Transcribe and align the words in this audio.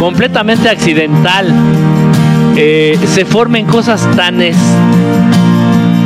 completamente 0.00 0.70
accidental, 0.70 1.52
eh, 2.56 2.98
se 3.04 3.26
formen 3.26 3.66
cosas 3.66 4.08
tan, 4.16 4.40
es, 4.40 4.56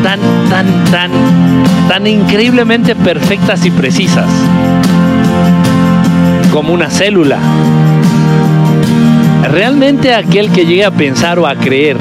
tan, 0.02 0.18
tan, 0.50 0.66
tan, 0.90 1.10
tan 1.88 2.06
increíblemente 2.08 2.96
perfectas 2.96 3.64
y 3.64 3.70
precisas 3.70 4.26
como 6.52 6.74
una 6.74 6.90
célula. 6.90 7.38
Realmente 9.48 10.12
aquel 10.12 10.50
que 10.50 10.66
llegue 10.66 10.84
a 10.84 10.90
pensar 10.90 11.38
o 11.38 11.46
a 11.46 11.54
creer 11.54 11.96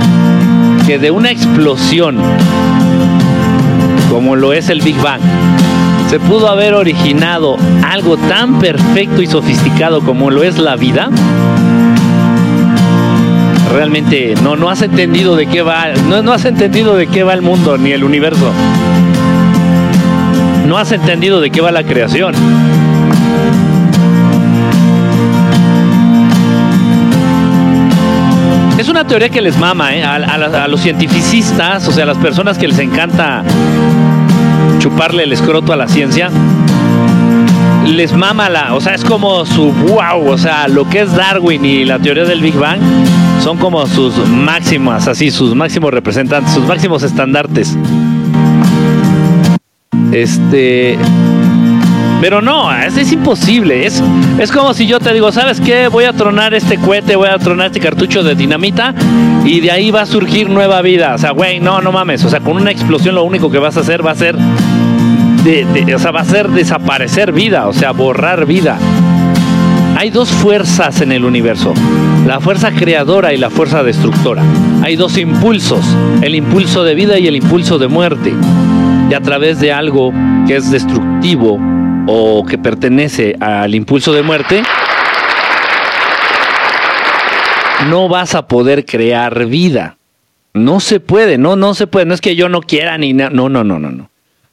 que 0.88 0.98
de 0.98 1.12
una 1.12 1.30
explosión 1.30 2.18
como 4.10 4.36
lo 4.36 4.54
es 4.54 4.70
el 4.70 4.82
Big 4.82 4.96
Bang, 4.98 5.22
se 6.08 6.20
pudo 6.20 6.48
haber 6.48 6.76
originado 6.76 7.58
algo 7.90 8.18
tan 8.18 8.60
perfecto 8.60 9.24
y 9.24 9.28
sofisticado 9.28 10.02
como 10.02 10.30
lo 10.30 10.44
es 10.44 10.60
la 10.60 10.76
vida, 10.76 11.10
realmente 13.74 14.36
no, 14.44 14.56
no 14.56 14.70
has 14.70 14.82
entendido 14.84 15.36
de 15.36 15.48
qué 15.48 15.62
va, 15.62 15.88
no, 16.08 16.22
no 16.22 16.32
has 16.32 16.46
entendido 16.46 16.96
de 16.96 17.08
qué 17.08 17.24
va 17.24 17.34
el 17.34 17.42
mundo 17.42 17.78
ni 17.78 17.92
el 17.92 18.04
universo. 18.04 18.52
No 20.68 20.78
has 20.78 20.92
entendido 20.92 21.42
de 21.42 21.50
qué 21.50 21.60
va 21.60 21.72
la 21.72 21.84
creación. 21.84 22.36
Es 28.78 28.90
una 28.90 29.06
teoría 29.06 29.30
que 29.30 29.42
les 29.42 29.58
mama 29.58 29.96
¿eh? 29.96 30.04
a, 30.04 30.16
a, 30.16 30.68
los 30.68 30.82
cientificistas, 30.82 31.88
o 31.88 31.92
sea, 31.92 32.04
a 32.04 32.08
las 32.08 32.18
personas 32.18 32.58
que 32.58 32.68
les 32.68 32.80
encanta 32.80 33.44
chuparle 34.80 35.24
el 35.24 35.34
escroto 35.34 35.74
a 35.74 35.76
la 35.76 35.88
ciencia. 35.88 36.30
Les 37.86 38.14
mama 38.14 38.50
la, 38.50 38.76
o 38.76 38.82
sea, 38.82 38.94
es 38.94 39.04
como 39.04 39.46
su 39.46 39.72
wow, 39.72 40.28
o 40.28 40.38
sea, 40.38 40.68
lo 40.68 40.88
que 40.90 41.02
es 41.02 41.14
Darwin 41.14 41.66
y 41.66 41.86
la 41.86 42.00
teoría 42.00 42.24
del 42.24 42.42
Big 42.42 42.56
Bang 42.56 42.80
son 43.44 43.58
como 43.58 43.86
sus 43.88 44.16
máximas, 44.30 45.10
así, 45.10 45.30
sus 45.30 45.54
máximos 45.54 45.94
representantes, 45.94 46.54
sus 46.54 46.66
máximos 46.66 47.04
estandartes. 47.04 47.76
Este. 50.14 50.98
Pero 52.22 52.42
no, 52.42 52.74
es, 52.74 52.96
es 52.96 53.12
imposible. 53.12 53.86
Es, 53.86 54.02
es 54.40 54.50
como 54.50 54.74
si 54.74 54.88
yo 54.88 55.02
te 55.02 55.14
digo, 55.14 55.30
¿sabes 55.34 55.60
qué? 55.60 55.90
Voy 55.90 56.06
a 56.06 56.14
tronar 56.14 56.54
este 56.54 56.78
cohete, 56.78 57.18
voy 57.18 57.28
a 57.28 57.38
tronar 57.38 57.68
este 57.68 57.82
cartucho 57.82 58.24
de 58.24 58.34
dinamita 58.34 58.96
y 59.44 59.60
de 59.60 59.72
ahí 59.72 59.92
va 59.92 60.04
a 60.04 60.06
surgir 60.06 60.50
nueva 60.50 60.82
vida. 60.82 61.14
O 61.14 61.18
sea, 61.18 61.32
güey, 61.32 61.60
no, 61.60 61.82
no 61.82 61.92
mames. 61.92 62.24
O 62.24 62.30
sea, 62.30 62.40
con 62.40 62.56
una 62.56 62.72
explosión 62.72 63.16
lo 63.16 63.26
único 63.26 63.52
que 63.52 63.60
vas 63.60 63.76
a 63.76 63.82
hacer 63.82 64.06
va 64.06 64.12
a 64.12 64.16
ser. 64.16 64.38
o 64.38 66.00
sea, 66.00 66.12
va 66.12 66.22
a 66.22 66.26
ser 66.26 66.48
desaparecer 66.48 67.34
vida, 67.34 67.68
o 67.68 67.74
sea, 67.74 67.92
borrar 67.92 68.46
vida. 68.46 68.78
Hay 70.04 70.10
dos 70.10 70.30
fuerzas 70.30 71.00
en 71.00 71.14
el 71.14 71.24
universo, 71.24 71.74
la 72.28 72.42
fuerza 72.42 72.74
creadora 72.74 73.34
y 73.34 73.38
la 73.38 73.50
fuerza 73.50 73.84
destructora. 73.84 74.44
Hay 74.82 74.98
dos 74.98 75.18
impulsos, 75.18 75.80
el 76.22 76.36
impulso 76.36 76.84
de 76.84 76.94
vida 76.94 77.18
y 77.20 77.28
el 77.28 77.38
impulso 77.38 77.80
de 77.80 77.88
muerte. 77.88 78.34
Y 79.10 79.14
a 79.14 79.22
través 79.22 79.62
de 79.62 79.72
algo 79.72 80.12
que 80.46 80.58
es 80.58 80.70
destructivo 80.70 81.58
o 82.06 82.46
que 82.46 82.58
pertenece 82.58 83.38
al 83.40 83.74
impulso 83.76 84.12
de 84.12 84.24
muerte, 84.24 84.64
no 87.88 88.10
vas 88.10 88.36
a 88.36 88.46
poder 88.46 88.84
crear 88.84 89.46
vida. 89.46 89.96
No 90.54 90.82
se 90.82 91.00
puede, 91.00 91.38
no, 91.38 91.56
no 91.56 91.74
se 91.76 91.88
puede. 91.88 92.06
No 92.06 92.14
es 92.14 92.20
que 92.20 92.36
yo 92.36 92.50
no 92.50 92.60
quiera 92.60 92.98
ni 92.98 93.14
no, 93.14 93.30
no, 93.30 93.48
no, 93.48 93.64
no, 93.64 93.80
no. 93.80 94.10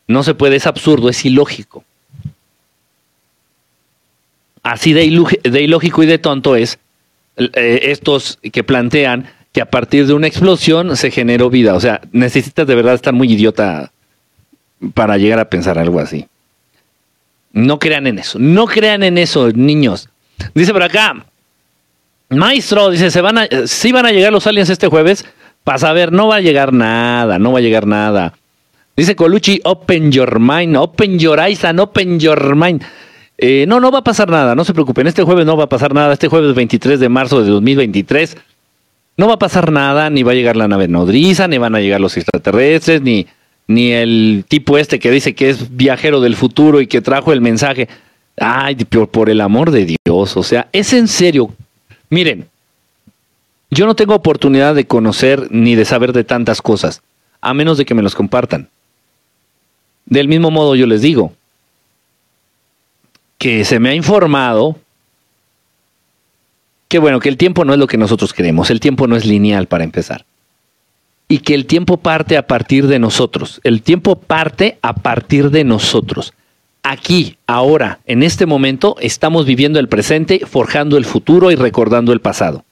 No 0.06 0.22
se 0.22 0.34
puede, 0.34 0.54
es 0.54 0.68
absurdo, 0.68 1.08
es 1.08 1.24
ilógico 1.24 1.82
así 4.62 4.92
de, 4.92 5.04
ilógico 5.04 6.02
y 6.02 6.06
de 6.06 6.18
tonto 6.18 6.56
es 6.56 6.78
eh, 7.36 7.80
estos 7.84 8.38
que 8.52 8.64
plantean 8.64 9.26
que 9.52 9.60
a 9.60 9.66
partir 9.66 10.06
de 10.06 10.14
una 10.14 10.26
explosión 10.26 10.96
se 10.96 11.10
generó 11.10 11.50
vida. 11.50 11.74
O 11.74 11.80
sea, 11.80 12.00
necesitas 12.12 12.66
de 12.66 12.74
verdad 12.74 12.94
estar 12.94 13.14
muy 13.14 13.32
idiota 13.32 13.92
para 14.94 15.18
llegar 15.18 15.38
a 15.38 15.50
pensar 15.50 15.78
algo 15.78 16.00
así. 16.00 16.26
No 17.52 17.78
crean 17.78 18.06
en 18.06 18.18
eso, 18.18 18.38
no 18.38 18.66
crean 18.66 19.02
en 19.02 19.18
eso, 19.18 19.50
niños. 19.50 20.08
Dice 20.54 20.72
por 20.72 20.84
acá, 20.84 21.26
maestro, 22.28 22.90
dice, 22.90 23.10
se 23.10 23.20
van 23.20 23.38
a, 23.38 23.48
si 23.66 23.90
van 23.90 24.06
a 24.06 24.12
llegar 24.12 24.32
los 24.32 24.46
aliens 24.46 24.70
este 24.70 24.86
jueves, 24.86 25.24
para 25.64 25.78
saber, 25.78 26.12
no 26.12 26.28
va 26.28 26.36
a 26.36 26.40
llegar 26.40 26.72
nada, 26.72 27.38
no 27.38 27.52
va 27.52 27.58
a 27.58 27.62
llegar 27.62 27.86
nada. 27.86 28.34
Dice 28.96 29.16
Colucci, 29.16 29.60
open 29.64 30.12
your 30.12 30.38
mind, 30.38 30.76
open 30.76 31.18
your 31.18 31.40
eyes 31.40 31.64
and 31.64 31.80
open 31.80 32.20
your 32.20 32.54
mind. 32.54 32.82
Eh, 33.42 33.64
no, 33.66 33.80
no 33.80 33.90
va 33.90 34.00
a 34.00 34.04
pasar 34.04 34.28
nada, 34.28 34.54
no 34.54 34.66
se 34.66 34.74
preocupen. 34.74 35.06
Este 35.06 35.22
jueves 35.22 35.46
no 35.46 35.56
va 35.56 35.64
a 35.64 35.68
pasar 35.68 35.94
nada. 35.94 36.12
Este 36.12 36.28
jueves 36.28 36.54
23 36.54 37.00
de 37.00 37.08
marzo 37.08 37.42
de 37.42 37.48
2023 37.48 38.36
no 39.16 39.28
va 39.28 39.34
a 39.34 39.38
pasar 39.38 39.72
nada, 39.72 40.10
ni 40.10 40.22
va 40.22 40.32
a 40.32 40.34
llegar 40.34 40.56
la 40.56 40.68
nave 40.68 40.88
nodriza, 40.88 41.48
ni 41.48 41.56
van 41.56 41.74
a 41.74 41.80
llegar 41.80 42.02
los 42.02 42.18
extraterrestres, 42.18 43.00
ni, 43.00 43.26
ni 43.66 43.92
el 43.92 44.44
tipo 44.46 44.76
este 44.76 44.98
que 44.98 45.10
dice 45.10 45.34
que 45.34 45.48
es 45.48 45.74
viajero 45.74 46.20
del 46.20 46.36
futuro 46.36 46.82
y 46.82 46.86
que 46.86 47.00
trajo 47.00 47.32
el 47.32 47.40
mensaje. 47.40 47.88
Ay, 48.36 48.74
por, 48.76 49.08
por 49.08 49.30
el 49.30 49.40
amor 49.40 49.70
de 49.70 49.96
Dios, 50.04 50.36
o 50.36 50.42
sea, 50.42 50.68
es 50.72 50.92
en 50.92 51.08
serio. 51.08 51.50
Miren, 52.10 52.46
yo 53.70 53.86
no 53.86 53.94
tengo 53.96 54.14
oportunidad 54.14 54.74
de 54.74 54.86
conocer 54.86 55.48
ni 55.50 55.76
de 55.76 55.86
saber 55.86 56.12
de 56.12 56.24
tantas 56.24 56.60
cosas, 56.60 57.00
a 57.40 57.54
menos 57.54 57.78
de 57.78 57.86
que 57.86 57.94
me 57.94 58.02
los 58.02 58.14
compartan. 58.14 58.68
Del 60.04 60.28
mismo 60.28 60.50
modo 60.50 60.74
yo 60.74 60.86
les 60.86 61.00
digo, 61.00 61.32
que 63.40 63.64
se 63.64 63.80
me 63.80 63.88
ha 63.88 63.94
informado 63.94 64.76
que 66.88 66.98
bueno, 66.98 67.20
que 67.20 67.30
el 67.30 67.38
tiempo 67.38 67.64
no 67.64 67.72
es 67.72 67.78
lo 67.78 67.86
que 67.86 67.96
nosotros 67.96 68.34
queremos, 68.34 68.68
el 68.68 68.80
tiempo 68.80 69.06
no 69.06 69.16
es 69.16 69.24
lineal 69.24 69.66
para 69.66 69.84
empezar. 69.84 70.26
Y 71.26 71.38
que 71.38 71.54
el 71.54 71.64
tiempo 71.64 71.96
parte 71.96 72.36
a 72.36 72.46
partir 72.46 72.86
de 72.86 72.98
nosotros, 72.98 73.60
el 73.64 73.80
tiempo 73.80 74.16
parte 74.16 74.78
a 74.82 74.92
partir 74.94 75.50
de 75.50 75.64
nosotros. 75.64 76.34
Aquí, 76.82 77.38
ahora, 77.46 78.00
en 78.04 78.22
este 78.22 78.44
momento, 78.44 78.96
estamos 79.00 79.46
viviendo 79.46 79.78
el 79.78 79.88
presente, 79.88 80.42
forjando 80.44 80.98
el 80.98 81.06
futuro 81.06 81.50
y 81.50 81.54
recordando 81.54 82.12
el 82.12 82.20
pasado. 82.20 82.64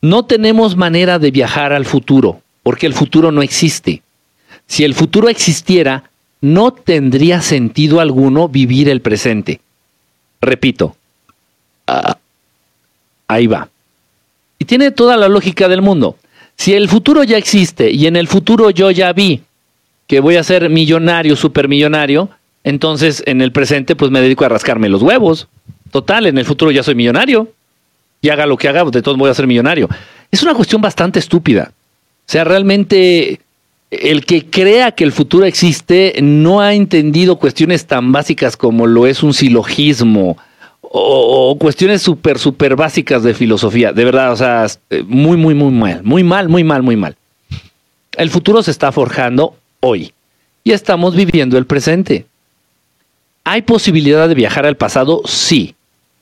No 0.00 0.24
tenemos 0.24 0.76
manera 0.76 1.18
de 1.18 1.30
viajar 1.30 1.72
al 1.74 1.84
futuro, 1.84 2.40
porque 2.62 2.86
el 2.86 2.94
futuro 2.94 3.32
no 3.32 3.42
existe. 3.42 4.02
Si 4.66 4.84
el 4.84 4.94
futuro 4.94 5.28
existiera, 5.28 6.07
no 6.40 6.72
tendría 6.72 7.40
sentido 7.42 8.00
alguno 8.00 8.48
vivir 8.48 8.88
el 8.88 9.00
presente. 9.00 9.60
Repito, 10.40 10.96
ah, 11.86 12.18
ahí 13.26 13.46
va. 13.46 13.68
Y 14.58 14.64
tiene 14.64 14.90
toda 14.90 15.16
la 15.16 15.28
lógica 15.28 15.68
del 15.68 15.82
mundo. 15.82 16.16
Si 16.56 16.74
el 16.74 16.88
futuro 16.88 17.22
ya 17.22 17.36
existe 17.36 17.90
y 17.90 18.06
en 18.06 18.16
el 18.16 18.26
futuro 18.26 18.70
yo 18.70 18.90
ya 18.90 19.12
vi 19.12 19.42
que 20.06 20.20
voy 20.20 20.36
a 20.36 20.44
ser 20.44 20.68
millonario, 20.70 21.36
supermillonario, 21.36 22.30
entonces 22.64 23.22
en 23.26 23.40
el 23.42 23.52
presente 23.52 23.94
pues 23.94 24.10
me 24.10 24.20
dedico 24.20 24.44
a 24.44 24.48
rascarme 24.48 24.88
los 24.88 25.02
huevos. 25.02 25.48
Total, 25.90 26.26
en 26.26 26.38
el 26.38 26.44
futuro 26.44 26.70
ya 26.70 26.82
soy 26.82 26.94
millonario. 26.94 27.52
Y 28.20 28.30
haga 28.30 28.46
lo 28.46 28.56
que 28.56 28.68
haga, 28.68 28.84
de 28.84 29.00
todos 29.00 29.16
voy 29.16 29.30
a 29.30 29.34
ser 29.34 29.46
millonario. 29.46 29.88
Es 30.30 30.42
una 30.42 30.54
cuestión 30.54 30.80
bastante 30.80 31.20
estúpida. 31.20 31.72
O 31.72 32.30
sea, 32.30 32.44
realmente 32.44 33.40
el 33.90 34.24
que 34.26 34.46
crea 34.46 34.92
que 34.92 35.04
el 35.04 35.12
futuro 35.12 35.46
existe 35.46 36.14
no 36.20 36.60
ha 36.60 36.74
entendido 36.74 37.36
cuestiones 37.36 37.86
tan 37.86 38.12
básicas 38.12 38.56
como 38.56 38.86
lo 38.86 39.06
es 39.06 39.22
un 39.22 39.32
silogismo 39.32 40.36
o, 40.90 41.56
cuestiones 41.58 42.02
súper, 42.02 42.38
súper 42.38 42.76
básicas 42.76 43.22
de 43.22 43.34
filosofía. 43.34 43.92
De 43.92 44.04
verdad, 44.04 44.32
o 44.32 44.36
sea, 44.36 44.66
muy, 45.06 45.36
muy, 45.36 45.54
muy 45.54 45.70
mal, 45.70 46.02
muy 46.02 46.24
mal, 46.24 46.48
muy 46.48 46.64
mal, 46.64 46.82
muy 46.82 46.96
mal. 46.96 47.16
El 48.16 48.30
futuro 48.30 48.62
se 48.62 48.70
está 48.70 48.90
forjando 48.90 49.54
hoy 49.80 50.12
y 50.64 50.72
estamos 50.72 51.14
viviendo 51.14 51.58
el 51.58 51.66
presente. 51.66 52.26
¿Hay 53.44 53.62
posibilidad 53.62 54.28
de 54.28 54.34
viajar 54.34 54.66
al 54.66 54.76
pasado? 54.76 55.22
Sí. 55.24 55.74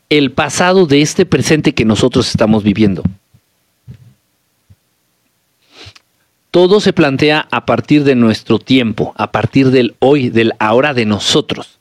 El 0.09 0.31
pasado 0.31 0.87
de 0.87 1.01
este 1.01 1.27
presente 1.27 1.75
que 1.75 1.85
nosotros 1.85 2.29
estamos 2.29 2.63
viviendo. 2.63 3.03
Todo 6.57 6.81
se 6.81 6.95
plantea 6.95 7.47
a 7.51 7.67
partir 7.67 8.03
de 8.03 8.15
nuestro 8.15 8.59
tiempo, 8.59 9.13
a 9.19 9.31
partir 9.31 9.71
del 9.71 9.95
hoy, 9.99 10.31
del 10.31 10.55
ahora 10.59 10.95
de 10.95 11.05
nosotros. 11.05 11.79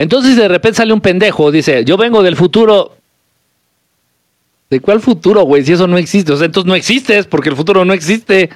Entonces 0.00 0.34
de 0.34 0.48
repente 0.48 0.78
sale 0.78 0.92
un 0.92 1.00
pendejo, 1.00 1.52
dice, 1.52 1.84
yo 1.84 1.96
vengo 1.96 2.24
del 2.24 2.34
futuro. 2.34 2.96
¿De 4.68 4.80
cuál 4.80 4.98
futuro, 5.00 5.42
güey? 5.42 5.62
Si 5.62 5.74
eso 5.74 5.86
no 5.86 5.96
existe. 5.96 6.32
O 6.32 6.36
sea, 6.36 6.46
entonces 6.46 6.66
no 6.66 6.74
existes 6.74 7.28
porque 7.28 7.50
el 7.50 7.54
futuro 7.54 7.84
no 7.84 7.92
existe. 7.92 8.50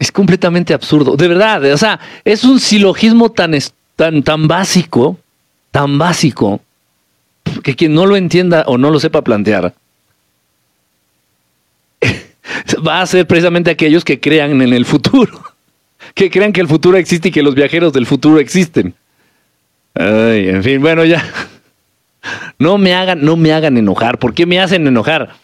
Es 0.00 0.10
completamente 0.10 0.74
absurdo. 0.74 1.14
De 1.14 1.28
verdad, 1.28 1.62
o 1.72 1.78
sea, 1.78 2.00
es 2.24 2.42
un 2.42 2.58
silogismo 2.58 3.30
tan, 3.30 3.52
tan, 3.94 4.24
tan 4.24 4.48
básico, 4.48 5.16
tan 5.70 5.96
básico, 5.96 6.60
que 7.62 7.76
quien 7.76 7.94
no 7.94 8.04
lo 8.04 8.16
entienda 8.16 8.64
o 8.66 8.78
no 8.78 8.90
lo 8.90 8.98
sepa 8.98 9.22
plantear, 9.22 9.74
va 12.86 13.00
a 13.00 13.06
ser 13.06 13.26
precisamente 13.26 13.70
aquellos 13.70 14.04
que 14.04 14.20
crean 14.20 14.60
en 14.60 14.72
el 14.72 14.84
futuro, 14.84 15.42
que 16.14 16.30
crean 16.30 16.52
que 16.52 16.60
el 16.60 16.68
futuro 16.68 16.96
existe 16.96 17.28
y 17.28 17.32
que 17.32 17.42
los 17.42 17.54
viajeros 17.54 17.92
del 17.92 18.06
futuro 18.06 18.38
existen. 18.38 18.94
Ay, 19.94 20.48
en 20.48 20.62
fin, 20.62 20.80
bueno, 20.80 21.04
ya. 21.04 21.24
No 22.58 22.78
me 22.78 22.94
hagan, 22.94 23.22
no 23.22 23.36
me 23.36 23.52
hagan 23.52 23.76
enojar. 23.76 24.18
¿Por 24.18 24.32
qué 24.32 24.46
me 24.46 24.58
hacen 24.58 24.86
enojar? 24.86 25.34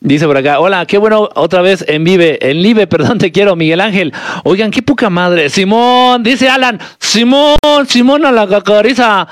Dice 0.00 0.26
por 0.26 0.36
acá, 0.36 0.60
hola, 0.60 0.84
qué 0.84 0.98
bueno 0.98 1.30
otra 1.34 1.62
vez 1.62 1.82
en 1.88 2.04
Vive, 2.04 2.38
en 2.42 2.62
Live, 2.62 2.86
perdón, 2.86 3.16
te 3.16 3.32
quiero, 3.32 3.56
Miguel 3.56 3.80
Ángel. 3.80 4.12
Oigan, 4.44 4.70
qué 4.70 4.82
poca 4.82 5.08
madre. 5.08 5.48
Simón, 5.48 6.22
dice 6.22 6.50
Alan, 6.50 6.78
Simón, 6.98 7.56
Simón 7.88 8.26
a 8.26 8.32
la 8.32 8.46
cacariza. 8.46 9.26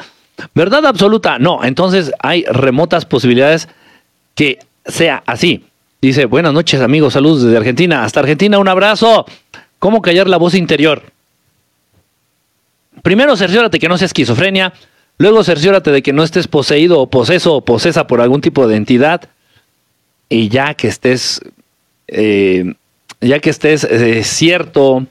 ¿Verdad 0.54 0.86
absoluta? 0.86 1.38
No, 1.38 1.62
entonces 1.62 2.10
hay 2.18 2.44
remotas 2.44 3.04
posibilidades 3.04 3.68
que 4.34 4.58
sea 4.86 5.22
así. 5.26 5.64
Dice, 6.04 6.26
buenas 6.26 6.52
noches 6.52 6.82
amigos, 6.82 7.14
saludos 7.14 7.44
desde 7.44 7.56
Argentina. 7.56 8.04
Hasta 8.04 8.20
Argentina, 8.20 8.58
un 8.58 8.68
abrazo. 8.68 9.24
¿Cómo 9.78 10.02
callar 10.02 10.28
la 10.28 10.36
voz 10.36 10.54
interior? 10.54 11.02
Primero 13.02 13.34
cerciórate 13.38 13.78
que 13.78 13.88
no 13.88 13.96
sea 13.96 14.04
esquizofrenia, 14.04 14.74
luego 15.16 15.42
cerciórate 15.42 15.90
de 15.92 16.02
que 16.02 16.12
no 16.12 16.22
estés 16.22 16.46
poseído 16.46 17.00
o 17.00 17.06
poseso 17.08 17.54
o 17.54 17.62
posesa 17.62 18.06
por 18.06 18.20
algún 18.20 18.42
tipo 18.42 18.68
de 18.68 18.76
entidad 18.76 19.30
y 20.28 20.50
ya 20.50 20.74
que 20.74 20.88
estés, 20.88 21.40
eh, 22.08 22.74
ya 23.22 23.38
que 23.38 23.48
estés 23.48 23.84
eh, 23.84 24.24
cierto 24.24 25.06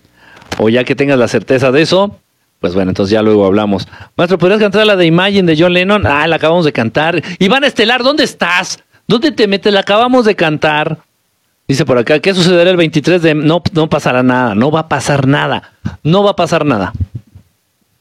o 0.59 0.69
ya 0.69 0.83
que 0.83 0.93
tengas 0.93 1.17
la 1.17 1.27
certeza 1.27 1.71
de 1.71 1.81
eso, 1.81 2.19
pues 2.59 2.75
bueno, 2.75 2.91
entonces 2.91 3.11
ya 3.11 3.23
luego 3.23 3.47
hablamos. 3.47 3.87
Maestro, 4.15 4.37
¿podrías 4.37 4.59
cantar 4.59 4.85
la 4.85 4.95
de 4.95 5.07
Imagine 5.07 5.55
de 5.55 5.59
John 5.59 5.73
Lennon? 5.73 6.05
Ah, 6.05 6.27
la 6.27 6.35
acabamos 6.35 6.65
de 6.65 6.71
cantar. 6.71 7.19
Iván 7.39 7.63
Estelar, 7.63 8.03
¿dónde 8.03 8.25
estás? 8.25 8.77
¿Dónde 9.07 9.31
te 9.31 9.47
metes? 9.47 9.73
La 9.73 9.81
acabamos 9.81 10.25
de 10.25 10.35
cantar. 10.35 10.99
Dice 11.67 11.85
por 11.85 11.97
acá, 11.97 12.19
¿qué 12.19 12.33
sucederá 12.33 12.69
el 12.69 12.77
23 12.77 13.21
de... 13.21 13.35
No, 13.35 13.61
no 13.73 13.89
pasará 13.89 14.21
nada, 14.21 14.53
no 14.53 14.69
va 14.69 14.81
a 14.81 14.89
pasar 14.89 15.27
nada, 15.27 15.73
no 16.03 16.23
va 16.23 16.31
a 16.31 16.35
pasar 16.35 16.65
nada. 16.65 16.93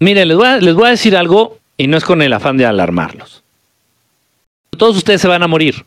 Miren, 0.00 0.26
les 0.26 0.36
voy, 0.36 0.46
a, 0.46 0.56
les 0.56 0.74
voy 0.74 0.86
a 0.88 0.90
decir 0.90 1.16
algo 1.16 1.58
y 1.76 1.86
no 1.86 1.96
es 1.96 2.04
con 2.04 2.22
el 2.22 2.32
afán 2.32 2.56
de 2.56 2.66
alarmarlos. 2.66 3.42
Todos 4.70 4.96
ustedes 4.96 5.20
se 5.20 5.28
van 5.28 5.44
a 5.44 5.48
morir. 5.48 5.84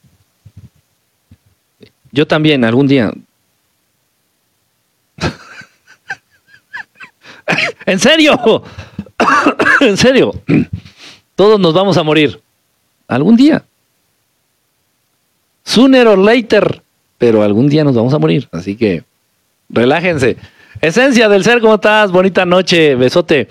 Yo 2.11 2.25
también, 2.25 2.63
algún 2.63 2.87
día. 2.87 3.11
¿En 7.85 7.99
serio? 7.99 8.63
¿En 9.81 9.97
serio? 9.97 10.31
Todos 11.35 11.59
nos 11.59 11.73
vamos 11.73 11.97
a 11.97 12.03
morir. 12.03 12.39
Algún 13.09 13.35
día. 13.35 13.65
Sooner 15.65 16.07
or 16.07 16.17
later. 16.17 16.81
Pero 17.17 17.43
algún 17.43 17.67
día 17.67 17.83
nos 17.83 17.95
vamos 17.95 18.13
a 18.13 18.19
morir. 18.19 18.47
Así 18.51 18.75
que 18.75 19.03
relájense. 19.69 20.37
Esencia 20.81 21.27
del 21.27 21.43
ser, 21.43 21.59
¿cómo 21.59 21.75
estás? 21.75 22.11
Bonita 22.11 22.45
noche, 22.45 22.95
besote. 22.95 23.49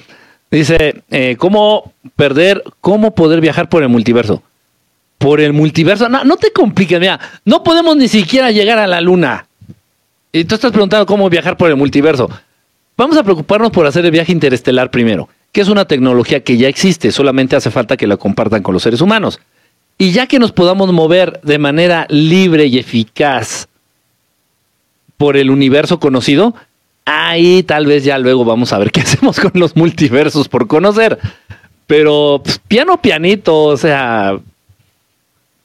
Dice, 0.51 1.03
eh, 1.11 1.37
¿cómo 1.39 1.93
perder, 2.17 2.63
cómo 2.81 3.15
poder 3.15 3.41
viajar 3.41 3.69
por 3.69 3.83
el 3.83 3.89
multiverso? 3.89 4.43
por 5.25 5.41
el 5.41 5.55
multiverso. 5.55 6.09
No, 6.11 6.23
no 6.23 6.37
te 6.37 6.53
compliques, 6.53 7.01
mira, 7.01 7.19
no 7.47 7.63
podemos 7.63 7.97
ni 7.97 8.09
siquiera 8.09 8.51
llegar 8.51 8.79
a 8.79 8.87
la 8.87 9.01
luna. 9.01 9.47
Y 10.33 10.45
tú 10.45 10.57
estás 10.57 10.71
preguntando 10.71 11.07
cómo 11.07 11.31
viajar 11.31 11.57
por 11.57 11.71
el 11.71 11.77
multiverso. 11.77 12.29
Vamos 12.97 13.17
a 13.17 13.23
preocuparnos 13.23 13.71
por 13.71 13.87
hacer 13.87 14.05
el 14.05 14.11
viaje 14.11 14.33
interestelar 14.33 14.91
primero, 14.91 15.31
que 15.51 15.63
es 15.63 15.69
una 15.69 15.87
tecnología 15.87 16.45
que 16.45 16.59
ya 16.59 16.69
existe, 16.69 17.11
solamente 17.11 17.57
hace 17.57 17.71
falta 17.71 17.97
que 17.97 18.07
la 18.07 18.19
compartan 18.19 18.63
con 18.63 18.75
los 18.75 18.83
seres 18.83 19.01
humanos. 19.01 19.41
Y 19.99 20.13
ya 20.13 20.27
que 20.27 20.39
nos 20.39 20.53
podamos 20.53 20.93
mover 20.93 21.41
de 21.43 21.59
manera 21.59 22.07
libre 22.09 22.67
y 22.67 22.79
eficaz 22.79 23.69
por 25.17 25.37
el 25.37 25.51
universo 25.51 26.01
conocido, 26.01 26.55
ahí 27.05 27.63
tal 27.63 27.87
vez 27.87 28.05
ya 28.05 28.19
luego 28.19 28.45
vamos 28.45 28.73
a 28.73 28.79
ver 28.79 28.91
qué 28.91 29.01
hacemos 29.03 29.39
con 29.39 29.53
los 29.55 29.77
multiversos 29.77 30.49
por 30.49 30.67
conocer. 30.67 31.19
Pero 31.87 32.41
pues, 32.43 32.59
piano 32.59 33.01
pianito, 33.01 33.65
o 33.65 33.77
sea, 33.77 34.39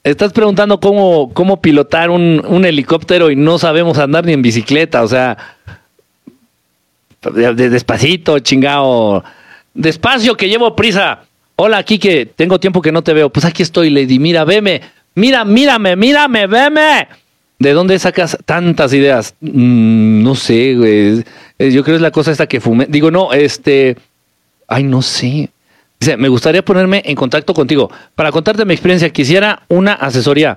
estás 0.04 0.32
preguntando 0.32 0.80
cómo, 0.80 1.32
cómo 1.32 1.60
pilotar 1.60 2.10
un, 2.10 2.64
helicóptero 2.64 3.30
y 3.30 3.36
no 3.36 3.58
sabemos 3.58 3.98
andar 3.98 4.24
ni 4.24 4.32
en 4.32 4.42
bicicleta, 4.42 5.02
o 5.02 5.08
sea, 5.08 5.36
despacito, 7.22 8.38
chingado, 8.38 9.24
despacio 9.74 10.36
que 10.36 10.48
llevo 10.48 10.76
prisa. 10.76 11.24
Hola, 11.62 11.82
Kike, 11.82 12.24
tengo 12.24 12.58
tiempo 12.58 12.80
que 12.80 12.90
no 12.90 13.02
te 13.02 13.12
veo. 13.12 13.28
Pues 13.28 13.44
aquí 13.44 13.62
estoy, 13.62 13.90
Lady, 13.90 14.18
mira, 14.18 14.46
veme, 14.46 14.80
mira, 15.14 15.44
mírame, 15.44 15.94
mírame, 15.94 16.46
veme. 16.46 17.06
¿De 17.58 17.74
dónde 17.74 17.98
sacas 17.98 18.38
tantas 18.46 18.94
ideas? 18.94 19.34
Mm, 19.42 20.22
no 20.22 20.34
sé, 20.36 20.74
güey. 20.74 21.22
Yo 21.58 21.84
creo 21.84 21.84
que 21.84 21.96
es 21.96 22.00
la 22.00 22.12
cosa 22.12 22.30
esta 22.30 22.46
que 22.46 22.62
fumé. 22.62 22.86
Digo, 22.88 23.10
no, 23.10 23.34
este. 23.34 23.98
Ay, 24.68 24.84
no 24.84 25.02
sé. 25.02 25.50
Dice, 26.00 26.16
me 26.16 26.30
gustaría 26.30 26.64
ponerme 26.64 27.02
en 27.04 27.14
contacto 27.14 27.52
contigo 27.52 27.90
para 28.14 28.32
contarte 28.32 28.64
mi 28.64 28.72
experiencia. 28.72 29.10
Quisiera 29.10 29.64
una 29.68 29.92
asesoría. 29.92 30.56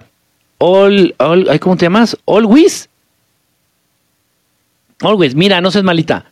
All, 0.57 1.15
all, 1.17 1.59
¿cómo 1.59 1.75
te 1.75 1.83
llamas? 1.83 2.17
Always. 2.25 2.87
Always. 5.01 5.35
Mira, 5.35 5.59
no 5.59 5.69
seas 5.69 5.83
malita. 5.83 6.31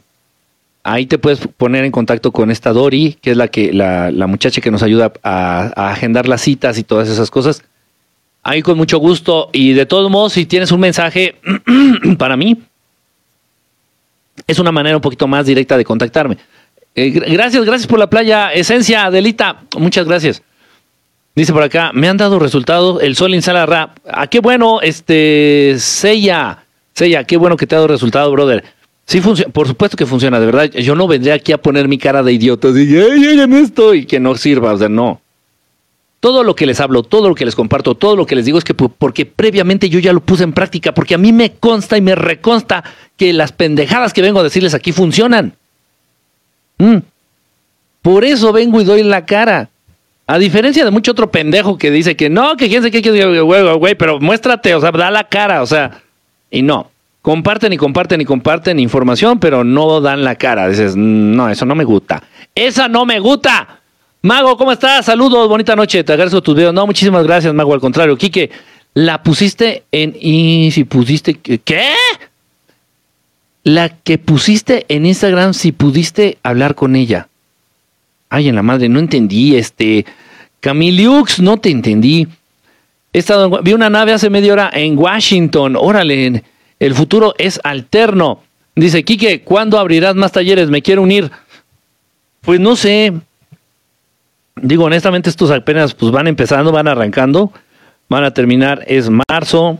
ahí 0.84 1.06
te 1.06 1.18
puedes 1.18 1.46
poner 1.46 1.84
en 1.84 1.92
contacto 1.92 2.32
con 2.32 2.50
esta 2.50 2.72
Dori, 2.72 3.16
que 3.20 3.32
es 3.32 3.36
la 3.36 3.48
que 3.48 3.72
la, 3.72 4.26
muchacha 4.26 4.60
que 4.60 4.70
nos 4.70 4.82
ayuda 4.82 5.12
a, 5.22 5.90
agendar 5.90 6.28
las 6.28 6.42
citas 6.42 6.78
y 6.78 6.84
todas 6.84 7.08
esas 7.08 7.30
cosas. 7.30 7.62
Ahí 8.42 8.62
con 8.62 8.76
mucho 8.76 8.98
gusto. 8.98 9.50
Y 9.52 9.72
de 9.72 9.86
todos 9.86 10.10
modos, 10.10 10.32
si 10.32 10.46
tienes 10.46 10.72
un 10.72 10.80
mensaje 10.80 11.36
para 12.18 12.36
mí, 12.36 12.60
es 14.46 14.58
una 14.58 14.72
manera 14.72 14.96
un 14.96 15.02
poquito 15.02 15.28
más 15.28 15.46
directa 15.46 15.76
de 15.76 15.84
contactarme. 15.84 16.38
Eh, 16.94 17.10
gracias, 17.10 17.64
gracias 17.64 17.86
por 17.86 17.98
la 17.98 18.10
playa, 18.10 18.52
Esencia, 18.52 19.06
Adelita. 19.06 19.62
Muchas 19.78 20.06
gracias. 20.06 20.42
Dice 21.34 21.52
por 21.52 21.62
acá, 21.62 21.92
me 21.94 22.08
han 22.08 22.18
dado 22.18 22.38
resultados, 22.38 23.02
el 23.02 23.16
sol 23.16 23.34
insala 23.34 23.64
rap. 23.64 23.96
Ah, 24.06 24.26
qué 24.26 24.40
bueno, 24.40 24.82
este, 24.82 25.76
Sella, 25.78 26.64
Sella, 26.92 27.24
qué 27.24 27.38
bueno 27.38 27.56
que 27.56 27.66
te 27.66 27.74
ha 27.74 27.78
dado 27.78 27.88
resultado, 27.88 28.30
brother. 28.30 28.62
Sí 29.06 29.22
funciona, 29.22 29.50
por 29.50 29.66
supuesto 29.66 29.96
que 29.96 30.04
funciona, 30.04 30.38
de 30.38 30.46
verdad. 30.46 30.70
Yo 30.70 30.94
no 30.94 31.08
vendría 31.08 31.34
aquí 31.34 31.52
a 31.52 31.58
poner 31.58 31.88
mi 31.88 31.96
cara 31.96 32.22
de 32.22 32.34
idiota 32.34 32.68
y 32.68 32.96
en 33.40 33.52
esto 33.54 33.94
y 33.94 34.04
que 34.04 34.20
no 34.20 34.36
sirva, 34.36 34.74
o 34.74 34.78
sea, 34.78 34.90
no. 34.90 35.22
Todo 36.20 36.44
lo 36.44 36.54
que 36.54 36.66
les 36.66 36.78
hablo, 36.80 37.02
todo 37.02 37.30
lo 37.30 37.34
que 37.34 37.46
les 37.46 37.56
comparto, 37.56 37.94
todo 37.94 38.14
lo 38.14 38.26
que 38.26 38.36
les 38.36 38.44
digo 38.44 38.58
es 38.58 38.64
que 38.64 38.74
porque 38.74 39.26
previamente 39.26 39.88
yo 39.88 39.98
ya 39.98 40.12
lo 40.12 40.20
puse 40.20 40.44
en 40.44 40.52
práctica, 40.52 40.92
porque 40.92 41.14
a 41.14 41.18
mí 41.18 41.32
me 41.32 41.54
consta 41.54 41.96
y 41.96 42.02
me 42.02 42.14
reconsta 42.14 42.84
que 43.16 43.32
las 43.32 43.52
pendejadas 43.52 44.12
que 44.12 44.22
vengo 44.22 44.38
a 44.40 44.44
decirles 44.44 44.74
aquí 44.74 44.92
funcionan. 44.92 45.56
Mm. 46.84 46.98
Por 48.02 48.24
eso 48.24 48.52
vengo 48.52 48.80
y 48.80 48.84
doy 48.84 49.02
la 49.02 49.24
cara. 49.24 49.68
A 50.26 50.38
diferencia 50.38 50.84
de 50.84 50.90
mucho 50.90 51.12
otro 51.12 51.30
pendejo 51.30 51.78
que 51.78 51.90
dice 51.90 52.16
que 52.16 52.30
no, 52.30 52.56
que 52.56 52.68
quién 52.68 52.82
se 52.82 52.90
qué, 52.90 53.00
güey, 53.42 53.76
güey, 53.76 53.94
pero 53.94 54.18
muéstrate, 54.20 54.74
o 54.74 54.80
sea, 54.80 54.90
da 54.90 55.10
la 55.10 55.24
cara, 55.24 55.62
o 55.62 55.66
sea, 55.66 56.02
y 56.50 56.62
no 56.62 56.92
comparten 57.22 57.72
y 57.72 57.76
comparten 57.76 58.20
y 58.20 58.24
comparten 58.24 58.78
información, 58.80 59.38
pero 59.38 59.64
no 59.64 60.00
dan 60.00 60.24
la 60.24 60.34
cara. 60.34 60.68
Dices, 60.68 60.94
no, 60.96 61.48
eso 61.48 61.64
no 61.64 61.74
me 61.74 61.84
gusta. 61.84 62.22
Esa 62.54 62.88
no 62.88 63.06
me 63.06 63.20
gusta. 63.20 63.80
Mago, 64.22 64.56
¿cómo 64.56 64.72
estás? 64.72 65.06
Saludos, 65.06 65.48
bonita 65.48 65.74
noche. 65.74 66.04
Te 66.04 66.12
agradezco 66.12 66.42
tus 66.42 66.54
videos. 66.54 66.74
No, 66.74 66.86
muchísimas 66.86 67.24
gracias, 67.24 67.54
Mago. 67.54 67.72
Al 67.74 67.80
contrario, 67.80 68.16
Quique, 68.16 68.50
la 68.94 69.22
pusiste 69.22 69.84
en. 69.90 70.14
Y 70.20 70.70
si 70.72 70.84
pusiste. 70.84 71.34
¿Qué? 71.34 71.94
La 73.64 73.90
que 73.90 74.18
pusiste 74.18 74.86
en 74.88 75.06
Instagram, 75.06 75.54
si 75.54 75.72
pudiste 75.72 76.38
hablar 76.42 76.74
con 76.74 76.96
ella. 76.96 77.28
Ay, 78.28 78.48
en 78.48 78.56
la 78.56 78.62
madre, 78.62 78.88
no 78.88 78.98
entendí. 78.98 79.56
Este. 79.56 80.04
Camiliux, 80.60 81.40
no 81.40 81.58
te 81.58 81.70
entendí. 81.70 82.26
He 83.12 83.18
estado 83.18 83.60
vi 83.62 83.72
una 83.74 83.90
nave 83.90 84.12
hace 84.12 84.30
media 84.30 84.52
hora 84.52 84.70
en 84.72 84.98
Washington. 84.98 85.76
Órale. 85.76 86.42
El 86.78 86.94
futuro 86.94 87.34
es 87.38 87.60
alterno. 87.62 88.42
Dice, 88.74 89.04
Quique, 89.04 89.42
¿cuándo 89.42 89.78
abrirás 89.78 90.16
más 90.16 90.32
talleres? 90.32 90.70
Me 90.70 90.82
quiero 90.82 91.02
unir. 91.02 91.30
Pues 92.40 92.58
no 92.58 92.74
sé. 92.74 93.12
Digo, 94.56 94.84
honestamente, 94.84 95.30
estos 95.30 95.50
apenas 95.50 95.94
pues, 95.94 96.10
van 96.10 96.26
empezando, 96.26 96.72
van 96.72 96.88
arrancando. 96.88 97.52
Van 98.08 98.24
a 98.24 98.32
terminar, 98.32 98.82
es 98.86 99.08
marzo. 99.28 99.78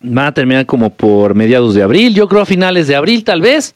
Van 0.00 0.26
a 0.26 0.34
terminar 0.34 0.66
como 0.66 0.90
por 0.90 1.34
mediados 1.34 1.74
de 1.74 1.82
abril. 1.82 2.14
Yo 2.14 2.28
creo 2.28 2.42
a 2.42 2.46
finales 2.46 2.86
de 2.86 2.96
abril, 2.96 3.24
tal 3.24 3.40
vez. 3.40 3.74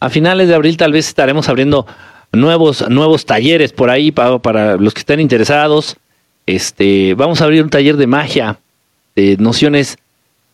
A 0.00 0.08
finales 0.10 0.48
de 0.48 0.54
abril, 0.54 0.76
tal 0.76 0.92
vez 0.92 1.08
estaremos 1.08 1.48
abriendo 1.48 1.86
nuevos, 2.32 2.88
nuevos 2.88 3.26
talleres 3.26 3.72
por 3.72 3.90
ahí 3.90 4.10
para, 4.12 4.76
los 4.76 4.94
que 4.94 5.00
estén 5.00 5.20
interesados. 5.20 5.96
Este, 6.46 7.14
vamos 7.14 7.40
a 7.40 7.44
abrir 7.44 7.62
un 7.62 7.70
taller 7.70 7.96
de 7.96 8.06
magia, 8.06 8.58
de 9.14 9.36
nociones 9.38 9.98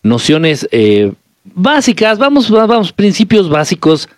nociones 0.04 0.68
eh, 0.70 1.12
básicas, 1.44 2.18
vamos, 2.18 2.48
vamos, 2.48 2.92
principios 2.92 3.48
básicos 3.48 4.08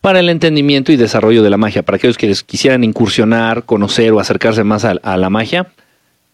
para 0.00 0.20
el 0.20 0.28
entendimiento 0.28 0.90
y 0.90 0.96
desarrollo 0.96 1.42
de 1.42 1.50
la 1.50 1.56
magia, 1.56 1.82
para 1.82 1.96
aquellos 1.96 2.18
que 2.18 2.32
quisieran 2.44 2.82
incursionar, 2.82 3.64
conocer 3.64 4.12
o 4.12 4.20
acercarse 4.20 4.64
más 4.64 4.84
a, 4.84 5.16
la 5.16 5.30
magia. 5.30 5.68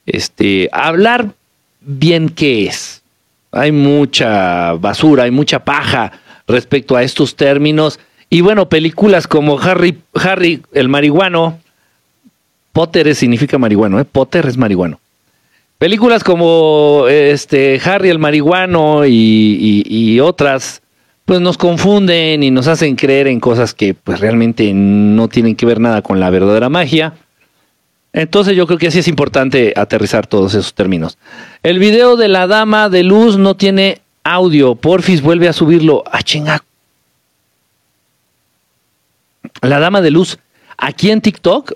Este, 0.06 0.68
hablar 0.72 1.32
bien 1.80 2.28
qué 2.28 2.66
es. 2.66 3.01
Hay 3.52 3.70
mucha 3.70 4.72
basura, 4.72 5.24
hay 5.24 5.30
mucha 5.30 5.64
paja 5.64 6.12
respecto 6.46 6.96
a 6.96 7.02
estos 7.02 7.36
términos. 7.36 8.00
Y 8.30 8.40
bueno, 8.40 8.68
películas 8.68 9.26
como 9.26 9.60
Harry, 9.60 9.98
Harry 10.14 10.62
el 10.72 10.88
marihuano, 10.88 11.58
Potter 12.72 13.14
significa 13.14 13.58
marihuano, 13.58 14.00
¿eh? 14.00 14.04
Potter 14.04 14.46
es 14.46 14.56
marihuano. 14.56 14.98
Películas 15.76 16.22
como 16.22 17.06
este 17.08 17.80
Harry 17.84 18.08
el 18.08 18.18
marihuano 18.18 19.04
y, 19.04 20.20
otras, 20.20 20.80
pues 21.24 21.40
nos 21.40 21.58
confunden 21.58 22.42
y 22.42 22.50
nos 22.50 22.68
hacen 22.68 22.94
creer 22.94 23.26
en 23.26 23.40
cosas 23.40 23.74
que 23.74 23.92
pues 23.92 24.20
realmente 24.20 24.72
no 24.72 25.28
tienen 25.28 25.56
que 25.56 25.66
ver 25.66 25.80
nada 25.80 26.00
con 26.00 26.20
la 26.20 26.30
verdadera 26.30 26.68
magia. 26.68 27.14
Entonces 28.12 28.54
yo 28.54 28.66
creo 28.66 28.78
que 28.78 28.88
así 28.88 28.98
es 28.98 29.08
importante 29.08 29.72
aterrizar 29.74 30.26
todos 30.26 30.52
esos 30.54 30.74
términos. 30.74 31.16
El 31.62 31.78
video 31.78 32.16
de 32.16 32.28
la 32.28 32.46
dama 32.46 32.88
de 32.88 33.02
luz 33.02 33.38
no 33.38 33.56
tiene 33.56 34.02
audio. 34.22 34.74
Porfis 34.74 35.22
vuelve 35.22 35.48
a 35.48 35.52
subirlo. 35.52 36.04
a 36.06 36.18
ah, 36.18 36.22
chinga. 36.22 36.62
La 39.62 39.80
dama 39.80 40.02
de 40.02 40.10
luz. 40.10 40.38
Aquí 40.76 41.10
en 41.10 41.20
TikTok 41.20 41.72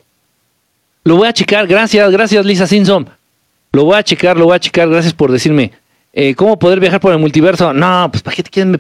lo 1.05 1.17
voy 1.17 1.29
a 1.29 1.33
checar. 1.33 1.67
Gracias, 1.67 2.11
gracias 2.11 2.45
Lisa 2.45 2.67
Simpson. 2.67 3.09
Lo 3.73 3.85
voy 3.85 3.97
a 3.97 4.03
checar, 4.03 4.37
lo 4.37 4.47
voy 4.47 4.57
a 4.57 4.61
checar. 4.61 4.89
Gracias 4.89 5.15
por 5.15 5.33
decirme. 5.33 5.73
Eh, 6.13 6.35
¿Cómo 6.35 6.59
poder 6.59 6.81
viajar 6.81 7.01
por 7.01 7.13
el 7.13 7.19
multiverso? 7.19 7.73
No, 7.73 8.09
pues 8.11 8.23
¿para 8.23 8.35
qué 8.35 8.43
te 8.43 8.51
quieren? 8.51 8.79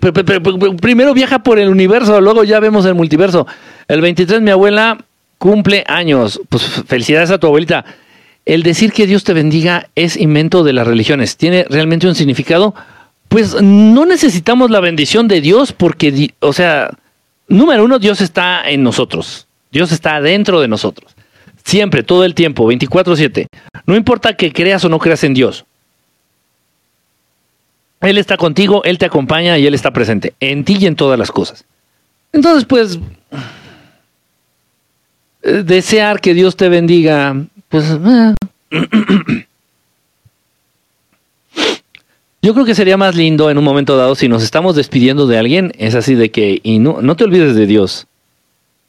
Primero 0.78 1.12
viaja 1.12 1.38
por 1.38 1.58
el 1.58 1.68
universo, 1.68 2.18
luego 2.18 2.44
ya 2.44 2.60
vemos 2.60 2.86
el 2.86 2.94
multiverso. 2.94 3.46
El 3.88 4.00
23 4.00 4.40
mi 4.40 4.50
abuela 4.50 4.98
cumple 5.38 5.84
años. 5.86 6.40
Pues 6.48 6.62
felicidades 6.86 7.30
a 7.30 7.38
tu 7.38 7.46
abuelita. 7.46 7.84
El 8.44 8.62
decir 8.62 8.92
que 8.92 9.06
Dios 9.06 9.24
te 9.24 9.32
bendiga 9.32 9.88
es 9.94 10.16
invento 10.16 10.62
de 10.62 10.72
las 10.72 10.86
religiones. 10.86 11.36
¿Tiene 11.36 11.66
realmente 11.68 12.06
un 12.06 12.14
significado? 12.14 12.74
Pues 13.28 13.60
no 13.60 14.06
necesitamos 14.06 14.70
la 14.70 14.80
bendición 14.80 15.26
de 15.26 15.40
Dios 15.40 15.72
porque, 15.72 16.32
o 16.40 16.52
sea, 16.52 16.90
número 17.48 17.84
uno, 17.84 17.98
Dios 17.98 18.20
está 18.20 18.68
en 18.70 18.82
nosotros. 18.82 19.46
Dios 19.72 19.90
está 19.90 20.20
dentro 20.20 20.60
de 20.60 20.68
nosotros. 20.68 21.16
Siempre, 21.64 22.04
todo 22.04 22.24
el 22.24 22.34
tiempo, 22.34 22.66
24/7. 22.66 23.48
No 23.86 23.96
importa 23.96 24.36
que 24.36 24.52
creas 24.52 24.84
o 24.84 24.88
no 24.88 25.00
creas 25.00 25.24
en 25.24 25.34
Dios. 25.34 25.64
Él 28.00 28.18
está 28.18 28.36
contigo, 28.36 28.84
Él 28.84 28.98
te 28.98 29.06
acompaña 29.06 29.58
y 29.58 29.66
Él 29.66 29.74
está 29.74 29.90
presente, 29.90 30.34
en 30.38 30.64
ti 30.64 30.76
y 30.78 30.86
en 30.86 30.94
todas 30.94 31.18
las 31.18 31.32
cosas. 31.32 31.64
Entonces, 32.32 32.64
pues, 32.64 32.98
desear 35.64 36.20
que 36.20 36.34
Dios 36.34 36.56
te 36.56 36.68
bendiga, 36.68 37.36
pues... 37.68 37.84
Eh. 37.90 38.34
Yo 42.42 42.54
creo 42.54 42.64
que 42.64 42.74
sería 42.74 42.96
más 42.96 43.16
lindo 43.16 43.50
en 43.50 43.58
un 43.58 43.64
momento 43.64 43.96
dado 43.96 44.14
si 44.14 44.28
nos 44.28 44.42
estamos 44.42 44.76
despidiendo 44.76 45.26
de 45.26 45.38
alguien, 45.38 45.72
es 45.78 45.96
así 45.96 46.14
de 46.14 46.30
que, 46.30 46.60
y 46.62 46.78
no, 46.78 47.02
no 47.02 47.16
te 47.16 47.24
olvides 47.24 47.56
de 47.56 47.66
Dios, 47.66 48.06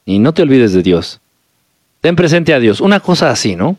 y 0.06 0.20
no 0.20 0.32
te 0.32 0.42
olvides 0.42 0.72
de 0.72 0.82
Dios. 0.82 1.20
Ten 2.00 2.16
presente 2.16 2.54
a 2.54 2.60
Dios. 2.60 2.80
Una 2.80 3.00
cosa 3.00 3.30
así, 3.30 3.56
¿no? 3.56 3.76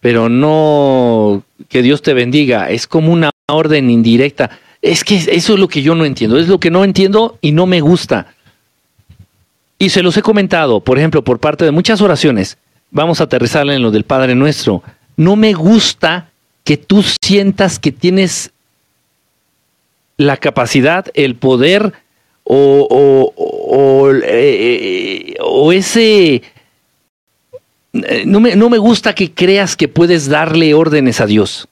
Pero 0.00 0.28
no 0.28 1.42
que 1.68 1.82
Dios 1.82 2.02
te 2.02 2.14
bendiga. 2.14 2.70
Es 2.70 2.86
como 2.86 3.12
una 3.12 3.30
orden 3.48 3.90
indirecta. 3.90 4.50
Es 4.82 5.02
que 5.02 5.16
eso 5.16 5.54
es 5.54 5.58
lo 5.58 5.68
que 5.68 5.82
yo 5.82 5.94
no 5.94 6.04
entiendo. 6.04 6.38
Es 6.38 6.48
lo 6.48 6.60
que 6.60 6.70
no 6.70 6.84
entiendo 6.84 7.38
y 7.40 7.52
no 7.52 7.66
me 7.66 7.80
gusta. 7.80 8.34
Y 9.78 9.90
se 9.90 10.02
los 10.02 10.16
he 10.16 10.22
comentado, 10.22 10.80
por 10.80 10.98
ejemplo, 10.98 11.22
por 11.22 11.38
parte 11.38 11.64
de 11.64 11.70
muchas 11.70 12.00
oraciones. 12.00 12.58
Vamos 12.90 13.20
a 13.20 13.24
aterrizar 13.24 13.68
en 13.68 13.82
lo 13.82 13.90
del 13.90 14.04
Padre 14.04 14.34
Nuestro. 14.34 14.82
No 15.16 15.36
me 15.36 15.52
gusta 15.52 16.30
que 16.64 16.76
tú 16.76 17.04
sientas 17.22 17.78
que 17.78 17.92
tienes 17.92 18.50
la 20.16 20.36
capacidad, 20.36 21.06
el 21.14 21.36
poder 21.36 21.92
o, 22.44 22.86
o, 22.90 23.32
o, 23.36 24.10
eh, 24.24 25.36
o 25.40 25.72
ese 25.72 26.42
eh, 27.92 28.24
no 28.26 28.40
me, 28.40 28.56
no 28.56 28.68
me 28.68 28.78
gusta 28.78 29.14
que 29.14 29.32
creas 29.32 29.76
que 29.76 29.88
puedes 29.88 30.28
darle 30.28 30.74
órdenes 30.74 31.20
a 31.20 31.26
Dios. 31.26 31.68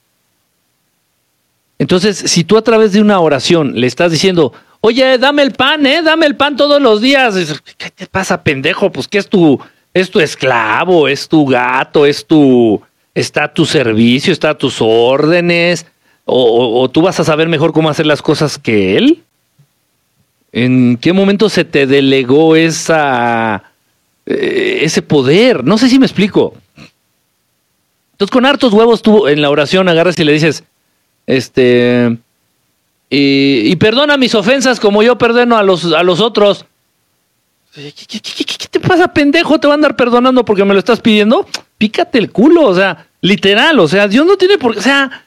Entonces, 1.79 2.17
si 2.17 2.43
tú 2.43 2.57
a 2.57 2.63
través 2.63 2.91
de 2.91 3.01
una 3.01 3.19
oración 3.19 3.79
le 3.79 3.85
estás 3.85 4.11
diciendo, 4.11 4.53
oye, 4.81 5.17
dame 5.17 5.43
el 5.43 5.51
pan, 5.51 5.85
¿eh? 5.85 6.01
Dame 6.01 6.25
el 6.25 6.35
pan 6.35 6.55
todos 6.55 6.81
los 6.81 7.01
días. 7.01 7.35
¿Qué 7.77 7.89
te 7.89 8.07
pasa, 8.07 8.43
pendejo? 8.43 8.91
Pues 8.91 9.07
que 9.07 9.17
es 9.17 9.27
tu, 9.27 9.59
es 9.93 10.09
tu 10.09 10.19
esclavo, 10.19 11.07
es 11.07 11.27
tu 11.27 11.45
gato, 11.45 12.05
es 12.05 12.25
tu, 12.25 12.81
está 13.13 13.45
a 13.45 13.53
tu 13.53 13.65
servicio, 13.65 14.33
está 14.33 14.51
a 14.51 14.57
tus 14.57 14.77
órdenes. 14.79 15.85
O, 16.25 16.89
tú 16.89 17.01
vas 17.01 17.19
a 17.19 17.23
saber 17.23 17.47
mejor 17.47 17.71
cómo 17.71 17.89
hacer 17.89 18.05
las 18.05 18.21
cosas 18.21 18.57
que 18.57 18.97
él. 18.97 19.23
¿En 20.51 20.97
qué 20.97 21.13
momento 21.13 21.49
se 21.49 21.63
te 21.63 21.87
delegó 21.87 22.55
esa 22.55 23.63
eh, 24.27 24.79
ese 24.83 25.01
poder. 25.01 25.63
No 25.63 25.77
sé 25.77 25.87
si 25.87 25.99
me 25.99 26.05
explico. 26.05 26.53
Entonces, 28.11 28.31
con 28.31 28.45
hartos 28.45 28.73
huevos 28.73 29.01
tú 29.01 29.27
en 29.27 29.41
la 29.41 29.49
oración 29.49 29.87
agarras 29.87 30.19
y 30.19 30.25
le 30.25 30.33
dices, 30.33 30.65
este, 31.27 32.17
y, 33.09 33.75
perdona 33.77 34.17
mis 34.17 34.35
ofensas 34.35 34.79
como 34.79 35.01
yo 35.01 35.17
perdono 35.17 35.57
a 35.57 35.63
los, 35.63 35.85
a 35.93 36.03
los 36.03 36.19
otros. 36.19 36.65
¿Qué, 37.73 38.67
te 38.71 38.79
pasa, 38.79 39.13
pendejo? 39.13 39.59
¿Te 39.59 39.67
va 39.67 39.73
a 39.73 39.75
andar 39.75 39.95
perdonando 39.95 40.43
porque 40.43 40.65
me 40.65 40.73
lo 40.73 40.79
estás 40.79 40.99
pidiendo? 40.99 41.47
Pícate 41.77 42.17
el 42.17 42.31
culo, 42.31 42.63
o 42.63 42.75
sea, 42.75 43.07
literal, 43.21 43.79
o 43.79 43.87
sea, 43.87 44.07
Dios 44.07 44.25
no 44.25 44.35
tiene 44.35 44.57
por 44.57 44.73
qué, 44.73 44.79
o 44.79 44.81
sea, 44.83 45.25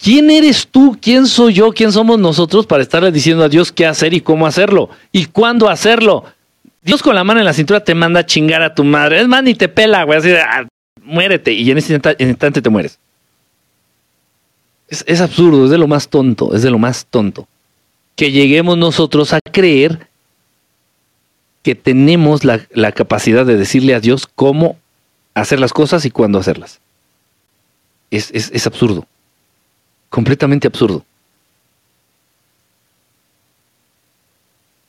¿quién 0.00 0.30
eres 0.30 0.68
tú? 0.68 0.96
¿Quién 1.00 1.26
soy 1.26 1.54
yo? 1.54 1.72
¿Quién 1.72 1.90
somos 1.90 2.18
nosotros 2.18 2.66
para 2.66 2.82
estarle 2.82 3.10
diciendo 3.10 3.42
a 3.42 3.48
Dios 3.48 3.72
qué 3.72 3.84
hacer 3.84 4.14
y 4.14 4.20
cómo 4.20 4.46
hacerlo? 4.46 4.90
¿Y 5.10 5.26
cuándo 5.26 5.68
hacerlo? 5.68 6.24
Dios 6.82 7.02
con 7.02 7.14
la 7.14 7.24
mano 7.24 7.40
en 7.40 7.46
la 7.46 7.52
cintura 7.52 7.84
te 7.84 7.94
manda 7.94 8.20
a 8.20 8.26
chingar 8.26 8.62
a 8.62 8.74
tu 8.74 8.84
madre. 8.84 9.20
Es 9.20 9.28
más, 9.28 9.42
ni 9.42 9.54
te 9.54 9.68
pela, 9.68 10.04
güey. 10.04 10.18
Así 10.18 10.28
de, 10.28 10.40
ah, 10.40 10.66
muérete. 11.02 11.52
Y 11.52 11.70
en 11.70 11.78
ese 11.78 12.00
instante, 12.18 12.62
te 12.62 12.70
mueres. 12.70 12.98
Es, 14.88 15.20
absurdo, 15.20 15.64
es 15.64 15.70
de 15.70 15.78
lo 15.78 15.86
más 15.86 16.08
tonto, 16.08 16.54
es 16.54 16.62
de 16.62 16.70
lo 16.70 16.78
más 16.78 17.06
tonto. 17.06 17.46
Que 18.16 18.32
lleguemos 18.32 18.78
nosotros 18.78 19.32
a 19.32 19.40
creer 19.40 20.08
que 21.62 21.74
tenemos 21.74 22.44
la, 22.44 22.92
capacidad 22.92 23.44
de 23.44 23.56
decirle 23.56 23.94
a 23.94 24.00
Dios 24.00 24.26
cómo 24.26 24.78
hacer 25.34 25.60
las 25.60 25.72
cosas 25.72 26.04
y 26.04 26.10
cuándo 26.10 26.38
hacerlas. 26.38 26.80
Es, 28.10 28.30
es 28.32 28.66
absurdo. 28.66 29.06
Completamente 30.08 30.66
absurdo. 30.66 31.04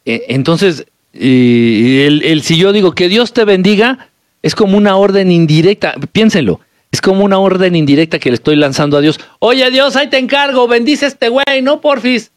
E, 0.06 0.26
entonces, 0.30 0.86
el, 1.14 2.42
si 2.44 2.58
yo 2.58 2.72
digo 2.72 2.94
que 2.94 3.10
Dios 3.10 3.32
te 3.32 3.46
bendiga, 3.46 4.10
es 4.42 4.56
como 4.56 4.76
una 4.76 4.96
orden 4.96 5.32
indirecta. 5.32 5.94
Piénsenlo. 6.12 6.62
Es 6.92 7.02
como 7.02 7.24
una 7.24 7.38
orden 7.38 7.76
indirecta 7.76 8.20
que 8.20 8.30
le 8.30 8.36
estoy 8.36 8.56
lanzando 8.56 8.98
a 8.98 9.02
Dios. 9.02 9.20
Oye 9.40 9.70
Dios, 9.70 9.96
ahí 9.96 10.10
te 10.10 10.18
encargo, 10.18 10.68
bendice 10.68 11.06
este 11.06 11.30
güey, 11.30 11.62
no 11.62 11.82
porfis. 11.82 12.32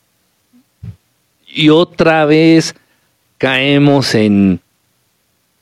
Y 1.46 1.68
otra 1.70 2.24
vez 2.24 2.74
caemos 3.38 4.14
en, 4.14 4.60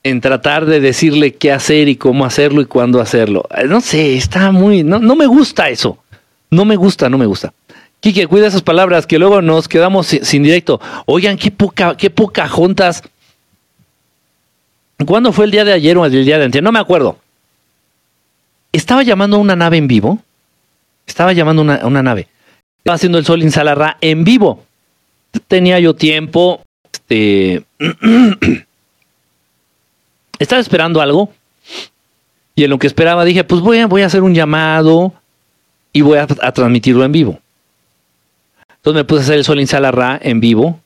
en 0.03 0.21
tratar 0.21 0.65
de 0.65 0.79
decirle 0.79 1.33
qué 1.33 1.51
hacer 1.51 1.87
y 1.87 1.95
cómo 1.95 2.25
hacerlo 2.25 2.61
y 2.61 2.65
cuándo 2.65 3.01
hacerlo. 3.01 3.45
No 3.67 3.81
sé, 3.81 4.15
está 4.15 4.51
muy... 4.51 4.83
No, 4.83 4.99
no 4.99 5.15
me 5.15 5.25
gusta 5.25 5.69
eso. 5.69 5.97
No 6.49 6.65
me 6.65 6.75
gusta, 6.75 7.09
no 7.09 7.17
me 7.17 7.25
gusta. 7.25 7.53
Quique, 8.01 8.27
cuida 8.27 8.47
esas 8.47 8.63
palabras 8.63 9.05
que 9.05 9.19
luego 9.19 9.41
nos 9.41 9.67
quedamos 9.67 10.07
sin, 10.07 10.43
directo. 10.43 10.81
Oigan, 11.05 11.37
qué 11.37 11.51
poca, 11.51 11.95
qué 11.95 12.09
poca 12.09 12.47
juntas. 12.47 13.03
¿Cuándo 15.05 15.31
fue 15.31 15.45
el 15.45 15.51
día 15.51 15.63
de 15.63 15.73
ayer 15.73 15.97
o 15.97 16.05
el 16.05 16.25
día 16.25 16.39
de 16.39 16.45
antes? 16.45 16.61
No 16.63 16.71
me 16.71 16.79
acuerdo. 16.79 17.17
Estaba 18.71 19.03
llamando 19.03 19.37
a 19.37 19.39
una 19.39 19.55
nave 19.55 19.77
en 19.77 19.87
vivo. 19.87 20.19
Estaba 21.05 21.33
llamando 21.33 21.61
a 21.61 21.85
una, 21.85 22.03
nave. 22.03 22.27
Estaba 22.79 22.95
haciendo 22.95 23.17
el 23.17 23.25
sol 23.25 23.41
en 23.41 23.51
Salarra 23.51 23.97
en 24.01 24.23
vivo. 24.23 24.63
Tenía 25.47 25.79
yo 25.79 25.95
tiempo. 25.95 26.61
Este, 26.91 27.63
estaba 30.39 30.61
esperando 30.61 31.01
algo. 31.01 31.31
Y 32.55 32.63
en 32.63 32.69
lo 32.69 32.79
que 32.79 32.87
esperaba 32.87 33.25
dije, 33.25 33.43
pues 33.43 33.61
voy 33.61 33.79
a, 33.79 33.87
voy 33.87 34.01
a 34.01 34.07
hacer 34.07 34.23
un 34.23 34.33
llamado 34.33 35.13
y 35.93 36.01
voy 36.01 36.17
a 36.17 36.27
transmitirlo 36.27 37.03
en 37.03 37.11
vivo. 37.11 37.39
Entonces 38.81 38.99
me 38.99 39.05
puse 39.05 39.21
a 39.21 39.23
hacer 39.23 39.37
el 39.37 39.43
sol 39.43 39.59
en 39.59 39.67
Salarra 39.67 40.19
en 40.21 40.39
vivo. 40.39 40.79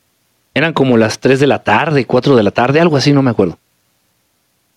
Eran 0.54 0.74
como 0.74 0.98
las 0.98 1.20
3 1.20 1.40
de 1.40 1.48
la 1.48 1.60
tarde, 1.60 2.06
4 2.06 2.36
de 2.36 2.44
la 2.44 2.52
tarde, 2.52 2.82
algo 2.82 2.98
así, 2.98 3.14
no 3.14 3.22
me 3.22 3.32
acuerdo. 3.32 3.58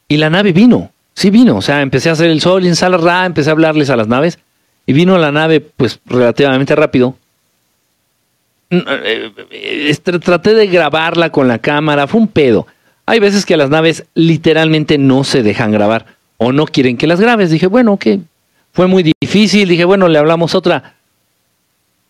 Y 0.07 0.19
la 0.19 0.31
nave 0.31 0.53
vino, 0.53 0.93
sí 1.19 1.31
vino. 1.31 1.57
O 1.57 1.63
sea, 1.63 1.83
empecé 1.83 2.09
a 2.09 2.13
hacer 2.13 2.31
el 2.31 2.41
sol 2.41 2.65
en 2.67 2.77
Salarra, 2.77 3.27
empecé 3.27 3.51
a 3.51 3.53
hablarles 3.53 3.91
a 3.91 3.97
las 3.97 4.09
naves. 4.09 4.39
Y 4.87 4.93
vino 4.93 5.19
la 5.19 5.33
nave, 5.33 5.61
pues, 5.61 6.01
relativamente 6.07 6.75
rápido. 6.75 7.17
Eh, 8.71 9.97
traté 10.23 10.55
de 10.55 10.67
grabarla 10.67 11.31
con 11.31 11.49
la 11.49 11.59
cámara, 11.59 12.07
fue 12.07 12.21
un 12.21 12.29
pedo. 12.29 12.67
Hay 13.07 13.19
veces 13.19 13.45
que 13.45 13.57
las 13.57 13.71
naves 13.71 14.05
literalmente 14.15 14.99
no 14.99 15.25
se 15.25 15.43
dejan 15.43 15.73
grabar 15.73 16.07
o 16.37 16.53
no 16.53 16.67
quieren 16.67 16.97
que 16.97 17.07
las 17.07 17.21
grabes. 17.21 17.51
Dije, 17.51 17.67
bueno, 17.67 17.95
ok. 17.95 18.07
Fue 18.73 18.87
muy 18.87 19.13
difícil. 19.21 19.69
Dije, 19.69 19.85
bueno, 19.85 20.09
le 20.09 20.19
hablamos 20.19 20.55
otra 20.55 20.95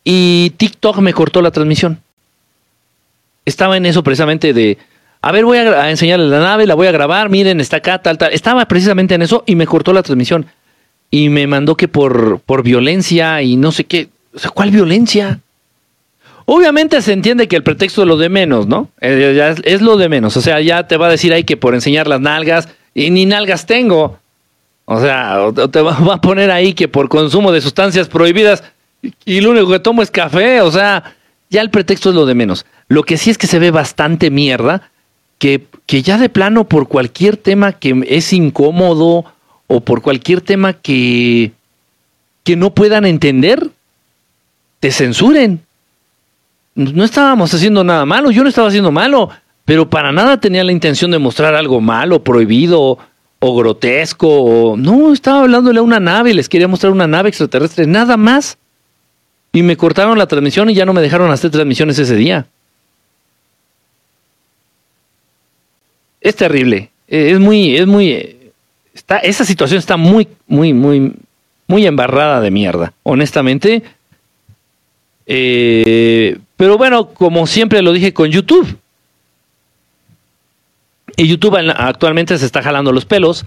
y 0.04 0.54
TikTok 0.56 0.98
me 0.98 1.12
cortó 1.12 1.42
la 1.42 1.50
transmisión. 1.50 2.00
Estaba 3.44 3.76
en 3.76 3.84
eso 3.86 4.02
precisamente 4.02 4.52
de, 4.52 4.78
a 5.20 5.32
ver, 5.32 5.44
voy 5.44 5.58
a, 5.58 5.90
enseñarles 5.90 6.28
la 6.28 6.40
nave, 6.40 6.66
la 6.66 6.75
voy 6.75 6.87
a 6.87 6.92
grabar, 6.92 7.28
miren, 7.28 7.60
está 7.60 7.78
acá, 7.78 8.00
tal, 8.00 8.18
tal. 8.18 8.32
Estaba 8.32 8.66
precisamente 8.66 9.14
en 9.14 9.22
eso 9.22 9.42
y 9.46 9.56
me 9.56 9.66
cortó 9.66 9.92
la 9.92 10.02
transmisión. 10.02 10.46
Y 11.10 11.28
me 11.28 11.46
mandó 11.46 11.76
que 11.76 11.88
por, 11.88 12.40
por 12.40 12.62
violencia 12.62 13.42
y 13.42 13.56
no 13.56 13.72
sé 13.72 13.84
qué. 13.84 14.08
O 14.34 14.38
sea, 14.38 14.50
¿cuál 14.50 14.70
violencia? 14.70 15.40
Obviamente 16.44 17.02
se 17.02 17.12
entiende 17.12 17.48
que 17.48 17.56
el 17.56 17.62
pretexto 17.62 18.02
es 18.02 18.08
lo 18.08 18.16
de 18.16 18.28
menos, 18.28 18.66
¿no? 18.66 18.88
Eh, 19.00 19.54
es, 19.64 19.82
lo 19.82 19.96
de 19.96 20.08
menos. 20.08 20.37
O 20.37 20.40
sea, 20.40 20.60
ya 20.60 20.87
te 20.87 20.96
va 20.96 21.08
a 21.08 21.10
decir 21.10 21.32
ahí 21.32 21.44
que 21.44 21.56
por 21.56 21.75
enseñar 21.75 22.06
las 22.06 22.20
nalgas, 22.20 22.68
y 22.94 23.10
ni 23.10 23.26
nalgas 23.26 23.66
tengo. 23.66 24.18
O 24.87 25.00
sea, 25.00 25.38
te 25.70 25.80
va 25.82 26.14
a 26.14 26.20
poner 26.20 26.50
ahí 26.50 26.72
que 26.72 26.88
por 26.88 27.08
consumo 27.08 27.52
de 27.52 27.60
sustancias 27.60 28.08
prohibidas 28.08 28.64
y 29.25 29.40
lo 29.40 29.50
único 29.50 29.70
que 29.70 29.78
tomo 29.78 30.00
es 30.00 30.10
café. 30.10 30.62
O 30.62 30.70
sea, 30.70 31.16
ya 31.50 31.60
el 31.60 31.70
pretexto 31.70 32.08
es 32.08 32.14
lo 32.14 32.25
de 32.25 32.34
menos. 32.34 32.64
Lo 32.88 33.02
que 33.02 33.18
sí 33.18 33.28
es 33.28 33.37
que 33.37 33.46
se 33.46 33.58
ve 33.58 33.70
bastante 33.70 34.30
mierda, 34.30 34.90
que, 35.38 35.66
que 35.87 36.02
ya 36.02 36.18
de 36.18 36.28
plano 36.28 36.64
por 36.64 36.88
cualquier 36.88 37.37
tema 37.37 37.73
que 37.73 38.04
es 38.09 38.33
incómodo 38.33 39.25
o 39.66 39.80
por 39.80 40.02
cualquier 40.02 40.40
tema 40.40 40.73
que, 40.73 41.52
que 42.45 42.57
no 42.57 42.75
puedan 42.75 43.07
entender, 43.07 43.71
te 44.80 44.90
censuren. 44.90 45.61
No 46.75 47.04
estábamos 47.04 47.52
haciendo 47.54 47.83
nada 47.83 48.07
malo, 48.07 48.30
yo 48.30 48.42
no 48.42 48.49
estaba 48.49 48.68
haciendo 48.68 48.92
malo, 48.92 49.30
pero 49.64 49.90
para 49.90 50.12
nada 50.12 50.40
tenía 50.40 50.64
la 50.64 50.73
intención 50.73 51.11
de 51.11 51.18
mostrar 51.18 51.54
algo 51.54 51.80
malo, 51.80 52.23
prohibido 52.23 52.99
o 53.40 53.57
grotesco. 53.57 54.28
O... 54.28 54.76
No, 54.76 55.12
estaba 55.12 55.40
hablándole 55.40 55.80
a 55.80 55.83
una 55.83 56.00
nave, 56.00 56.35
les 56.35 56.49
quería 56.49 56.68
mostrar 56.68 56.92
una 56.92 57.07
nave 57.07 57.28
extraterrestre, 57.28 57.87
nada 57.87 58.16
más. 58.16 58.59
Y 59.52 59.62
me 59.62 59.76
cortaron 59.76 60.18
la 60.18 60.26
transmisión 60.26 60.71
y 60.71 60.75
ya 60.75 60.85
no 60.85 60.92
me 60.92 61.00
dejaron 61.00 61.30
hacer 61.30 61.50
transmisiones 61.50 61.99
ese 61.99 62.14
día. 62.16 62.47
Es 66.20 66.37
terrible. 66.37 66.90
Eh, 67.08 67.32
es 67.32 67.40
muy, 67.40 67.76
es 67.76 67.87
muy. 67.87 68.10
Eh, 68.10 68.52
está, 68.94 69.18
esa 69.18 69.44
situación 69.44 69.78
está 69.78 69.96
muy, 69.96 70.28
muy, 70.46 70.72
muy, 70.72 71.12
muy 71.66 71.87
embarrada 71.87 72.40
de 72.40 72.50
mierda. 72.50 72.92
Honestamente. 73.02 73.82
Eh, 75.26 76.38
pero 76.56 76.78
bueno, 76.78 77.08
como 77.08 77.46
siempre 77.46 77.82
lo 77.82 77.92
dije 77.92 78.12
con 78.12 78.30
YouTube. 78.30 78.78
Y 81.16 81.26
YouTube 81.26 81.56
actualmente 81.76 82.38
se 82.38 82.46
está 82.46 82.62
jalando 82.62 82.92
los 82.92 83.04
pelos, 83.04 83.44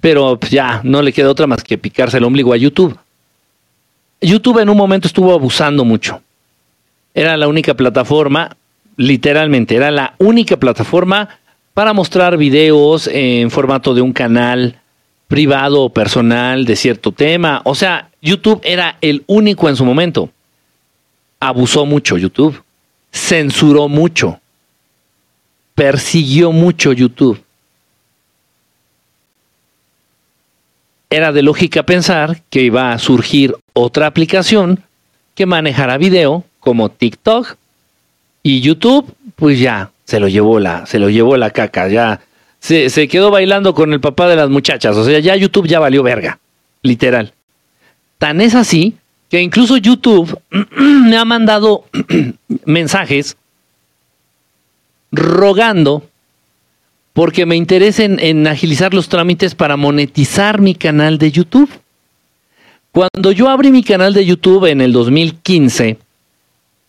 pero 0.00 0.38
ya 0.40 0.80
no 0.84 1.02
le 1.02 1.12
queda 1.12 1.30
otra 1.30 1.46
más 1.46 1.62
que 1.62 1.76
picarse 1.76 2.16
el 2.16 2.24
ombligo 2.24 2.52
a 2.52 2.56
YouTube. 2.56 2.98
YouTube 4.22 4.60
en 4.60 4.70
un 4.70 4.76
momento 4.76 5.06
estuvo 5.06 5.34
abusando 5.34 5.84
mucho. 5.84 6.22
Era 7.14 7.36
la 7.36 7.46
única 7.46 7.74
plataforma, 7.74 8.56
literalmente, 8.96 9.76
era 9.76 9.90
la 9.90 10.14
única 10.18 10.56
plataforma 10.56 11.28
para 11.74 11.92
mostrar 11.92 12.36
videos 12.36 13.06
en 13.06 13.50
formato 13.50 13.94
de 13.94 14.02
un 14.02 14.12
canal 14.12 14.80
privado 15.28 15.82
o 15.82 15.90
personal 15.90 16.64
de 16.64 16.76
cierto 16.76 17.12
tema. 17.12 17.62
O 17.64 17.74
sea, 17.74 18.10
YouTube 18.20 18.60
era 18.62 18.98
el 19.00 19.24
único 19.26 19.68
en 19.68 19.76
su 19.76 19.84
momento. 19.84 20.30
Abusó 21.40 21.86
mucho 21.86 22.18
YouTube. 22.18 22.62
Censuró 23.10 23.88
mucho 23.88 24.38
persiguió 25.74 26.52
mucho 26.52 26.92
YouTube. 26.92 27.42
Era 31.10 31.32
de 31.32 31.42
lógica 31.42 31.82
pensar 31.82 32.42
que 32.48 32.62
iba 32.62 32.92
a 32.92 32.98
surgir 32.98 33.54
otra 33.74 34.06
aplicación 34.06 34.82
que 35.34 35.46
manejara 35.46 35.98
video 35.98 36.44
como 36.60 36.90
TikTok 36.90 37.56
y 38.42 38.60
YouTube, 38.60 39.14
pues 39.36 39.58
ya 39.58 39.90
se 40.12 40.20
lo 40.20 40.28
llevó 40.28 40.60
la, 40.60 40.84
se 40.84 40.98
lo 40.98 41.08
llevó 41.08 41.38
la 41.38 41.48
caca, 41.48 41.88
ya 41.88 42.20
se, 42.60 42.90
se 42.90 43.08
quedó 43.08 43.30
bailando 43.30 43.72
con 43.72 43.94
el 43.94 44.00
papá 44.00 44.28
de 44.28 44.36
las 44.36 44.50
muchachas, 44.50 44.94
o 44.94 45.06
sea, 45.06 45.18
ya 45.20 45.36
YouTube 45.36 45.66
ya 45.66 45.80
valió 45.80 46.02
verga, 46.02 46.38
literal. 46.82 47.32
Tan 48.18 48.42
es 48.42 48.54
así 48.54 48.94
que 49.30 49.40
incluso 49.40 49.78
YouTube 49.78 50.38
me 50.76 51.16
ha 51.16 51.24
mandado 51.24 51.86
mensajes 52.66 53.38
rogando 55.12 56.06
porque 57.14 57.46
me 57.46 57.56
interesa 57.56 58.04
en, 58.04 58.46
agilizar 58.46 58.92
los 58.92 59.08
trámites 59.08 59.54
para 59.54 59.78
monetizar 59.78 60.60
mi 60.60 60.74
canal 60.74 61.16
de 61.16 61.32
YouTube. 61.32 61.70
Cuando 62.90 63.32
yo 63.32 63.48
abrí 63.48 63.70
mi 63.70 63.82
canal 63.82 64.12
de 64.12 64.26
YouTube 64.26 64.66
en 64.66 64.82
el 64.82 64.92
2015, 64.92 65.96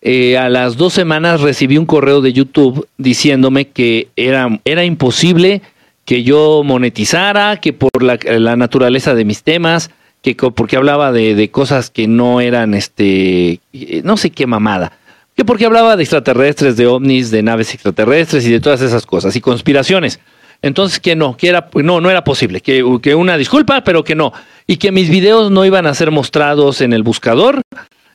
eh, 0.03 0.37
a 0.37 0.49
las 0.49 0.77
dos 0.77 0.93
semanas 0.93 1.41
recibí 1.41 1.77
un 1.77 1.85
correo 1.85 2.21
de 2.21 2.33
YouTube 2.33 2.87
diciéndome 2.97 3.69
que 3.69 4.09
era, 4.15 4.59
era 4.65 4.83
imposible 4.83 5.61
que 6.05 6.23
yo 6.23 6.61
monetizara, 6.63 7.57
que 7.57 7.73
por 7.73 8.03
la, 8.03 8.17
naturaleza 8.55 9.15
de 9.15 9.25
mis 9.25 9.43
temas, 9.43 9.89
que 10.21 10.35
porque 10.35 10.75
hablaba 10.75 11.11
de, 11.11 11.33
de, 11.33 11.49
cosas 11.49 11.89
que 11.89 12.07
no 12.07 12.41
eran, 12.41 12.73
este, 12.73 13.61
no 14.03 14.17
sé 14.17 14.29
qué 14.29 14.45
mamada 14.45 14.99
que 15.35 15.45
porque 15.45 15.65
hablaba 15.65 15.95
de 15.95 16.03
extraterrestres, 16.03 16.77
de 16.77 16.87
ovnis, 16.87 17.31
de 17.31 17.41
naves 17.41 17.73
extraterrestres 17.73 18.45
y 18.45 18.51
de 18.51 18.59
todas 18.59 18.81
esas 18.81 19.05
cosas 19.05 19.35
y 19.35 19.41
conspiraciones. 19.41 20.19
Entonces 20.61 20.99
que 20.99 21.15
no, 21.15 21.35
que 21.35 21.49
era, 21.49 21.69
no, 21.73 21.99
no 21.99 22.09
era 22.09 22.23
posible, 22.23 22.61
que, 22.61 22.85
que 23.01 23.15
una 23.15 23.37
disculpa, 23.37 23.83
pero 23.83 24.03
que 24.03 24.15
no, 24.15 24.31
y 24.65 24.77
que 24.77 24.91
mis 24.91 25.09
videos 25.09 25.51
no 25.51 25.65
iban 25.65 25.87
a 25.87 25.93
ser 25.93 26.11
mostrados 26.11 26.81
en 26.81 26.93
el 26.93 27.03
buscador, 27.03 27.61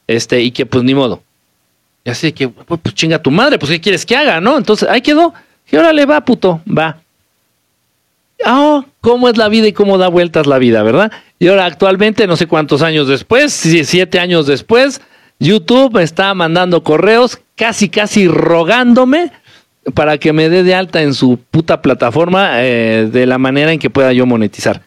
este, 0.07 0.40
y 0.40 0.53
que 0.53 0.64
pues 0.64 0.85
ni 0.85 0.94
modo. 0.94 1.22
Y 2.09 2.11
así 2.11 2.33
que, 2.33 2.49
pues, 2.49 2.81
pues 2.83 2.94
chinga 2.94 3.18
tu 3.18 3.31
madre, 3.31 3.59
pues 3.59 3.71
¿qué 3.71 3.83
quieres 3.83 4.07
que 4.07 4.16
haga, 4.16 4.40
no? 4.40 4.57
Entonces 4.57 4.88
ahí 4.88 5.03
quedó. 5.03 5.35
Y 5.71 5.77
órale, 5.77 6.07
va, 6.07 6.25
puto, 6.25 6.62
va. 6.66 6.97
Oh, 8.47 8.83
cómo 9.03 9.29
es 9.29 9.37
la 9.37 9.51
vida 9.51 9.66
y 9.66 9.75
cómo 9.75 9.99
da 9.99 10.09
vueltas 10.09 10.47
la 10.47 10.57
vida, 10.57 10.83
¿verdad? 10.83 11.12
Y 11.38 11.49
ahora 11.49 11.66
actualmente, 11.66 12.27
no 12.27 12.35
sé 12.38 12.47
cuántos 12.47 12.81
años 12.81 13.09
después, 13.09 13.53
siete 13.53 14.18
años 14.18 14.47
después, 14.47 15.03
YouTube 15.38 15.92
me 15.92 16.03
está 16.03 16.33
mandando 16.33 16.83
correos 16.83 17.40
casi, 17.57 17.90
casi 17.90 18.27
rogándome 18.27 19.31
para 19.92 20.16
que 20.16 20.33
me 20.33 20.49
dé 20.49 20.62
de 20.62 20.75
alta 20.75 21.03
en 21.03 21.12
su 21.12 21.38
puta 21.51 21.83
plataforma 21.83 22.64
eh, 22.64 23.07
de 23.12 23.27
la 23.27 23.37
manera 23.37 23.71
en 23.71 23.79
que 23.79 23.90
pueda 23.90 24.14
yo 24.14 24.25
monetizar. 24.25 24.81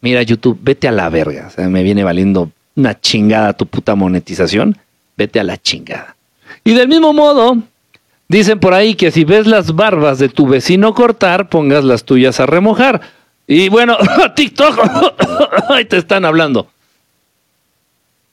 Mira, 0.00 0.20
YouTube, 0.22 0.58
vete 0.60 0.88
a 0.88 0.92
la 0.92 1.08
verga. 1.10 1.46
O 1.46 1.50
sea, 1.50 1.68
me 1.68 1.84
viene 1.84 2.02
valiendo 2.02 2.50
una 2.74 3.00
chingada 3.00 3.52
tu 3.52 3.66
puta 3.66 3.94
monetización. 3.94 4.76
Vete 5.16 5.38
a 5.38 5.44
la 5.44 5.56
chingada. 5.58 6.15
Y 6.66 6.74
del 6.74 6.88
mismo 6.88 7.12
modo, 7.12 7.58
dicen 8.26 8.58
por 8.58 8.74
ahí 8.74 8.96
que 8.96 9.12
si 9.12 9.22
ves 9.22 9.46
las 9.46 9.76
barbas 9.76 10.18
de 10.18 10.28
tu 10.28 10.48
vecino 10.48 10.94
cortar, 10.94 11.48
pongas 11.48 11.84
las 11.84 12.02
tuyas 12.02 12.40
a 12.40 12.46
remojar. 12.46 13.00
Y 13.46 13.68
bueno, 13.68 13.96
TikTok, 14.34 14.76
ahí 15.70 15.84
te 15.84 15.96
están 15.96 16.24
hablando. 16.24 16.66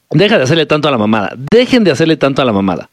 Deja 0.10 0.39
de 0.39 0.46
hacerle 0.46 0.65
tanto 0.65 0.88
a 0.88 0.91
la 0.91 0.98
mamada. 0.98 1.36
Dejen 1.52 1.84
de 1.84 1.91
hacerle 1.91 2.17
tanto 2.17 2.41
a 2.41 2.46
la 2.46 2.52
mamada. 2.52 2.89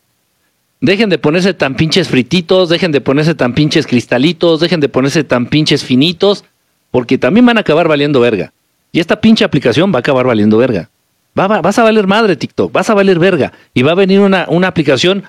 Dejen 0.82 1.08
de 1.08 1.16
ponerse 1.16 1.54
tan 1.54 1.74
pinches 1.74 2.08
frititos, 2.08 2.68
dejen 2.68 2.92
de 2.92 3.00
ponerse 3.00 3.34
tan 3.34 3.54
pinches 3.54 3.86
cristalitos, 3.86 4.60
dejen 4.60 4.80
de 4.80 4.90
ponerse 4.90 5.24
tan 5.24 5.46
pinches 5.46 5.82
finitos, 5.82 6.44
porque 6.90 7.16
también 7.16 7.46
van 7.46 7.56
a 7.56 7.62
acabar 7.62 7.88
valiendo 7.88 8.20
verga. 8.20 8.52
Y 8.92 9.00
esta 9.00 9.18
pinche 9.18 9.46
aplicación 9.46 9.90
va 9.90 9.96
a 9.96 10.00
acabar 10.00 10.26
valiendo 10.26 10.58
verga. 10.58 10.90
Vas 11.34 11.78
a 11.78 11.82
valer 11.82 12.06
madre 12.06 12.36
TikTok, 12.36 12.72
vas 12.72 12.90
a 12.90 12.94
valer 12.94 13.18
verga. 13.18 13.52
Y 13.74 13.82
va 13.82 13.92
a 13.92 13.96
venir 13.96 14.20
una, 14.20 14.46
una 14.48 14.68
aplicación 14.68 15.24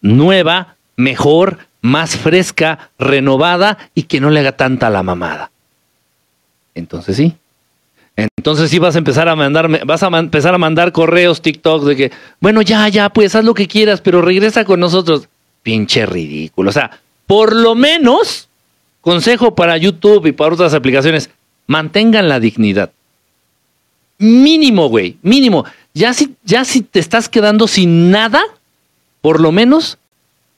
nueva, 0.00 0.76
mejor, 0.96 1.58
más 1.82 2.16
fresca, 2.16 2.90
renovada 2.98 3.78
y 3.94 4.04
que 4.04 4.20
no 4.20 4.30
le 4.30 4.40
haga 4.40 4.52
tanta 4.52 4.90
la 4.90 5.02
mamada. 5.02 5.50
Entonces 6.74 7.16
sí, 7.16 7.34
entonces 8.36 8.70
sí 8.70 8.78
vas 8.78 8.94
a 8.94 8.98
empezar 8.98 9.28
a 9.28 9.36
mandar, 9.36 9.84
vas 9.86 10.02
a 10.02 10.06
empezar 10.18 10.54
a 10.54 10.58
mandar 10.58 10.92
correos, 10.92 11.40
TikTok 11.42 11.84
de 11.84 11.96
que, 11.96 12.12
bueno, 12.40 12.62
ya, 12.62 12.88
ya, 12.88 13.08
pues 13.08 13.34
haz 13.34 13.44
lo 13.44 13.54
que 13.54 13.66
quieras, 13.66 14.00
pero 14.00 14.20
regresa 14.20 14.64
con 14.64 14.80
nosotros. 14.80 15.28
Pinche 15.62 16.06
ridículo. 16.06 16.70
O 16.70 16.72
sea, 16.72 16.90
por 17.26 17.54
lo 17.54 17.74
menos, 17.74 18.48
consejo 19.00 19.54
para 19.54 19.76
YouTube 19.76 20.26
y 20.26 20.32
para 20.32 20.54
otras 20.54 20.74
aplicaciones, 20.74 21.30
mantengan 21.66 22.28
la 22.28 22.40
dignidad. 22.40 22.90
Mínimo, 24.20 24.88
güey, 24.88 25.16
mínimo. 25.22 25.64
Ya 25.92 26.14
si, 26.14 26.36
ya 26.44 26.64
si 26.64 26.82
te 26.82 27.00
estás 27.00 27.28
quedando 27.28 27.66
sin 27.66 28.12
nada, 28.12 28.40
por 29.20 29.40
lo 29.40 29.50
menos, 29.50 29.98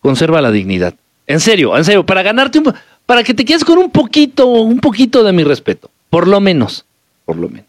conserva 0.00 0.42
la 0.42 0.50
dignidad. 0.50 0.94
En 1.26 1.40
serio, 1.40 1.74
en 1.76 1.84
serio, 1.84 2.04
para 2.04 2.22
ganarte 2.22 2.58
un, 2.58 2.74
para 3.06 3.24
que 3.24 3.32
te 3.32 3.46
quedes 3.46 3.64
con 3.64 3.78
un 3.78 3.90
poquito, 3.90 4.46
un 4.46 4.80
poquito 4.80 5.24
de 5.24 5.32
mi 5.32 5.42
respeto. 5.42 5.90
Por 6.10 6.28
lo 6.28 6.40
menos 6.40 6.84
por 7.24 7.36
lo 7.36 7.48
menos. 7.48 7.66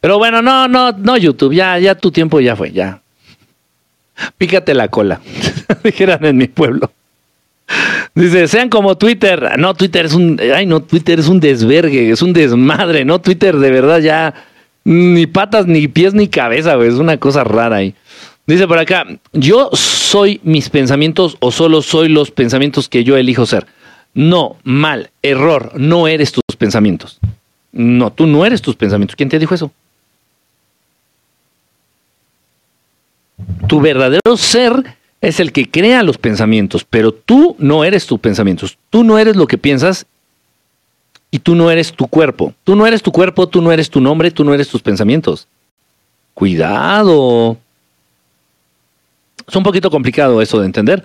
Pero 0.00 0.18
bueno, 0.18 0.42
no, 0.42 0.68
no, 0.68 0.92
no, 0.92 1.16
YouTube, 1.16 1.54
ya, 1.54 1.78
ya 1.78 1.94
tu 1.96 2.12
tiempo 2.12 2.40
ya 2.40 2.54
fue, 2.54 2.70
ya. 2.70 3.02
Pícate 4.36 4.74
la 4.74 4.88
cola, 4.88 5.20
dijeran 5.84 6.24
en 6.24 6.36
mi 6.36 6.46
pueblo. 6.46 6.92
Dice, 8.14 8.48
sean 8.48 8.68
como 8.68 8.96
Twitter. 8.96 9.58
No, 9.58 9.74
Twitter 9.74 10.06
es 10.06 10.14
un, 10.14 10.40
ay 10.54 10.66
no, 10.66 10.82
Twitter 10.82 11.18
es 11.18 11.28
un 11.28 11.40
desvergue, 11.40 12.10
es 12.10 12.22
un 12.22 12.32
desmadre, 12.32 13.04
¿no? 13.04 13.20
Twitter 13.20 13.56
de 13.56 13.70
verdad 13.70 14.00
ya, 14.00 14.34
ni 14.84 15.26
patas, 15.26 15.66
ni 15.66 15.86
pies, 15.88 16.14
ni 16.14 16.28
cabeza, 16.28 16.74
güey. 16.76 16.88
Es 16.88 16.94
una 16.94 17.18
cosa 17.18 17.44
rara 17.44 17.76
ahí. 17.76 17.94
Dice 18.46 18.66
por 18.66 18.78
acá, 18.78 19.06
yo 19.34 19.68
soy 19.74 20.40
mis 20.42 20.70
pensamientos 20.70 21.36
o 21.40 21.52
solo 21.52 21.82
soy 21.82 22.08
los 22.08 22.30
pensamientos 22.30 22.88
que 22.88 23.04
yo 23.04 23.16
elijo 23.16 23.44
ser. 23.44 23.66
No, 24.14 24.56
mal, 24.64 25.10
error, 25.22 25.72
no 25.76 26.08
eres 26.08 26.32
tus 26.32 26.56
pensamientos. 26.56 27.18
No, 27.72 28.10
tú 28.10 28.26
no 28.26 28.46
eres 28.46 28.62
tus 28.62 28.74
pensamientos. 28.74 29.14
¿Quién 29.14 29.28
te 29.28 29.38
dijo 29.38 29.54
eso? 29.54 29.70
Tu 33.68 33.80
verdadero 33.80 34.36
ser 34.36 34.96
es 35.20 35.40
el 35.40 35.52
que 35.52 35.70
crea 35.70 36.02
los 36.02 36.18
pensamientos, 36.18 36.84
pero 36.88 37.12
tú 37.12 37.56
no 37.58 37.84
eres 37.84 38.06
tus 38.06 38.20
pensamientos. 38.20 38.78
Tú 38.90 39.04
no 39.04 39.18
eres 39.18 39.36
lo 39.36 39.46
que 39.46 39.58
piensas 39.58 40.06
y 41.30 41.40
tú 41.40 41.54
no 41.54 41.70
eres 41.70 41.92
tu 41.92 42.06
cuerpo. 42.06 42.54
Tú 42.64 42.76
no 42.76 42.86
eres 42.86 43.02
tu 43.02 43.12
cuerpo, 43.12 43.48
tú 43.48 43.60
no 43.60 43.72
eres 43.72 43.90
tu 43.90 44.00
nombre, 44.00 44.30
tú 44.30 44.44
no 44.44 44.54
eres 44.54 44.68
tus 44.68 44.82
pensamientos. 44.82 45.48
Cuidado. 46.34 47.56
Es 49.46 49.56
un 49.56 49.62
poquito 49.62 49.90
complicado 49.90 50.40
eso 50.40 50.60
de 50.60 50.66
entender. 50.66 51.04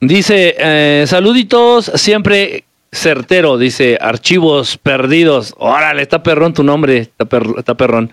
Dice, 0.00 0.54
eh, 0.58 1.04
saluditos, 1.06 1.90
siempre 1.94 2.64
certero, 2.92 3.58
dice, 3.58 3.98
archivos 4.00 4.78
perdidos. 4.78 5.54
Órale, 5.58 6.02
está 6.02 6.22
perrón 6.22 6.54
tu 6.54 6.62
nombre, 6.62 6.98
está, 6.98 7.74
perrón. 7.76 8.12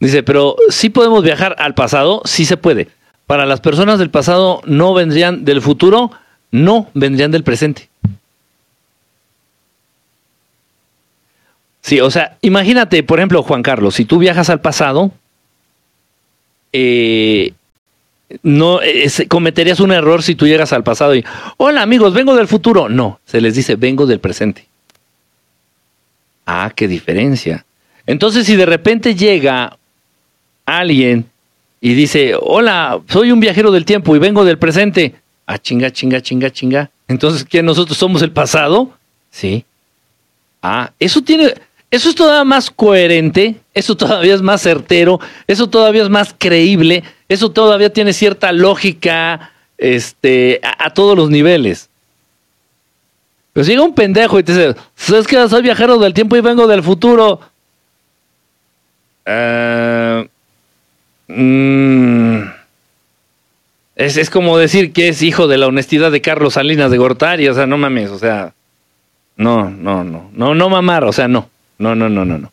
Dice, 0.00 0.22
pero 0.22 0.56
sí 0.68 0.90
podemos 0.90 1.22
viajar 1.22 1.56
al 1.58 1.74
pasado, 1.74 2.22
sí 2.24 2.44
se 2.44 2.56
puede. 2.56 2.88
Para 3.26 3.46
las 3.46 3.60
personas 3.60 3.98
del 3.98 4.10
pasado 4.10 4.60
no 4.66 4.92
vendrían 4.94 5.44
del 5.44 5.62
futuro, 5.62 6.10
no 6.50 6.90
vendrían 6.94 7.30
del 7.30 7.42
presente. 7.42 7.88
Sí, 11.80 12.00
o 12.00 12.10
sea, 12.10 12.38
imagínate, 12.40 13.02
por 13.02 13.18
ejemplo, 13.18 13.42
Juan 13.42 13.62
Carlos, 13.62 13.94
si 13.94 14.04
tú 14.04 14.18
viajas 14.18 14.48
al 14.48 14.60
pasado, 14.60 15.12
eh, 16.72 17.52
no 18.42 18.80
cometerías 19.28 19.80
un 19.80 19.92
error 19.92 20.22
si 20.22 20.34
tú 20.34 20.46
llegas 20.46 20.72
al 20.72 20.82
pasado 20.82 21.14
y, 21.14 21.24
hola 21.56 21.82
amigos, 21.82 22.14
vengo 22.14 22.34
del 22.34 22.48
futuro. 22.48 22.88
No, 22.88 23.20
se 23.24 23.40
les 23.40 23.54
dice, 23.54 23.76
vengo 23.76 24.06
del 24.06 24.20
presente. 24.20 24.66
Ah, 26.46 26.72
qué 26.74 26.88
diferencia. 26.88 27.64
Entonces, 28.06 28.46
si 28.46 28.56
de 28.56 28.66
repente 28.66 29.14
llega 29.14 29.78
alguien 30.66 31.26
y 31.84 31.92
dice, 31.92 32.34
hola, 32.40 32.98
soy 33.10 33.30
un 33.30 33.40
viajero 33.40 33.70
del 33.70 33.84
tiempo 33.84 34.16
y 34.16 34.18
vengo 34.18 34.42
del 34.42 34.56
presente. 34.56 35.16
Ah, 35.44 35.58
chinga, 35.58 35.90
chinga, 35.90 36.22
chinga, 36.22 36.50
chinga. 36.50 36.90
Entonces, 37.08 37.44
¿qué 37.44 37.62
nosotros 37.62 37.98
somos 37.98 38.22
el 38.22 38.32
pasado? 38.32 38.90
Sí. 39.30 39.66
Ah, 40.62 40.90
eso 40.98 41.20
tiene, 41.20 41.52
eso 41.90 42.08
es 42.08 42.14
todavía 42.14 42.42
más 42.42 42.70
coherente, 42.70 43.56
eso 43.74 43.94
todavía 43.98 44.34
es 44.34 44.40
más 44.40 44.62
certero, 44.62 45.20
eso 45.46 45.68
todavía 45.68 46.04
es 46.04 46.08
más 46.08 46.34
creíble, 46.38 47.04
eso 47.28 47.50
todavía 47.50 47.92
tiene 47.92 48.14
cierta 48.14 48.50
lógica 48.50 49.52
este, 49.76 50.62
a, 50.62 50.88
todos 50.88 51.14
los 51.14 51.28
niveles. 51.28 51.90
Pero 53.52 53.66
llega 53.66 53.82
un 53.82 53.94
pendejo 53.94 54.38
y 54.38 54.42
te 54.42 54.52
dice, 54.52 54.74
es 55.18 55.26
que 55.26 55.48
soy 55.50 55.60
viajero 55.60 55.98
del 55.98 56.14
tiempo 56.14 56.34
y 56.34 56.40
vengo 56.40 56.66
del 56.66 56.82
futuro. 56.82 57.40
Uh, 59.26 60.26
Mm. 61.28 62.42
es, 63.96 64.30
como 64.30 64.58
decir 64.58 64.92
que 64.92 65.08
es 65.08 65.22
hijo 65.22 65.46
de 65.46 65.56
la 65.56 65.66
honestidad 65.66 66.12
de 66.12 66.20
Carlos 66.20 66.54
Salinas 66.54 66.90
de 66.90 66.98
Gortari, 66.98 67.48
o 67.48 67.54
sea, 67.54 67.66
no 67.66 67.78
mames, 67.78 68.10
o 68.10 68.18
sea, 68.18 68.52
no, 69.36 69.70
no, 69.70 70.04
no, 70.04 70.30
no, 70.32 70.54
no 70.54 70.68
mamar, 70.68 71.04
o 71.04 71.12
sea, 71.12 71.28
no, 71.28 71.48
no, 71.78 71.94
no, 71.94 72.08
no, 72.08 72.24
no, 72.24 72.38
no. 72.38 72.52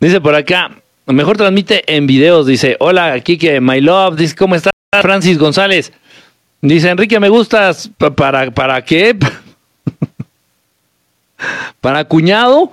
Dice 0.00 0.20
por 0.20 0.34
acá, 0.34 0.70
mejor 1.06 1.36
transmite 1.36 1.84
en 1.94 2.06
videos, 2.06 2.46
dice, 2.46 2.76
hola, 2.80 3.18
Kike, 3.20 3.60
my 3.60 3.80
love, 3.80 4.16
dice, 4.16 4.34
¿cómo 4.34 4.54
estás, 4.54 4.72
Francis 5.00 5.38
González? 5.38 5.92
Dice, 6.60 6.90
Enrique, 6.90 7.20
me 7.20 7.28
gustas, 7.28 7.90
¿para, 8.16 8.50
para 8.50 8.82
qué? 8.84 9.16
¿Para 11.80 12.04
cuñado? 12.04 12.70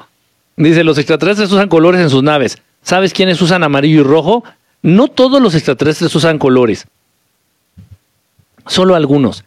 Dice, 0.56 0.84
los 0.84 0.98
extraterrestres 0.98 1.52
usan 1.52 1.70
colores 1.70 2.02
en 2.02 2.10
sus 2.10 2.22
naves. 2.22 2.58
¿Sabes 2.84 3.14
quiénes 3.14 3.42
usan 3.42 3.64
amarillo 3.64 4.02
y 4.02 4.04
rojo? 4.04 4.44
No 4.82 5.08
todos 5.08 5.42
los 5.42 5.56
extraterrestres 5.56 6.14
usan 6.16 6.40
colores, 6.40 6.88
solo 8.66 8.96
algunos. 8.96 9.44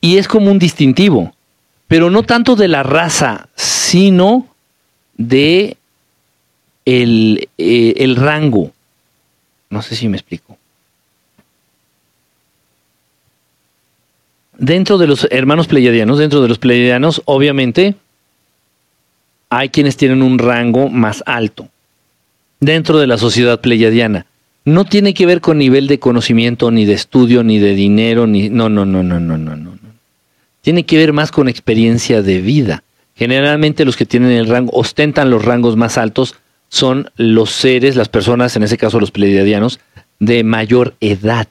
Y 0.00 0.18
es 0.18 0.28
como 0.28 0.50
un 0.50 0.58
distintivo, 0.58 1.34
pero 1.88 2.10
no 2.10 2.22
tanto 2.22 2.56
de 2.56 2.68
la 2.68 2.82
raza, 2.82 3.48
sino 3.54 4.48
de 5.16 5.76
el, 6.84 7.48
eh, 7.56 7.94
el 7.98 8.16
rango. 8.16 8.72
No 9.70 9.80
sé 9.80 9.96
si 9.96 10.08
me 10.08 10.16
explico. 10.16 10.58
Dentro 14.58 14.98
de 14.98 15.06
los 15.06 15.26
hermanos 15.30 15.66
pleiadianos, 15.66 16.18
dentro 16.18 16.42
de 16.42 16.48
los 16.48 16.58
pleiadianos, 16.58 17.22
obviamente, 17.24 17.94
hay 19.48 19.70
quienes 19.70 19.96
tienen 19.96 20.22
un 20.22 20.38
rango 20.38 20.88
más 20.88 21.22
alto 21.24 21.68
dentro 22.62 22.98
de 22.98 23.08
la 23.08 23.18
sociedad 23.18 23.60
pleyadiana. 23.60 24.24
No 24.64 24.84
tiene 24.84 25.12
que 25.12 25.26
ver 25.26 25.40
con 25.40 25.58
nivel 25.58 25.88
de 25.88 25.98
conocimiento, 25.98 26.70
ni 26.70 26.84
de 26.84 26.94
estudio, 26.94 27.42
ni 27.42 27.58
de 27.58 27.74
dinero, 27.74 28.26
ni. 28.26 28.48
No, 28.48 28.68
no, 28.68 28.86
no, 28.86 29.02
no, 29.02 29.18
no, 29.18 29.36
no, 29.36 29.56
no. 29.56 29.72
Tiene 30.60 30.86
que 30.86 30.96
ver 30.96 31.12
más 31.12 31.32
con 31.32 31.48
experiencia 31.48 32.22
de 32.22 32.40
vida. 32.40 32.84
Generalmente 33.16 33.84
los 33.84 33.96
que 33.96 34.06
tienen 34.06 34.30
el 34.30 34.46
rango, 34.46 34.70
ostentan 34.72 35.28
los 35.28 35.44
rangos 35.44 35.76
más 35.76 35.98
altos, 35.98 36.36
son 36.68 37.10
los 37.16 37.50
seres, 37.50 37.96
las 37.96 38.08
personas, 38.08 38.54
en 38.54 38.62
ese 38.62 38.78
caso 38.78 39.00
los 39.00 39.10
pleiadianos, 39.10 39.80
de 40.20 40.44
mayor 40.44 40.94
edad. 41.00 41.48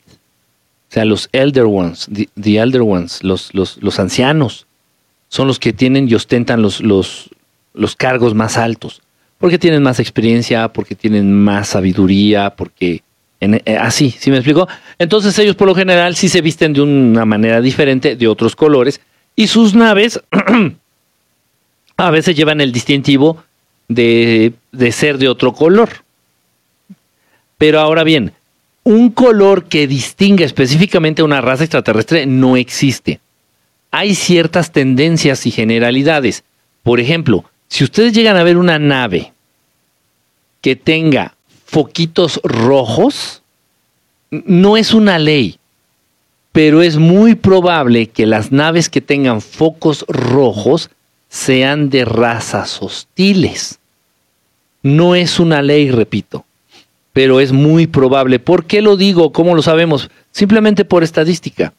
O 0.89 0.93
sea, 0.93 1.03
los 1.03 1.29
elder 1.33 1.65
ones, 1.65 2.07
the, 2.41 2.57
elder 2.57 2.81
ones, 2.81 3.21
los, 3.21 3.53
los, 3.53 3.77
los, 3.83 3.99
ancianos, 3.99 4.65
son 5.27 5.47
los 5.47 5.59
que 5.59 5.73
tienen 5.73 6.07
y 6.09 6.15
ostentan 6.15 6.61
los, 6.61 6.79
los, 6.81 7.29
los 7.73 7.97
cargos 7.97 8.33
más 8.33 8.57
altos 8.57 9.01
porque 9.41 9.57
tienen 9.57 9.81
más 9.81 9.99
experiencia, 9.99 10.67
porque 10.69 10.95
tienen 10.95 11.33
más 11.33 11.69
sabiduría, 11.69 12.51
porque 12.51 13.01
eh, 13.39 13.75
así, 13.75 14.11
¿sí 14.11 14.29
me 14.29 14.37
explico? 14.37 14.67
Entonces 14.99 15.37
ellos 15.39 15.55
por 15.55 15.67
lo 15.67 15.73
general 15.73 16.15
sí 16.15 16.29
se 16.29 16.41
visten 16.41 16.73
de 16.73 16.81
una 16.81 17.25
manera 17.25 17.59
diferente, 17.59 18.15
de 18.15 18.27
otros 18.27 18.55
colores, 18.55 19.01
y 19.35 19.47
sus 19.47 19.73
naves 19.73 20.21
a 21.97 22.11
veces 22.11 22.35
llevan 22.35 22.61
el 22.61 22.71
distintivo 22.71 23.43
de, 23.87 24.53
de 24.71 24.91
ser 24.91 25.17
de 25.17 25.27
otro 25.27 25.53
color. 25.53 25.89
Pero 27.57 27.79
ahora 27.79 28.03
bien, 28.03 28.33
un 28.83 29.09
color 29.09 29.65
que 29.65 29.87
distinga 29.87 30.45
específicamente 30.45 31.23
a 31.23 31.25
una 31.25 31.41
raza 31.41 31.63
extraterrestre 31.63 32.27
no 32.27 32.57
existe. 32.57 33.19
Hay 33.89 34.13
ciertas 34.13 34.71
tendencias 34.71 35.47
y 35.47 35.51
generalidades. 35.51 36.43
Por 36.83 36.99
ejemplo, 36.99 37.45
si 37.71 37.85
ustedes 37.85 38.11
llegan 38.11 38.35
a 38.35 38.43
ver 38.43 38.57
una 38.57 38.79
nave 38.79 39.31
que 40.59 40.75
tenga 40.75 41.35
foquitos 41.65 42.41
rojos, 42.43 43.43
no 44.29 44.75
es 44.75 44.93
una 44.93 45.17
ley, 45.17 45.57
pero 46.51 46.81
es 46.81 46.97
muy 46.97 47.35
probable 47.35 48.07
que 48.07 48.25
las 48.25 48.51
naves 48.51 48.89
que 48.89 48.99
tengan 48.99 49.39
focos 49.39 50.03
rojos 50.09 50.89
sean 51.29 51.89
de 51.89 52.03
razas 52.03 52.81
hostiles. 52.81 53.79
No 54.83 55.15
es 55.15 55.39
una 55.39 55.61
ley, 55.61 55.91
repito, 55.91 56.43
pero 57.13 57.39
es 57.39 57.53
muy 57.53 57.87
probable. 57.87 58.39
¿Por 58.39 58.65
qué 58.65 58.81
lo 58.81 58.97
digo? 58.97 59.31
¿Cómo 59.31 59.55
lo 59.55 59.61
sabemos? 59.61 60.09
Simplemente 60.33 60.83
por 60.83 61.05
estadística. 61.05 61.71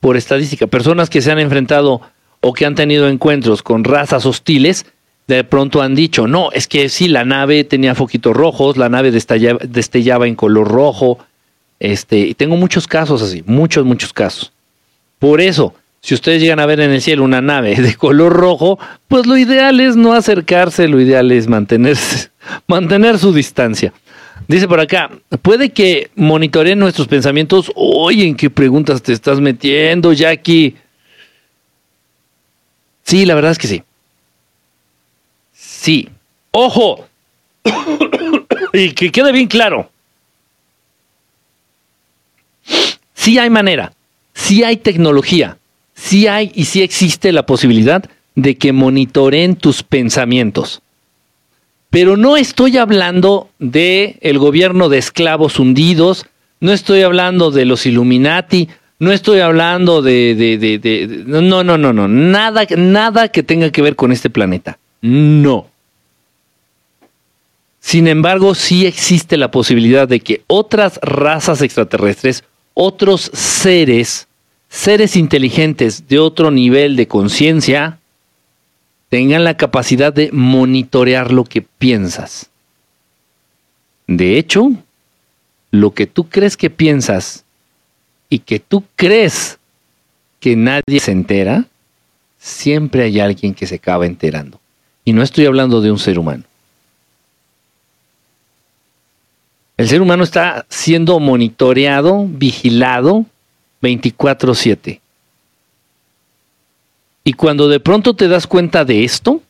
Por 0.00 0.16
estadística. 0.16 0.66
Personas 0.66 1.08
que 1.08 1.22
se 1.22 1.30
han 1.30 1.38
enfrentado 1.38 2.00
o 2.40 2.52
que 2.54 2.66
han 2.66 2.74
tenido 2.74 3.08
encuentros 3.08 3.62
con 3.62 3.84
razas 3.84 4.26
hostiles, 4.26 4.84
de 5.28 5.44
pronto 5.44 5.82
han 5.82 5.94
dicho, 5.94 6.26
no, 6.26 6.50
es 6.52 6.66
que 6.66 6.88
sí, 6.88 7.06
la 7.06 7.24
nave 7.24 7.62
tenía 7.62 7.94
foquitos 7.94 8.34
rojos, 8.34 8.78
la 8.78 8.88
nave 8.88 9.10
destellaba, 9.12 10.26
en 10.26 10.34
color 10.34 10.66
rojo, 10.66 11.18
este, 11.78 12.18
y 12.20 12.34
tengo 12.34 12.56
muchos 12.56 12.86
casos 12.86 13.20
así, 13.20 13.44
muchos, 13.46 13.84
muchos 13.84 14.12
casos. 14.14 14.52
Por 15.18 15.42
eso, 15.42 15.74
si 16.00 16.14
ustedes 16.14 16.40
llegan 16.40 16.60
a 16.60 16.66
ver 16.66 16.80
en 16.80 16.92
el 16.92 17.02
cielo 17.02 17.24
una 17.24 17.42
nave 17.42 17.76
de 17.76 17.94
color 17.94 18.32
rojo, 18.32 18.78
pues 19.06 19.26
lo 19.26 19.36
ideal 19.36 19.78
es 19.80 19.96
no 19.96 20.14
acercarse, 20.14 20.88
lo 20.88 20.98
ideal 20.98 21.30
es 21.30 21.46
mantenerse, 21.46 22.30
mantener 22.66 23.18
su 23.18 23.32
distancia. 23.32 23.92
Dice 24.46 24.66
por 24.66 24.80
acá, 24.80 25.10
puede 25.42 25.70
que 25.70 26.10
monitoreen 26.14 26.78
nuestros 26.78 27.06
pensamientos. 27.06 27.70
Oye, 27.74 28.26
¿en 28.26 28.34
qué 28.34 28.48
preguntas 28.48 29.02
te 29.02 29.12
estás 29.12 29.40
metiendo, 29.40 30.14
Jackie? 30.14 30.74
Sí, 33.02 33.26
la 33.26 33.34
verdad 33.34 33.52
es 33.52 33.58
que 33.58 33.66
sí. 33.66 33.82
Sí. 35.78 36.08
Ojo. 36.50 37.06
y 38.72 38.90
que 38.92 39.12
quede 39.12 39.30
bien 39.30 39.46
claro. 39.46 39.90
Sí 43.14 43.38
hay 43.38 43.48
manera, 43.48 43.92
sí 44.34 44.64
hay 44.64 44.78
tecnología, 44.78 45.58
sí 45.94 46.26
hay 46.26 46.50
y 46.54 46.64
sí 46.64 46.82
existe 46.82 47.30
la 47.32 47.46
posibilidad 47.46 48.04
de 48.34 48.56
que 48.56 48.72
monitoreen 48.72 49.56
tus 49.56 49.82
pensamientos. 49.82 50.82
Pero 51.90 52.16
no 52.16 52.36
estoy 52.36 52.76
hablando 52.76 53.48
de 53.58 54.18
el 54.20 54.38
gobierno 54.38 54.88
de 54.88 54.98
esclavos 54.98 55.58
hundidos, 55.58 56.26
no 56.60 56.72
estoy 56.72 57.02
hablando 57.02 57.50
de 57.50 57.64
los 57.64 57.86
Illuminati, 57.86 58.68
no 58.98 59.12
estoy 59.12 59.40
hablando 59.40 60.02
de, 60.02 60.34
de, 60.34 60.58
de, 60.58 60.78
de, 60.78 61.24
no, 61.24 61.62
no, 61.62 61.78
no, 61.78 61.92
no, 61.92 62.08
nada, 62.08 62.66
nada 62.76 63.28
que 63.28 63.42
tenga 63.42 63.70
que 63.70 63.82
ver 63.82 63.94
con 63.94 64.12
este 64.12 64.28
planeta. 64.28 64.78
No. 65.00 65.68
Sin 67.80 68.08
embargo, 68.08 68.54
sí 68.54 68.86
existe 68.86 69.36
la 69.36 69.50
posibilidad 69.50 70.06
de 70.06 70.20
que 70.20 70.42
otras 70.46 70.98
razas 71.02 71.62
extraterrestres, 71.62 72.44
otros 72.74 73.30
seres, 73.32 74.28
seres 74.68 75.16
inteligentes 75.16 76.06
de 76.08 76.18
otro 76.18 76.50
nivel 76.50 76.96
de 76.96 77.08
conciencia, 77.08 77.98
tengan 79.08 79.44
la 79.44 79.56
capacidad 79.56 80.12
de 80.12 80.30
monitorear 80.32 81.32
lo 81.32 81.44
que 81.44 81.62
piensas. 81.62 82.50
De 84.06 84.38
hecho, 84.38 84.70
lo 85.70 85.94
que 85.94 86.06
tú 86.06 86.28
crees 86.28 86.56
que 86.56 86.70
piensas 86.70 87.44
y 88.28 88.40
que 88.40 88.58
tú 88.58 88.84
crees 88.96 89.58
que 90.40 90.56
nadie 90.56 91.00
se 91.00 91.12
entera, 91.12 91.64
siempre 92.38 93.04
hay 93.04 93.20
alguien 93.20 93.54
que 93.54 93.66
se 93.66 93.76
acaba 93.76 94.06
enterando. 94.06 94.60
Y 95.08 95.14
no 95.14 95.22
estoy 95.22 95.46
hablando 95.46 95.80
de 95.80 95.90
un 95.90 95.98
ser 95.98 96.18
humano. 96.18 96.44
El 99.78 99.88
ser 99.88 100.02
humano 100.02 100.22
está 100.22 100.66
siendo 100.68 101.18
monitoreado, 101.18 102.26
vigilado 102.28 103.24
24/7. 103.80 105.00
Y 107.24 107.32
cuando 107.32 107.68
de 107.68 107.80
pronto 107.80 108.12
te 108.12 108.28
das 108.28 108.46
cuenta 108.46 108.84
de 108.84 109.02
esto, 109.02 109.40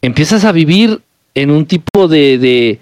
empiezas 0.00 0.44
a 0.44 0.50
vivir 0.50 1.00
en 1.36 1.52
un 1.52 1.64
tipo 1.64 2.08
de, 2.08 2.80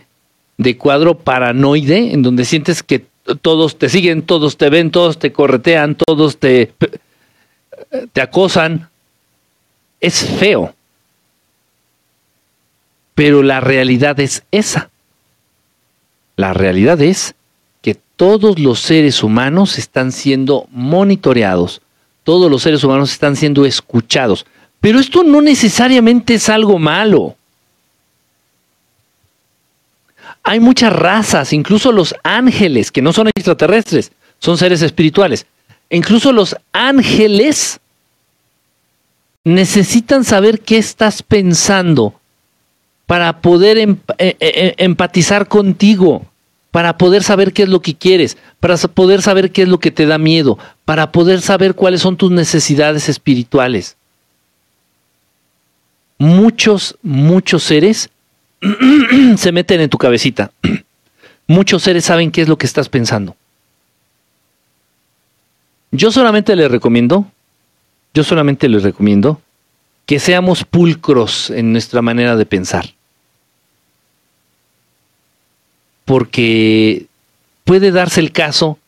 de, 0.56 0.78
cuadro 0.78 1.18
paranoide, 1.18 2.14
en 2.14 2.22
donde 2.22 2.46
sientes 2.46 2.82
que 2.82 3.04
todos 3.42 3.78
te 3.78 3.90
siguen, 3.90 4.22
todos 4.22 4.56
te 4.56 4.70
ven, 4.70 4.90
todos 4.90 5.18
te 5.18 5.30
corretean, 5.30 5.94
todos 5.94 6.38
te, 6.38 6.72
te 8.14 8.22
acosan. 8.22 8.88
Es 10.00 10.24
feo. 10.24 10.74
Pero 13.14 13.42
la 13.42 13.60
realidad 13.60 14.18
es 14.20 14.42
esa. 14.50 14.90
La 16.36 16.52
realidad 16.54 17.00
es 17.02 17.34
que 17.82 17.94
todos 18.16 18.58
los 18.58 18.80
seres 18.80 19.22
humanos 19.22 19.78
están 19.78 20.12
siendo 20.12 20.66
monitoreados 20.70 21.82
todos 22.24 22.50
los 22.50 22.62
seres 22.62 22.84
humanos 22.84 23.12
están 23.12 23.36
siendo 23.36 23.64
escuchados. 23.64 24.46
Pero 24.80 24.98
esto 24.98 25.24
no 25.24 25.40
necesariamente 25.40 26.34
es 26.34 26.48
algo 26.48 26.78
malo. 26.78 27.34
Hay 30.42 30.60
muchas 30.60 30.92
razas, 30.92 31.52
incluso 31.52 31.92
los 31.92 32.14
ángeles, 32.22 32.90
que 32.90 33.02
no 33.02 33.12
son 33.12 33.28
extraterrestres, 33.28 34.12
son 34.38 34.56
seres 34.56 34.80
espirituales. 34.82 35.46
Incluso 35.90 36.32
los 36.32 36.56
ángeles 36.72 37.80
necesitan 39.44 40.24
saber 40.24 40.60
qué 40.60 40.78
estás 40.78 41.22
pensando 41.22 42.14
para 43.06 43.40
poder 43.40 43.78
em, 43.78 43.96
eh, 44.18 44.36
eh, 44.38 44.52
eh, 44.54 44.74
empatizar 44.78 45.48
contigo 45.48 46.26
para 46.70 46.96
poder 46.96 47.22
saber 47.22 47.52
qué 47.52 47.64
es 47.64 47.68
lo 47.68 47.82
que 47.82 47.96
quieres, 47.96 48.36
para 48.60 48.76
poder 48.76 49.22
saber 49.22 49.50
qué 49.50 49.62
es 49.62 49.68
lo 49.68 49.80
que 49.80 49.90
te 49.90 50.06
da 50.06 50.18
miedo, 50.18 50.58
para 50.84 51.10
poder 51.10 51.40
saber 51.40 51.74
cuáles 51.74 52.02
son 52.02 52.16
tus 52.16 52.30
necesidades 52.30 53.08
espirituales. 53.08 53.96
Muchos, 56.18 56.96
muchos 57.02 57.64
seres 57.64 58.10
se 59.36 59.52
meten 59.52 59.80
en 59.80 59.90
tu 59.90 59.98
cabecita. 59.98 60.52
muchos 61.46 61.82
seres 61.82 62.04
saben 62.04 62.30
qué 62.30 62.42
es 62.42 62.48
lo 62.48 62.58
que 62.58 62.66
estás 62.66 62.88
pensando. 62.88 63.34
Yo 65.90 66.12
solamente 66.12 66.54
les 66.54 66.70
recomiendo, 66.70 67.26
yo 68.14 68.24
solamente 68.24 68.68
les 68.68 68.82
recomiendo 68.82 69.40
que 70.06 70.18
seamos 70.18 70.64
pulcros 70.64 71.50
en 71.50 71.72
nuestra 71.72 72.02
manera 72.02 72.36
de 72.36 72.46
pensar. 72.46 72.94
porque 76.10 77.06
puede 77.62 77.92
darse 77.92 78.18
el 78.18 78.32
caso 78.32 78.80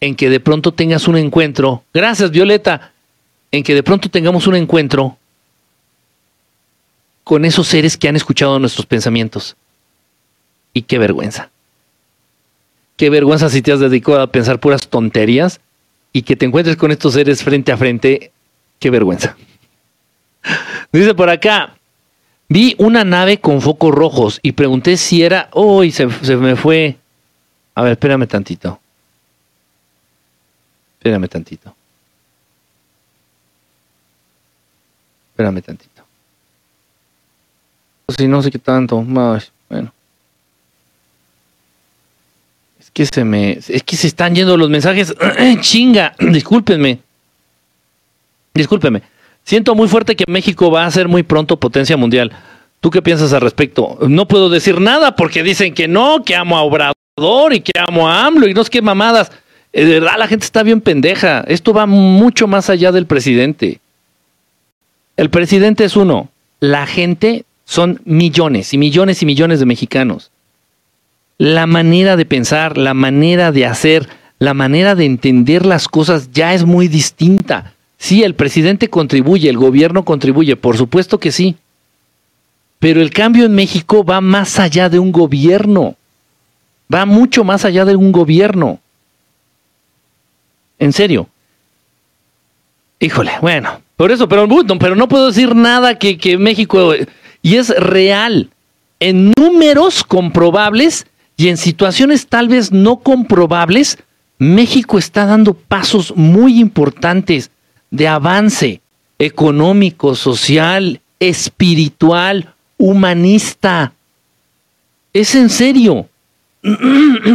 en 0.00 0.16
que 0.16 0.28
de 0.28 0.40
pronto 0.40 0.72
tengas 0.72 1.06
un 1.06 1.16
encuentro, 1.16 1.84
gracias 1.94 2.32
Violeta, 2.32 2.90
en 3.52 3.62
que 3.62 3.76
de 3.76 3.84
pronto 3.84 4.08
tengamos 4.08 4.48
un 4.48 4.56
encuentro 4.56 5.16
con 7.22 7.44
esos 7.44 7.68
seres 7.68 7.96
que 7.96 8.08
han 8.08 8.16
escuchado 8.16 8.58
nuestros 8.58 8.86
pensamientos. 8.86 9.54
Y 10.72 10.82
qué 10.82 10.98
vergüenza. 10.98 11.48
Qué 12.96 13.08
vergüenza 13.08 13.50
si 13.50 13.62
te 13.62 13.70
has 13.70 13.78
dedicado 13.78 14.20
a 14.20 14.32
pensar 14.32 14.58
puras 14.58 14.88
tonterías 14.88 15.60
y 16.12 16.22
que 16.22 16.34
te 16.34 16.44
encuentres 16.44 16.76
con 16.76 16.90
estos 16.90 17.14
seres 17.14 17.44
frente 17.44 17.70
a 17.70 17.76
frente. 17.76 18.32
Qué 18.78 18.90
vergüenza. 18.90 19.36
Dice 20.92 21.14
por 21.14 21.28
acá, 21.28 21.78
Vi 22.48 22.74
una 22.78 23.04
nave 23.04 23.40
con 23.40 23.60
focos 23.60 23.94
rojos 23.94 24.40
y 24.42 24.52
pregunté 24.52 24.96
si 24.96 25.22
era. 25.22 25.50
¡Uy! 25.52 25.90
se, 25.92 26.08
se 26.22 26.36
me 26.36 26.56
fue. 26.56 26.96
A 27.74 27.82
ver, 27.82 27.92
espérame 27.92 28.26
tantito. 28.26 28.80
Espérame 30.98 31.28
tantito. 31.28 31.74
Espérame 35.30 35.62
tantito. 35.62 36.02
Si 38.16 38.26
no 38.26 38.42
sé 38.42 38.50
qué 38.50 38.58
tanto. 38.58 39.02
Más, 39.02 39.52
bueno. 39.68 39.92
Es 42.80 42.90
que 42.90 43.04
se 43.04 43.24
me. 43.24 43.52
Es 43.52 43.82
que 43.82 43.96
se 43.96 44.06
están 44.06 44.34
yendo 44.34 44.56
los 44.56 44.70
mensajes. 44.70 45.14
¡Chinga! 45.60 46.14
Discúlpenme. 46.18 47.00
Discúlpenme. 48.58 49.02
Siento 49.44 49.76
muy 49.76 49.86
fuerte 49.86 50.16
que 50.16 50.24
México 50.26 50.68
va 50.68 50.84
a 50.84 50.90
ser 50.90 51.06
muy 51.06 51.22
pronto 51.22 51.60
potencia 51.60 51.96
mundial. 51.96 52.32
¿Tú 52.80 52.90
qué 52.90 53.00
piensas 53.00 53.32
al 53.32 53.40
respecto? 53.40 53.98
No 54.08 54.26
puedo 54.26 54.48
decir 54.48 54.80
nada 54.80 55.14
porque 55.14 55.44
dicen 55.44 55.74
que 55.74 55.86
no, 55.86 56.24
que 56.24 56.34
amo 56.34 56.58
a 56.58 56.62
Obrador 56.62 57.54
y 57.54 57.60
que 57.60 57.70
amo 57.78 58.08
a 58.08 58.26
AMLO 58.26 58.48
y 58.48 58.54
no 58.54 58.60
es 58.60 58.68
que 58.68 58.82
mamadas. 58.82 59.30
Eh, 59.72 59.84
de 59.84 60.00
verdad, 60.00 60.18
la 60.18 60.26
gente 60.26 60.44
está 60.44 60.64
bien 60.64 60.80
pendeja. 60.80 61.44
Esto 61.46 61.72
va 61.72 61.86
mucho 61.86 62.48
más 62.48 62.68
allá 62.68 62.90
del 62.90 63.06
presidente. 63.06 63.78
El 65.16 65.30
presidente 65.30 65.84
es 65.84 65.94
uno. 65.94 66.30
La 66.58 66.86
gente 66.86 67.44
son 67.64 68.00
millones 68.04 68.74
y 68.74 68.78
millones 68.78 69.22
y 69.22 69.26
millones 69.26 69.60
de 69.60 69.66
mexicanos. 69.66 70.32
La 71.38 71.68
manera 71.68 72.16
de 72.16 72.26
pensar, 72.26 72.76
la 72.76 72.92
manera 72.92 73.52
de 73.52 73.66
hacer, 73.66 74.08
la 74.40 74.52
manera 74.52 74.96
de 74.96 75.04
entender 75.04 75.64
las 75.64 75.86
cosas 75.86 76.32
ya 76.32 76.54
es 76.54 76.64
muy 76.64 76.88
distinta. 76.88 77.74
Sí, 77.98 78.22
el 78.22 78.34
presidente 78.34 78.88
contribuye, 78.88 79.50
el 79.50 79.58
gobierno 79.58 80.04
contribuye, 80.04 80.54
por 80.54 80.76
supuesto 80.76 81.18
que 81.18 81.32
sí. 81.32 81.56
Pero 82.78 83.02
el 83.02 83.10
cambio 83.10 83.44
en 83.44 83.54
México 83.54 84.04
va 84.04 84.20
más 84.20 84.60
allá 84.60 84.88
de 84.88 85.00
un 85.00 85.10
gobierno. 85.10 85.96
Va 86.92 87.04
mucho 87.04 87.42
más 87.42 87.64
allá 87.64 87.84
de 87.84 87.96
un 87.96 88.12
gobierno. 88.12 88.78
En 90.78 90.92
serio. 90.92 91.28
Híjole, 93.00 93.32
bueno, 93.42 93.82
por 93.96 94.12
eso, 94.12 94.28
pero, 94.28 94.48
pero 94.78 94.94
no 94.94 95.08
puedo 95.08 95.26
decir 95.26 95.54
nada 95.54 95.98
que, 95.98 96.16
que 96.16 96.38
México... 96.38 96.94
Y 97.42 97.56
es 97.56 97.70
real. 97.70 98.50
En 99.00 99.32
números 99.36 100.04
comprobables 100.04 101.06
y 101.36 101.48
en 101.48 101.56
situaciones 101.56 102.26
tal 102.26 102.48
vez 102.48 102.72
no 102.72 102.96
comprobables, 102.96 103.98
México 104.38 104.98
está 104.98 105.26
dando 105.26 105.54
pasos 105.54 106.14
muy 106.16 106.58
importantes 106.58 107.50
de 107.90 108.08
avance 108.08 108.80
económico, 109.18 110.14
social, 110.14 111.00
espiritual, 111.18 112.54
humanista. 112.76 113.92
Es 115.12 115.34
en 115.34 115.50
serio. 115.50 116.08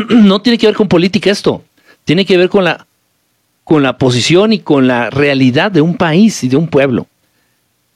No 0.09 0.41
tiene 0.41 0.57
que 0.57 0.67
ver 0.67 0.75
con 0.75 0.87
política 0.87 1.31
esto. 1.31 1.63
Tiene 2.05 2.25
que 2.25 2.37
ver 2.37 2.49
con 2.49 2.63
la, 2.63 2.85
con 3.63 3.83
la 3.83 3.97
posición 3.97 4.53
y 4.53 4.59
con 4.59 4.87
la 4.87 5.09
realidad 5.09 5.71
de 5.71 5.81
un 5.81 5.95
país 5.95 6.43
y 6.43 6.49
de 6.49 6.57
un 6.57 6.67
pueblo. 6.67 7.07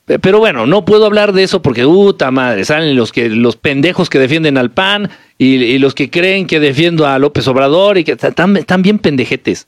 Pero 0.05 0.39
bueno, 0.39 0.65
no 0.65 0.85
puedo 0.85 1.05
hablar 1.05 1.33
de 1.33 1.43
eso 1.43 1.61
porque, 1.61 1.83
puta 1.83 2.31
madre, 2.31 2.63
salen 2.63 2.95
los 2.95 3.11
que 3.11 3.27
los 3.29 3.57
pendejos 3.57 4.09
que 4.09 4.19
defienden 4.19 4.57
al 4.57 4.71
PAN 4.71 5.09
y, 5.37 5.77
los 5.79 5.93
que 5.93 6.09
creen 6.09 6.47
que 6.47 6.61
defiendo 6.61 7.05
a 7.05 7.19
López 7.19 7.45
Obrador 7.49 7.97
y 7.97 8.05
que 8.05 8.13
están, 8.13 8.55
están 8.55 8.81
bien 8.81 8.99
pendejetes. 8.99 9.67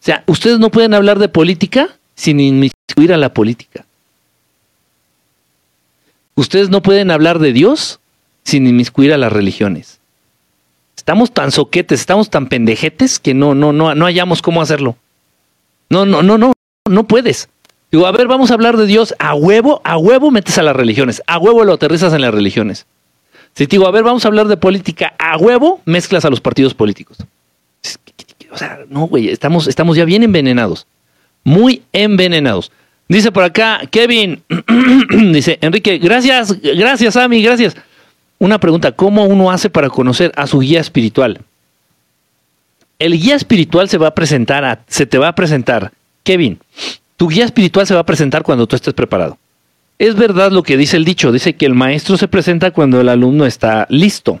O 0.00 0.04
sea, 0.04 0.22
¿ustedes 0.26 0.58
no 0.58 0.70
pueden 0.70 0.92
hablar 0.92 1.18
de 1.18 1.30
política? 1.30 1.88
Sin 2.14 2.40
inmiscuir 2.40 3.12
a 3.12 3.16
la 3.16 3.32
política. 3.32 3.84
Ustedes 6.34 6.68
no 6.68 6.82
pueden 6.82 7.10
hablar 7.10 7.38
de 7.38 7.52
Dios 7.52 8.00
sin 8.42 8.66
inmiscuir 8.66 9.12
a 9.12 9.18
las 9.18 9.32
religiones. 9.32 10.00
Estamos 10.96 11.32
tan 11.32 11.52
soquetes, 11.52 12.00
estamos 12.00 12.30
tan 12.30 12.48
pendejetes 12.48 13.18
que 13.18 13.34
no, 13.34 13.54
no, 13.54 13.72
no, 13.72 13.94
no 13.94 14.06
hallamos 14.06 14.42
cómo 14.42 14.62
hacerlo. 14.62 14.96
No, 15.90 16.06
no, 16.06 16.22
no, 16.22 16.38
no, 16.38 16.52
no 16.88 17.04
puedes. 17.04 17.48
Digo, 17.90 18.06
a 18.06 18.12
ver, 18.12 18.26
vamos 18.26 18.50
a 18.50 18.54
hablar 18.54 18.76
de 18.76 18.86
Dios. 18.86 19.14
A 19.18 19.34
huevo, 19.34 19.80
a 19.84 19.96
huevo 19.96 20.30
metes 20.30 20.58
a 20.58 20.62
las 20.62 20.74
religiones. 20.74 21.22
A 21.26 21.38
huevo 21.38 21.62
lo 21.64 21.74
aterrizas 21.74 22.12
en 22.12 22.22
las 22.22 22.34
religiones. 22.34 22.86
Si 23.54 23.66
te 23.66 23.76
digo, 23.76 23.86
a 23.86 23.92
ver, 23.92 24.02
vamos 24.02 24.24
a 24.24 24.28
hablar 24.28 24.48
de 24.48 24.56
política. 24.56 25.14
A 25.18 25.36
huevo 25.36 25.80
mezclas 25.84 26.24
a 26.24 26.30
los 26.30 26.40
partidos 26.40 26.74
políticos. 26.74 27.18
O 28.50 28.56
sea, 28.58 28.80
no, 28.88 29.06
güey, 29.06 29.28
estamos, 29.28 29.66
estamos 29.66 29.96
ya 29.96 30.04
bien 30.04 30.22
envenenados. 30.22 30.86
Muy 31.44 31.82
envenenados. 31.92 32.72
Dice 33.08 33.30
por 33.30 33.44
acá, 33.44 33.82
Kevin, 33.90 34.42
dice, 35.32 35.58
Enrique, 35.60 35.98
gracias, 35.98 36.58
gracias, 36.60 37.16
Ami, 37.16 37.42
gracias. 37.42 37.76
Una 38.38 38.58
pregunta, 38.58 38.92
¿cómo 38.92 39.24
uno 39.24 39.50
hace 39.50 39.70
para 39.70 39.88
conocer 39.88 40.32
a 40.36 40.46
su 40.46 40.60
guía 40.60 40.80
espiritual? 40.80 41.40
El 42.98 43.18
guía 43.20 43.36
espiritual 43.36 43.88
se 43.88 43.98
va 43.98 44.08
a 44.08 44.14
presentar, 44.14 44.64
a, 44.64 44.80
se 44.86 45.06
te 45.06 45.18
va 45.18 45.28
a 45.28 45.34
presentar, 45.34 45.92
Kevin, 46.22 46.58
tu 47.16 47.28
guía 47.28 47.44
espiritual 47.44 47.86
se 47.86 47.94
va 47.94 48.00
a 48.00 48.06
presentar 48.06 48.42
cuando 48.42 48.66
tú 48.66 48.76
estés 48.76 48.94
preparado. 48.94 49.38
Es 49.98 50.16
verdad 50.16 50.50
lo 50.50 50.62
que 50.62 50.76
dice 50.76 50.96
el 50.96 51.04
dicho, 51.04 51.30
dice 51.30 51.54
que 51.54 51.66
el 51.66 51.74
maestro 51.74 52.16
se 52.16 52.26
presenta 52.26 52.72
cuando 52.72 53.00
el 53.00 53.08
alumno 53.08 53.46
está 53.46 53.86
listo. 53.90 54.40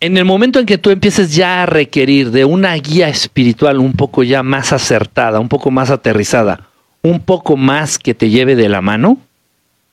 En 0.00 0.16
el 0.16 0.24
momento 0.24 0.58
en 0.58 0.66
que 0.66 0.78
tú 0.78 0.90
empieces 0.90 1.34
ya 1.34 1.62
a 1.62 1.66
requerir 1.66 2.30
de 2.30 2.44
una 2.44 2.74
guía 2.74 3.08
espiritual 3.08 3.78
un 3.78 3.92
poco 3.92 4.22
ya 4.22 4.42
más 4.42 4.72
acertada, 4.72 5.40
un 5.40 5.48
poco 5.48 5.70
más 5.70 5.90
aterrizada, 5.90 6.68
un 7.02 7.20
poco 7.20 7.56
más 7.56 7.98
que 7.98 8.14
te 8.14 8.30
lleve 8.30 8.56
de 8.56 8.68
la 8.68 8.80
mano, 8.80 9.18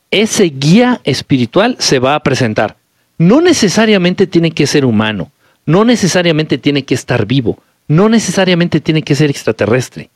ese 0.10 0.46
guía 0.46 1.02
espiritual 1.04 1.76
se 1.80 2.00
va 2.00 2.15
a 2.15 2.24
presentar. 2.24 2.78
No 3.17 3.41
necesariamente 3.41 4.28
tiene 4.28 4.52
que 4.52 4.65
ser 4.65 4.86
humano, 4.86 5.32
no 5.65 5.84
necesariamente 5.84 6.58
tiene 6.58 6.84
que 6.84 6.96
estar 6.96 7.26
vivo, 7.26 7.60
no 7.89 8.08
necesariamente 8.08 8.80
tiene 8.80 9.02
que 9.02 9.15
ser 9.15 9.30
extraterrestre. 9.30 10.10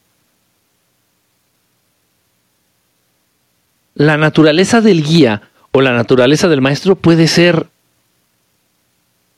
la 3.96 4.18
naturaleza 4.18 4.82
del 4.82 5.04
guía 5.04 5.44
o 5.72 5.82
la 5.82 5.94
naturaleza 5.94 6.48
del 6.48 6.62
maestro 6.62 6.96
puede 6.96 7.28
ser 7.28 7.68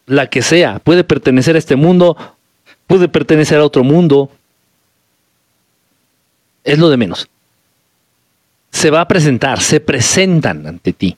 la 0.06 0.28
que 0.28 0.42
sea, 0.42 0.80
puede 0.80 1.04
pertenecer 1.04 1.56
a 1.56 1.60
este 1.60 1.76
mundo, 1.76 2.18
puede 2.88 3.08
pertenecer 3.08 3.60
a 3.60 3.66
otro 3.66 3.84
mundo, 3.84 4.30
es 6.64 6.80
lo 6.80 6.90
de 6.90 6.98
menos. 6.98 7.28
Se 8.72 8.90
va 8.90 9.02
a 9.02 9.08
presentar, 9.08 9.62
se 9.62 9.80
presentan 9.80 10.66
ante 10.66 10.94
ti. 10.94 11.18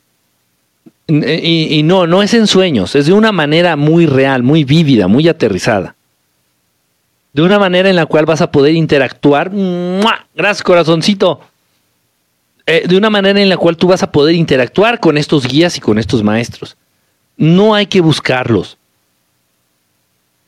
Y, 1.07 1.83
no, 1.83 2.07
no 2.07 2.23
es 2.23 2.33
en 2.33 2.47
sueños, 2.47 2.95
es 2.95 3.05
de 3.05 3.13
una 3.13 3.31
manera 3.31 3.75
muy 3.75 4.07
real, 4.07 4.41
muy 4.41 4.63
vívida, 4.63 5.07
muy 5.07 5.27
aterrizada. 5.27 5.95
De 7.31 7.41
una 7.41 7.59
manera 7.59 7.89
en 7.89 7.95
la 7.95 8.07
cual 8.07 8.25
vas 8.25 8.41
a 8.41 8.51
poder 8.51 8.73
interactuar. 8.73 9.51
Gracias, 10.35 10.63
corazoncito 10.63 11.41
eh, 12.67 12.85
de 12.87 12.97
una 12.97 13.09
manera 13.11 13.39
en 13.39 13.49
la 13.49 13.57
cual 13.57 13.77
tú 13.77 13.87
vas 13.87 14.01
a 14.01 14.11
poder 14.11 14.33
interactuar 14.33 14.99
con 14.99 15.17
estos 15.17 15.47
guías 15.47 15.77
y 15.77 15.81
con 15.81 15.99
estos 15.99 16.23
maestros. 16.23 16.75
No 17.37 17.73
hay 17.73 17.87
que 17.87 18.01
buscarlos. 18.01 18.77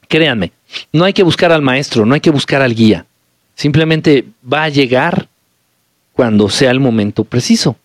Créanme, 0.08 0.52
no 0.94 1.04
hay 1.04 1.14
que 1.14 1.24
buscar 1.24 1.52
al 1.52 1.62
maestro, 1.62 2.06
no 2.06 2.14
hay 2.14 2.22
que 2.22 2.30
buscar 2.30 2.62
al 2.62 2.74
guía. 2.74 3.06
Simplemente 3.56 4.26
va 4.52 4.64
a 4.64 4.70
llegar 4.70 5.28
cuando 6.14 6.50
sea 6.50 6.72
el 6.72 6.80
momento 6.80 7.24
preciso. 7.24 7.76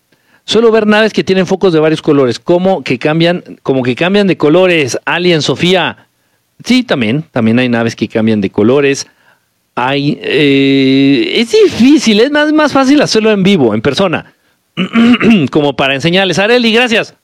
Suelo 0.45 0.73
ver 0.73 0.87
naves 0.87 1.13
que 1.13 1.25
tienen 1.25 1.47
focos 1.47 1.73
de 1.73 1.81
varios 1.81 2.03
colores, 2.03 2.39
como 2.39 2.83
que 2.83 2.99
cambian, 2.99 3.43
como 3.63 3.83
que 3.83 3.95
cambian 3.95 4.27
de 4.27 4.37
colores. 4.37 4.99
Alien, 5.05 5.43
Sofía. 5.43 6.07
Sí, 6.65 6.83
también, 6.83 7.25
también 7.31 7.59
hay 7.59 7.69
naves 7.69 7.97
que 7.97 8.09
cambian 8.09 8.41
de 8.41 8.51
colores. 8.51 9.07
Hay, 9.75 10.19
eh, 10.23 11.33
es 11.37 11.53
difícil, 11.53 12.21
es 12.21 12.31
más, 12.31 12.53
más 12.53 12.73
fácil 12.73 13.01
hacerlo 13.01 13.31
en 13.31 13.43
vivo, 13.43 13.75
en 13.75 13.83
persona. 13.83 14.35
como 15.51 15.77
para 15.77 15.95
enseñarles, 15.95 16.39
Areli, 16.39 16.73
gracias. 16.73 17.15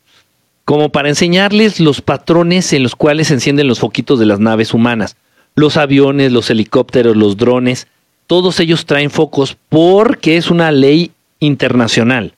Como 0.69 0.91
para 0.91 1.09
enseñarles 1.09 1.81
los 1.81 2.03
patrones 2.03 2.75
en 2.75 2.83
los 2.83 2.95
cuales 2.95 3.29
se 3.29 3.33
encienden 3.33 3.69
los 3.69 3.79
foquitos 3.79 4.19
de 4.19 4.27
las 4.27 4.39
naves 4.39 4.75
humanas. 4.75 5.17
Los 5.55 5.79
aviones, 5.79 6.31
los 6.31 6.51
helicópteros, 6.51 7.17
los 7.17 7.39
drones, 7.39 7.87
todos 8.27 8.61
ellos 8.61 8.85
traen 8.85 9.09
focos 9.09 9.57
porque 9.71 10.37
es 10.37 10.51
una 10.51 10.71
ley 10.71 11.13
internacional. 11.41 12.35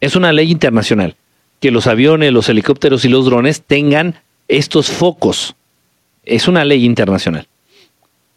Es 0.00 0.14
una 0.14 0.32
ley 0.32 0.52
internacional 0.52 1.16
que 1.58 1.72
los 1.72 1.88
aviones, 1.88 2.32
los 2.32 2.48
helicópteros 2.50 3.04
y 3.04 3.08
los 3.08 3.24
drones 3.24 3.62
tengan 3.62 4.14
estos 4.46 4.86
focos. 4.88 5.56
Es 6.24 6.46
una 6.46 6.64
ley 6.64 6.84
internacional. 6.84 7.48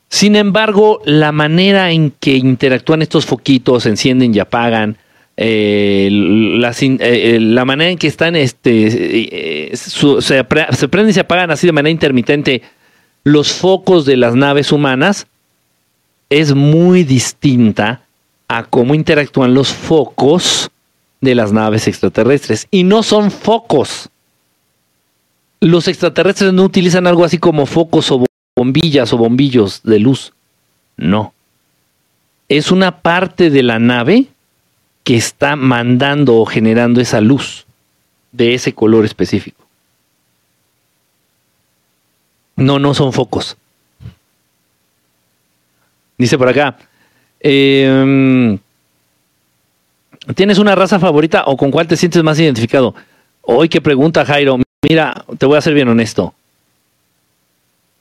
Sin 0.09 0.35
embargo, 0.35 1.03
la 1.05 1.31
manera 1.31 1.91
en 1.91 2.15
que 2.19 2.35
interactúan 2.35 3.03
estos 3.03 3.27
foquitos, 3.27 3.85
encienden 3.85 4.33
y 4.33 4.39
apagan, 4.39 4.97
eh, 5.37 6.09
eh, 6.11 6.97
eh, 6.99 7.39
la 7.39 7.65
manera 7.65 7.89
en 7.89 7.97
que 7.97 8.07
están, 8.07 8.35
este, 8.35 9.71
se, 9.73 10.21
se 10.21 10.43
prenden 10.43 11.09
y 11.09 11.13
se 11.13 11.19
apagan 11.19 11.51
así 11.51 11.67
de 11.67 11.73
manera 11.73 11.91
intermitente 11.91 12.61
los 13.23 13.51
focos 13.51 14.05
de 14.05 14.17
las 14.17 14.35
naves 14.35 14.71
humanas, 14.71 15.27
es 16.29 16.55
muy 16.55 17.03
distinta 17.03 18.01
a 18.47 18.63
cómo 18.63 18.95
interactúan 18.95 19.53
los 19.53 19.69
focos 19.69 20.71
de 21.21 21.35
las 21.35 21.53
naves 21.53 21.87
extraterrestres. 21.87 22.67
Y 22.71 22.83
no 22.83 23.03
son 23.03 23.31
focos. 23.31 24.09
Los 25.59 25.87
extraterrestres 25.87 26.51
no 26.51 26.63
utilizan 26.63 27.05
algo 27.05 27.23
así 27.23 27.37
como 27.37 27.65
focos 27.65 28.11
o 28.11 28.25
bombillas 28.55 29.13
o 29.13 29.17
bombillos 29.17 29.81
de 29.83 29.99
luz. 29.99 30.33
No. 30.97 31.33
Es 32.49 32.71
una 32.71 33.01
parte 33.01 33.49
de 33.49 33.63
la 33.63 33.77
nave 33.79 34.25
que 35.03 35.15
está 35.15 35.55
mandando 35.55 36.37
o 36.37 36.45
generando 36.45 37.01
esa 37.01 37.21
luz 37.21 37.65
de 38.31 38.53
ese 38.53 38.73
color 38.73 39.05
específico. 39.05 39.63
No, 42.55 42.79
no 42.79 42.93
son 42.93 43.11
focos. 43.11 43.57
Dice 46.17 46.37
por 46.37 46.47
acá, 46.47 46.77
em, 47.39 48.59
¿tienes 50.35 50.59
una 50.59 50.75
raza 50.75 50.99
favorita 50.99 51.43
o 51.47 51.57
con 51.57 51.71
cuál 51.71 51.87
te 51.87 51.97
sientes 51.97 52.21
más 52.21 52.39
identificado? 52.39 52.93
Hoy 53.41 53.69
qué 53.69 53.81
pregunta, 53.81 54.23
Jairo. 54.23 54.59
Mira, 54.83 55.25
te 55.37 55.45
voy 55.45 55.57
a 55.57 55.61
ser 55.61 55.73
bien 55.73 55.87
honesto 55.87 56.35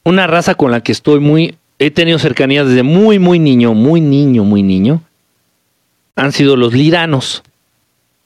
una 0.05 0.27
raza 0.27 0.55
con 0.55 0.71
la 0.71 0.83
que 0.83 0.93
estoy 0.93 1.21
muy, 1.21 1.57
he 1.79 1.91
tenido 1.91 2.19
cercanía 2.19 2.65
desde 2.65 2.83
muy, 2.83 3.19
muy 3.19 3.39
niño, 3.39 3.75
muy 3.75 4.01
niño, 4.01 4.45
muy 4.45 4.63
niño, 4.63 5.03
han 6.21 6.33
sido 6.33 6.57
los 6.57 6.75
liranos. 6.75 7.43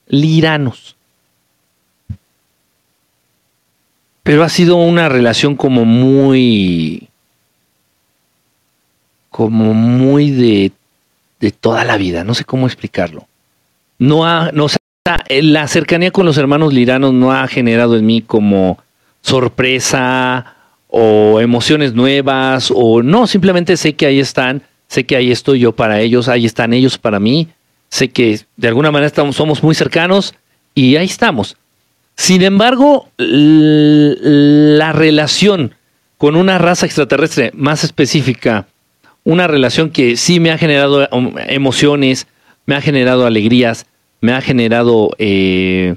Liranos. 0.08 0.96
Pero 4.22 4.42
ha 4.42 4.48
sido 4.48 4.76
una 4.76 5.08
relación 5.08 5.54
como 5.54 5.84
muy, 5.84 7.08
como 9.30 9.74
muy 9.74 10.30
de, 10.30 10.72
de 11.40 11.50
toda 11.50 11.84
la 11.84 11.96
vida, 11.96 12.24
no 12.24 12.34
sé 12.34 12.44
cómo 12.44 12.66
explicarlo. 12.66 13.26
No 13.98 14.26
ha, 14.26 14.50
no, 14.52 14.66
la 15.28 15.68
cercanía 15.68 16.10
con 16.10 16.24
los 16.24 16.38
hermanos 16.38 16.72
liranos 16.72 17.12
no 17.12 17.32
ha 17.32 17.46
generado 17.48 17.96
en 17.96 18.06
mí 18.06 18.22
como 18.22 18.78
sorpresa 19.20 20.54
o 20.88 21.40
emociones 21.40 21.92
nuevas 21.92 22.72
o 22.74 23.02
no, 23.02 23.26
simplemente 23.26 23.76
sé 23.76 23.92
que 23.92 24.06
ahí 24.06 24.20
están, 24.20 24.62
sé 24.88 25.04
que 25.04 25.16
ahí 25.16 25.30
estoy 25.30 25.60
yo 25.60 25.72
para 25.72 26.00
ellos, 26.00 26.28
ahí 26.28 26.46
están 26.46 26.72
ellos 26.72 26.96
para 26.96 27.20
mí, 27.20 27.48
sé 27.94 28.08
que 28.08 28.40
de 28.56 28.66
alguna 28.66 28.90
manera 28.90 29.06
estamos, 29.06 29.36
somos 29.36 29.62
muy 29.62 29.76
cercanos 29.76 30.34
y 30.74 30.96
ahí 30.96 31.06
estamos. 31.06 31.56
Sin 32.16 32.42
embargo, 32.42 33.08
la 33.18 34.92
relación 34.92 35.76
con 36.18 36.34
una 36.34 36.58
raza 36.58 36.86
extraterrestre 36.86 37.52
más 37.54 37.84
específica, 37.84 38.66
una 39.22 39.46
relación 39.46 39.90
que 39.90 40.16
sí 40.16 40.40
me 40.40 40.50
ha 40.50 40.58
generado 40.58 41.08
um, 41.12 41.36
emociones, 41.46 42.26
me 42.66 42.74
ha 42.74 42.80
generado 42.80 43.26
alegrías, 43.26 43.86
me 44.20 44.32
ha 44.32 44.40
generado 44.40 45.10
eh, 45.18 45.94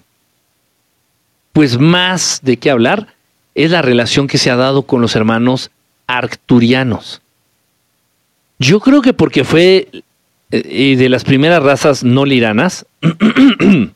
pues 1.51 1.79
más 1.79 2.41
de 2.43 2.57
qué 2.57 2.69
hablar, 2.69 3.07
es 3.55 3.71
la 3.71 3.81
relación 3.81 4.27
que 4.27 4.37
se 4.37 4.51
ha 4.51 4.55
dado 4.55 4.83
con 4.83 5.01
los 5.01 5.15
hermanos 5.15 5.71
arcturianos. 6.05 7.23
Yo 8.59 8.81
creo 8.81 9.01
que 9.01 9.13
porque 9.13 9.43
fue 9.43 10.03
eh, 10.51 10.95
de 10.97 11.09
las 11.09 11.23
primeras 11.23 11.61
razas 11.61 12.03
no 12.03 12.25
liranas 12.25 12.85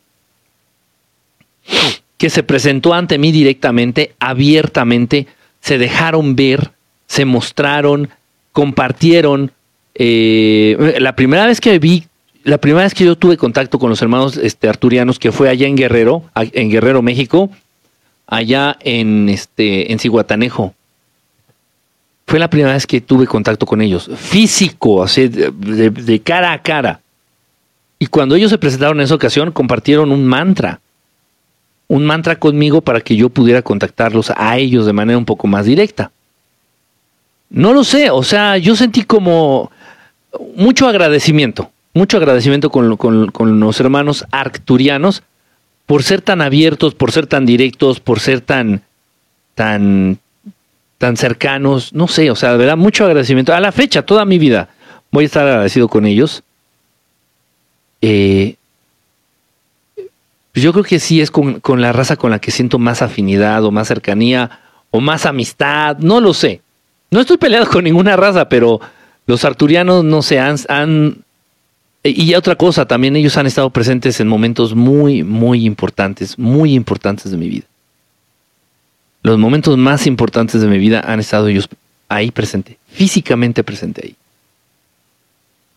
que 2.18 2.30
se 2.30 2.43
presentó 2.43 2.93
ante 2.93 3.18
mí 3.18 3.32
directamente, 3.32 4.14
abiertamente, 4.20 5.28
se 5.60 5.78
dejaron 5.78 6.36
ver, 6.36 6.72
se 7.08 7.26
mostraron, 7.26 8.10
compartieron. 8.52 9.52
Eh, 9.95 10.97
la 10.99 11.16
primera 11.16 11.45
vez 11.45 11.60
que 11.62 11.80
vi, 11.80 12.06
la 12.43 12.60
primera 12.60 12.84
vez 12.84 12.93
que 12.93 13.06
yo 13.06 13.18
tuve 13.18 13.38
contacto 13.38 13.80
con 13.80 13.89
los 13.89 14.02
hermanos 14.02 14.38
este, 14.38 14.68
arturianos, 14.68 15.20
que 15.20 15.32
fue 15.32 15.49
allá 15.49 15.68
en 15.68 15.76
Guerrero, 15.76 16.24
en 16.36 16.70
Guerrero, 16.70 17.02
México, 17.02 17.49
allá 18.28 18.78
en 18.82 19.30
este 19.30 19.91
en 19.91 19.99
Ciguatanejo. 19.99 20.76
Fue 22.32 22.39
la 22.39 22.49
primera 22.49 22.71
vez 22.71 22.88
que 22.88 23.01
tuve 23.01 23.27
contacto 23.27 23.65
con 23.65 23.82
ellos, 23.82 24.09
físico, 24.15 25.03
así, 25.03 25.27
de, 25.27 26.21
cara 26.23 26.53
a 26.53 26.61
cara. 26.61 27.01
Y 27.99 28.07
cuando 28.07 28.36
ellos 28.36 28.49
se 28.49 28.57
presentaron 28.57 29.01
en 29.01 29.03
esa 29.03 29.15
ocasión, 29.15 29.51
compartieron 29.51 30.13
un 30.13 30.25
mantra, 30.25 30.79
un 31.89 32.05
mantra 32.05 32.38
conmigo 32.38 32.79
para 32.79 33.01
que 33.01 33.17
yo 33.17 33.27
pudiera 33.27 33.61
contactarlos 33.61 34.32
a 34.34 34.57
ellos 34.57 34.86
de 34.86 34.93
manera 34.93 35.17
un 35.17 35.25
poco 35.25 35.45
más 35.45 35.65
directa. 35.65 36.09
No 37.49 37.73
lo 37.73 37.84
sé, 37.84 38.09
o 38.09 38.23
sea, 38.23 38.55
yo 38.57 38.77
sentí 38.77 39.03
como 39.03 39.69
mucho 40.55 40.88
agradecimiento, 40.88 41.69
mucho 41.93 42.15
agradecimiento 42.15 42.69
con, 42.69 42.95
con 42.95 43.59
los 43.59 43.79
hermanos 43.82 44.25
arcturianos 44.32 45.21
por 45.86 46.03
ser 46.03 46.21
tan 46.21 46.39
abiertos, 46.39 46.95
por 46.95 47.11
ser 47.11 47.27
tan 47.27 47.45
directos, 47.45 47.99
por 47.99 48.21
ser 48.21 48.39
tan, 48.39 48.84
tan, 49.53 50.17
tan 51.02 51.18
cercanos, 51.18 51.93
no 51.93 52.08
sé, 52.08 52.30
o 52.30 52.36
sea, 52.36 52.52
de 52.52 52.60
verdad, 52.60 52.78
mucho 52.78 53.06
agradecimiento. 53.06 53.56
A 53.56 53.60
la 53.60 53.72
fecha, 53.72 54.04
toda 54.04 54.24
mi 54.24 54.38
vida, 54.38 54.70
voy 55.10 55.24
a 55.24 55.26
estar 55.26 55.47
agradecido 55.47 55.88
con 55.88 56.06
ellos. 56.06 56.43
Eh, 58.04 58.56
yo 60.54 60.72
creo 60.74 60.84
que 60.84 60.99
sí 60.99 61.20
es 61.20 61.32
con, 61.32 61.60
la 61.82 61.91
raza 61.91 62.18
con 62.18 62.30
la 62.30 62.38
que 62.38 62.52
siento 62.52 62.78
más 62.78 63.02
afinidad 63.02 63.66
o 63.66 63.72
más 63.72 63.88
cercanía 63.88 64.60
o 64.91 65.02
más 65.02 65.26
amistad, 65.26 65.97
no 65.97 66.22
lo 66.22 66.36
sé. 66.36 66.62
No 67.10 67.20
estoy 67.20 67.38
peleado 67.38 67.66
con 67.66 67.84
ninguna 67.84 68.16
raza, 68.16 68.47
pero 68.47 68.80
los 69.26 69.43
arturianos, 69.43 70.04
no 70.04 70.22
sé, 70.22 70.38
han, 70.38 70.58
han 70.70 71.24
y 72.04 72.36
otra 72.36 72.56
cosa, 72.56 72.86
también 72.86 73.16
ellos 73.16 73.38
han 73.38 73.47
estado 73.47 73.72
presentes 73.72 74.20
en 74.20 74.28
momentos 74.28 74.76
muy, 74.76 75.24
muy 75.24 75.66
importantes, 75.66 76.38
muy 76.38 76.76
importantes 76.76 77.32
de 77.32 77.38
mi 77.38 77.49
vida 77.49 77.70
los 79.24 79.38
momentos 79.38 79.78
más 79.78 80.07
importantes 80.07 80.61
de 80.61 80.67
mi 80.67 80.78
vida 80.78 81.01
han 81.05 81.19
estado 81.19 81.47
ellos 81.47 81.69
ahí 82.09 82.32
presente, 82.32 82.78
físicamente 82.88 83.63
presente 83.63 84.01
ahí. 84.03 84.15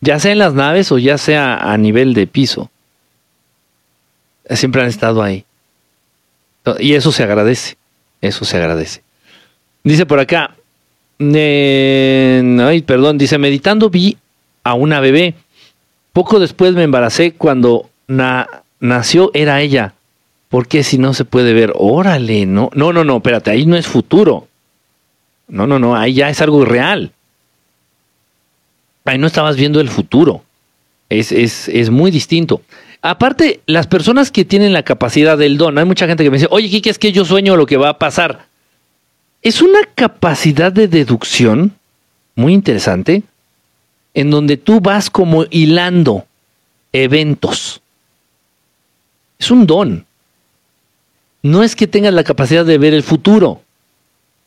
Ya 0.01 0.19
sea 0.19 0.31
en 0.31 0.37
las 0.37 0.53
naves 0.53 0.91
o 0.91 0.99
ya 0.99 1.17
sea 1.17 1.55
a 1.57 1.77
nivel 1.77 2.13
de 2.13 2.27
piso. 2.27 2.69
Siempre 4.47 4.83
han 4.83 4.87
estado 4.87 5.23
ahí. 5.23 5.45
Y 6.79 6.93
eso 6.93 7.11
se 7.11 7.23
agradece. 7.23 7.75
Eso 8.21 8.45
se 8.45 8.57
agradece. 8.57 9.01
Dice 9.83 10.05
por 10.05 10.19
acá. 10.19 10.55
ay, 11.19 12.83
perdón. 12.85 13.17
Dice, 13.17 13.39
meditando 13.39 13.89
vi 13.89 14.17
a 14.63 14.75
una 14.75 14.99
bebé. 14.99 15.33
Poco 16.13 16.39
después 16.39 16.75
me 16.75 16.83
embaracé. 16.83 17.31
Cuando 17.31 17.89
nació 18.07 19.31
era 19.33 19.61
ella. 19.61 19.94
¿Por 20.55 20.69
qué 20.69 20.85
si 20.85 20.97
no 20.97 21.13
se 21.13 21.25
puede 21.25 21.51
ver? 21.51 21.73
Órale, 21.75 22.45
no, 22.45 22.69
no, 22.75 22.93
no, 22.93 23.03
no, 23.03 23.17
espérate, 23.17 23.51
ahí 23.51 23.65
no 23.65 23.75
es 23.75 23.87
futuro. 23.87 24.47
No, 25.49 25.67
no, 25.67 25.79
no, 25.79 25.97
ahí 25.97 26.13
ya 26.13 26.29
es 26.29 26.39
algo 26.39 26.63
real. 26.63 27.11
Ahí 29.03 29.17
no 29.17 29.27
estabas 29.27 29.57
viendo 29.57 29.81
el 29.81 29.89
futuro. 29.89 30.45
Es, 31.09 31.33
es, 31.33 31.67
es 31.67 31.89
muy 31.89 32.09
distinto. 32.09 32.61
Aparte, 33.01 33.59
las 33.65 33.87
personas 33.87 34.31
que 34.31 34.45
tienen 34.45 34.71
la 34.71 34.83
capacidad 34.83 35.37
del 35.37 35.57
don, 35.57 35.77
hay 35.77 35.83
mucha 35.83 36.07
gente 36.07 36.23
que 36.23 36.31
me 36.31 36.37
dice, 36.37 36.47
oye, 36.49 36.69
Kiki, 36.69 36.87
es 36.87 36.99
que 36.99 37.11
yo 37.11 37.25
sueño 37.25 37.57
lo 37.57 37.65
que 37.65 37.75
va 37.75 37.89
a 37.89 37.99
pasar. 37.99 38.45
Es 39.41 39.61
una 39.61 39.81
capacidad 39.93 40.71
de 40.71 40.87
deducción 40.87 41.73
muy 42.33 42.53
interesante 42.53 43.23
en 44.13 44.31
donde 44.31 44.55
tú 44.55 44.79
vas 44.79 45.09
como 45.09 45.43
hilando 45.49 46.25
eventos. 46.93 47.81
Es 49.37 49.51
un 49.51 49.67
don 49.67 50.04
no 51.45 51.61
es 51.61 51.75
que 51.75 51.85
tengas 51.85 52.11
la 52.11 52.23
capacidad 52.23 52.65
de 52.65 52.79
ver 52.79 52.95
el 52.95 53.03
futuro. 53.03 53.61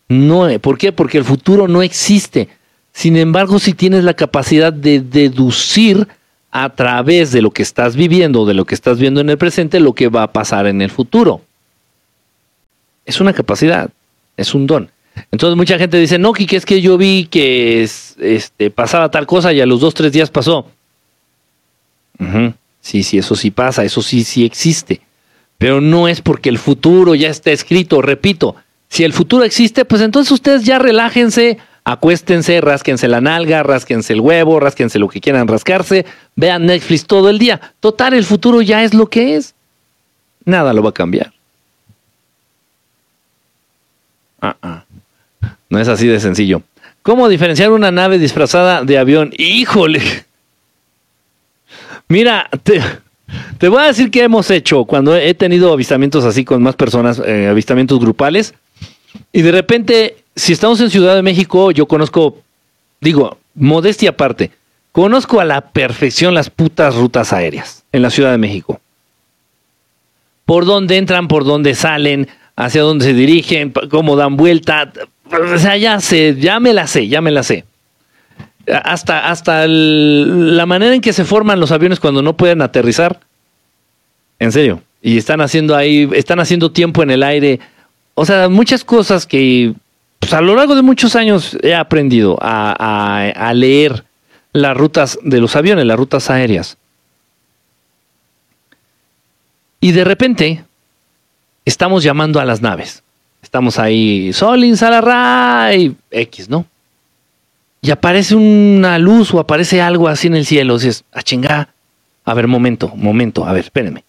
No, 0.09 0.49
¿por 0.59 0.79
qué? 0.79 0.91
Porque 0.91 1.17
el 1.17 1.23
futuro 1.23 1.69
no 1.69 1.81
existe. 1.81 2.49
Sin 2.93 3.17
embargo, 3.17 3.61
si 3.61 3.73
tienes 3.73 4.03
la 4.03 4.15
capacidad 4.15 4.73
de 4.73 4.99
deducir 4.99 6.09
a 6.51 6.71
través 6.71 7.31
de 7.31 7.41
lo 7.41 7.53
que 7.53 7.63
estás 7.63 7.95
viviendo, 7.95 8.47
de 8.47 8.55
lo 8.55 8.65
que 8.65 8.75
estás 8.75 8.99
viendo 8.99 9.21
en 9.21 9.31
el 9.31 9.39
presente, 9.39 9.79
lo 9.79 9.93
que 9.93 10.09
va 10.09 10.25
a 10.25 10.33
pasar 10.33 10.67
en 10.67 10.83
el 10.83 10.91
futuro. 10.91 11.41
Es 13.07 13.21
una 13.21 13.33
capacidad, 13.33 13.91
es 14.37 14.53
un 14.53 14.67
don. 14.67 14.91
Entonces 15.31 15.57
mucha 15.57 15.79
gente 15.79 16.01
dice, 16.01 16.19
no, 16.19 16.33
Kike, 16.33 16.57
es 16.57 16.67
que 16.67 16.81
yo 16.81 16.99
vi 16.99 17.29
que 17.31 17.85
este, 18.19 18.73
pasaba 18.73 19.09
tal 19.09 19.25
cosa 19.25 19.53
y 19.53 19.61
a 19.61 19.67
los 19.67 19.79
dos, 19.79 19.95
tres 19.95 20.11
días 20.11 20.31
pasó. 20.31 20.67
Sí, 22.81 23.05
sí, 23.05 23.19
eso 23.19 23.37
sí 23.37 23.53
pasa, 23.53 23.85
eso 23.85 24.03
sí, 24.03 24.25
sí 24.25 24.45
existe 24.45 25.03
pero 25.59 25.81
no 25.81 26.09
es 26.09 26.23
porque 26.23 26.49
el 26.49 26.59
futuro 26.59 27.15
ya 27.15 27.29
está 27.29 27.51
escrito, 27.51 28.01
repito, 28.01 28.57
si 28.89 29.05
el 29.05 29.13
futuro 29.13 29.45
existe, 29.45 29.85
pues 29.85 30.01
entonces 30.01 30.33
ustedes 30.33 30.65
ya 30.65 30.79
relájense, 30.79 31.59
acuéstense, 31.85 32.61
rásquense 32.61 33.09
la 33.09 33.21
nalga, 33.21 33.63
rásquense 33.63 34.13
el 34.13 34.21
huevo, 34.21 34.61
rásquense 34.61 34.99
lo 34.99 35.09
que 35.09 35.21
quieran 35.21 35.49
rascarse, 35.49 36.07
vean 36.37 36.67
Netflix 36.67 37.07
todo 37.07 37.29
el 37.29 37.39
día. 37.39 37.61
Total, 37.81 38.15
el 38.15 38.25
futuro 38.25 38.63
ya 38.63 38.85
es 38.85 38.95
lo 38.95 39.07
que 39.07 39.37
es. 39.37 39.55
Nada 40.45 40.73
lo 40.73 40.83
va 40.83 40.91
a 40.91 40.95
cambiar. 40.95 41.33
Ah, 44.41 44.57
ah. 44.63 44.85
No 45.69 45.79
es 45.79 45.89
así 45.89 46.07
de 46.07 46.21
sencillo. 46.21 46.63
¿Cómo 47.03 47.29
diferenciar 47.29 47.73
una 47.73 47.91
nave 47.91 48.19
disfrazada 48.19 48.85
de 48.85 48.99
avión? 48.99 49.33
Híjole. 49.37 50.01
Mira, 52.09 52.49
te, 52.63 52.81
te 53.59 53.69
voy 53.69 53.83
a 53.83 53.87
decir 53.87 54.11
qué 54.11 54.23
hemos 54.23 54.51
hecho 54.51 54.85
cuando 54.85 55.17
he 55.17 55.35
tenido 55.35 55.73
avistamientos 55.73 56.25
así 56.25 56.45
con 56.45 56.63
más 56.63 56.77
personas, 56.77 57.21
eh, 57.25 57.49
avistamientos 57.49 57.99
grupales. 57.99 58.55
Y 59.33 59.43
de 59.43 59.53
repente, 59.53 60.17
si 60.35 60.53
estamos 60.53 60.81
en 60.81 60.91
Ciudad 60.91 61.15
de 61.15 61.23
México, 61.23 61.71
yo 61.71 61.87
conozco, 61.87 62.39
digo, 63.01 63.39
modestia 63.55 64.11
aparte, 64.11 64.51
conozco 64.93 65.41
a 65.41 65.45
la 65.45 65.61
perfección 65.61 66.35
las 66.35 66.51
putas 66.51 66.95
rutas 66.95 67.33
aéreas 67.33 67.85
en 67.93 68.03
la 68.03 68.11
Ciudad 68.11 68.31
de 68.31 68.39
México. 68.39 68.81
Por 70.45 70.65
dónde 70.65 70.97
entran, 70.97 71.29
por 71.29 71.45
dónde 71.45 71.75
salen, 71.75 72.29
hacia 72.57 72.83
dónde 72.83 73.05
se 73.05 73.13
dirigen, 73.13 73.73
cómo 73.91 74.17
dan 74.17 74.37
vuelta. 74.37 74.91
O 75.31 75.59
sea, 75.59 75.77
ya 75.77 76.01
sé, 76.01 76.37
ya 76.39 76.59
me 76.59 76.73
la 76.73 76.87
sé, 76.87 77.09
ya 77.09 77.21
me 77.21 77.31
la 77.31 77.43
sé 77.43 77.65
hasta, 78.85 79.31
hasta 79.31 79.67
la 79.67 80.67
manera 80.67 80.95
en 80.95 81.01
que 81.01 81.13
se 81.13 81.25
forman 81.25 81.61
los 81.61 81.73
aviones 81.73 82.01
cuando 82.01 82.23
no 82.23 82.37
pueden 82.37 82.63
aterrizar. 82.63 83.21
En 84.39 84.53
serio. 84.53 84.83
Y 85.03 85.17
están 85.17 85.41
haciendo 85.41 85.77
ahí, 85.77 86.09
están 86.13 86.41
haciendo 86.41 86.71
tiempo 86.71 87.03
en 87.03 87.11
el 87.11 87.23
aire. 87.23 87.61
O 88.15 88.27
sea, 88.27 88.49
muchas 88.49 88.85
cosas 88.85 89.27
que 89.27 89.75
pues, 90.19 90.33
a 90.33 90.41
lo 90.41 90.55
largo 90.55 90.75
de 90.75 90.83
muchos 90.83 91.17
años 91.17 91.57
he 91.63 91.75
aprendido 91.75 92.37
a, 92.41 93.53
leer 93.55 94.05
las 94.53 94.77
rutas 94.77 95.19
de 95.23 95.41
los 95.41 95.57
aviones, 95.57 95.87
las 95.87 95.97
rutas 95.97 96.29
aéreas. 96.31 96.77
Y 99.81 99.93
de 99.93 100.05
repente 100.05 100.65
estamos 101.65 102.03
llamando 102.03 102.41
a 102.41 102.45
las 102.45 102.61
naves. 102.61 103.03
Estamos 103.43 103.79
ahí, 103.79 104.33
Solin, 104.33 104.77
Salaray, 104.77 105.95
X, 106.11 106.49
¿no? 106.51 106.67
Y 107.81 107.91
aparece 107.91 108.35
una 108.35 108.99
luz 108.99 109.33
o 109.33 109.41
aparece 109.41 109.81
algo 109.81 110.09
así 110.09 110.27
en 110.27 110.37
el 110.37 110.47
cielo, 110.47 110.75
dices, 110.75 111.05
a 111.13 111.21
ah, 111.21 111.23
chingar, 111.23 111.69
a 112.25 112.35
ver, 112.35 112.47
momento, 112.49 112.93
momento, 112.97 113.47
a 113.47 113.53
ver, 113.53 113.65
espérenme. 113.65 114.05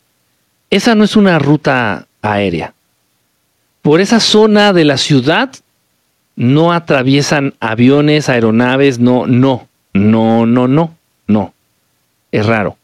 Esa 0.69 0.95
no 0.95 1.03
es 1.03 1.15
una 1.15 1.39
ruta 1.39 2.07
aérea. 2.21 2.73
Por 3.81 4.01
esa 4.01 4.19
zona 4.19 4.73
de 4.73 4.85
la 4.85 4.97
ciudad 4.97 5.51
no 6.35 6.73
atraviesan 6.73 7.53
aviones, 7.59 8.29
aeronaves, 8.29 8.99
no, 8.99 9.25
no, 9.25 9.67
no, 9.93 10.45
no, 10.45 10.67
no, 10.67 10.95
no. 11.27 11.53
Es 12.31 12.45
raro. 12.45 12.77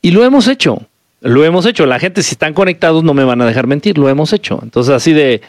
Y 0.00 0.12
lo 0.12 0.24
hemos 0.24 0.48
hecho, 0.48 0.82
lo 1.20 1.44
hemos 1.44 1.66
hecho. 1.66 1.84
La 1.86 1.98
gente, 1.98 2.22
si 2.22 2.32
están 2.32 2.54
conectados, 2.54 3.02
no 3.04 3.14
me 3.14 3.24
van 3.24 3.42
a 3.42 3.46
dejar 3.46 3.66
mentir, 3.66 3.98
lo 3.98 4.08
hemos 4.08 4.32
hecho. 4.32 4.60
Entonces, 4.62 4.94
así 4.94 5.12
de, 5.12 5.42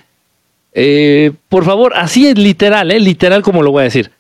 eh, 0.74 1.32
por 1.50 1.66
favor, 1.66 1.94
así 1.96 2.28
es 2.28 2.38
literal, 2.38 2.92
¿eh? 2.92 3.00
literal 3.00 3.42
como 3.42 3.64
lo 3.64 3.72
voy 3.72 3.82
a 3.82 3.84
decir. 3.86 4.12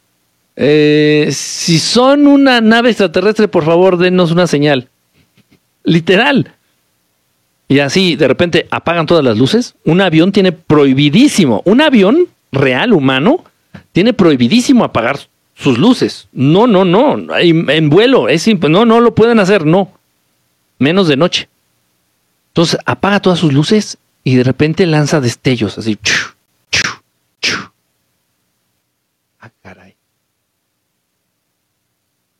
Eh, 0.56 1.30
si 1.32 1.80
son 1.80 2.28
una 2.28 2.60
nave 2.60 2.90
extraterrestre, 2.90 3.48
por 3.48 3.64
favor, 3.64 3.98
denos 3.98 4.32
una 4.32 4.48
señal. 4.48 4.90
Literal. 5.84 6.54
Y 7.68 7.80
así, 7.80 8.16
de 8.16 8.28
repente, 8.28 8.68
apagan 8.72 9.06
todas 9.06 9.24
las 9.24 9.38
luces. 9.38 9.76
Un 9.86 10.02
avión 10.02 10.32
tiene 10.32 10.52
prohibidísimo, 10.52 11.62
un 11.66 11.82
avión 11.82 12.28
real, 12.52 12.94
humano, 12.94 13.44
tiene 13.92 14.14
prohibidísimo 14.14 14.84
apagar 14.84 15.20
sus 15.56 15.78
luces. 15.78 16.28
No, 16.32 16.68
no, 16.68 16.84
no. 16.84 17.18
En 17.40 17.90
vuelo, 17.90 18.28
es 18.28 18.48
no, 18.48 18.86
no 18.86 19.00
lo 19.00 19.14
pueden 19.14 19.40
hacer, 19.40 19.66
no. 19.66 19.92
Menos 20.80 21.08
de 21.08 21.18
noche. 21.18 21.48
Entonces, 22.50 22.80
apaga 22.86 23.20
todas 23.20 23.40
sus 23.40 23.54
luces 23.54 23.98
y 24.24 24.36
de 24.36 24.44
repente 24.44 24.86
lanza 24.86 25.22
destellos, 25.22 25.78
así. 25.78 25.98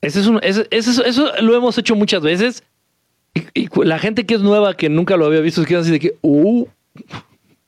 Eso, 0.02 0.40
es 0.42 0.66
eso, 0.72 1.32
lo 1.42 1.56
hemos 1.56 1.78
hecho 1.78 1.96
muchas 1.96 2.22
veces. 2.22 2.64
Y, 3.54 3.68
la 3.84 4.00
gente 4.00 4.26
que 4.26 4.36
es 4.36 4.42
nueva, 4.42 4.76
que 4.76 4.90
nunca 4.90 5.18
lo 5.18 5.26
había 5.26 5.42
visto, 5.42 5.62
es 5.62 5.68
que 5.68 5.76
así 5.76 5.92
de 5.92 6.00
que, 6.00 6.16
uh, 6.22 6.66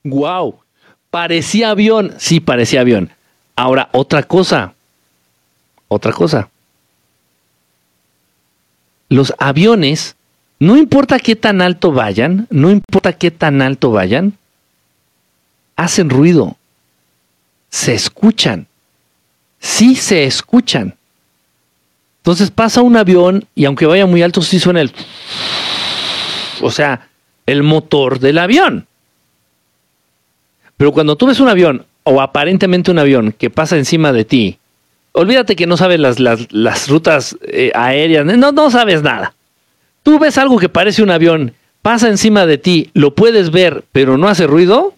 wow, 0.03 0.59
parecía 1.09 1.71
avión. 1.71 2.13
Sí, 2.17 2.39
parecía 2.39 2.81
avión. 2.81 3.11
Ahora, 3.55 3.89
otra 3.91 4.23
cosa, 4.23 4.73
otra 5.87 6.13
cosa. 6.13 6.49
Los 9.09 9.33
aviones, 9.37 10.15
no 10.57 10.77
importa 10.77 11.19
qué 11.19 11.35
tan 11.35 11.61
alto 11.61 11.91
vayan, 11.91 12.47
no 12.49 12.71
importa 12.71 13.13
qué 13.13 13.29
tan 13.29 13.61
alto 13.61 13.91
vayan, 13.91 14.37
hacen 15.75 16.09
ruido, 16.09 16.55
se 17.69 17.93
escuchan, 17.93 18.67
sí 19.59 19.95
se 19.95 20.23
escuchan. 20.23 20.95
Entonces 22.21 22.51
pasa 22.51 22.83
un 22.83 22.95
avión 22.97 23.45
y 23.55 23.65
aunque 23.65 23.87
vaya 23.87 24.05
muy 24.05 24.21
alto, 24.21 24.43
sí 24.43 24.59
suena 24.59 24.81
el... 24.81 24.91
O 26.61 26.69
sea, 26.69 27.09
el 27.47 27.63
motor 27.63 28.19
del 28.19 28.37
avión. 28.37 28.85
Pero 30.77 30.91
cuando 30.91 31.15
tú 31.15 31.25
ves 31.25 31.39
un 31.39 31.49
avión, 31.49 31.85
o 32.03 32.21
aparentemente 32.21 32.91
un 32.91 32.99
avión, 32.99 33.33
que 33.35 33.49
pasa 33.49 33.75
encima 33.75 34.11
de 34.11 34.25
ti, 34.25 34.59
olvídate 35.13 35.55
que 35.55 35.65
no 35.65 35.77
sabes 35.77 35.99
las, 35.99 36.19
las, 36.19 36.87
rutas 36.87 37.37
eh, 37.41 37.71
aéreas, 37.73 38.25
no, 38.25 38.51
no 38.51 38.69
sabes 38.69 39.01
nada. 39.01 39.33
Tú 40.03 40.19
ves 40.19 40.37
algo 40.37 40.59
que 40.59 40.69
parece 40.69 41.01
un 41.01 41.09
avión, 41.09 41.53
pasa 41.81 42.07
encima 42.07 42.45
de 42.45 42.59
ti, 42.59 42.91
lo 42.93 43.15
puedes 43.15 43.51
ver, 43.51 43.83
pero 43.91 44.17
no 44.17 44.27
hace 44.27 44.45
ruido. 44.45 44.93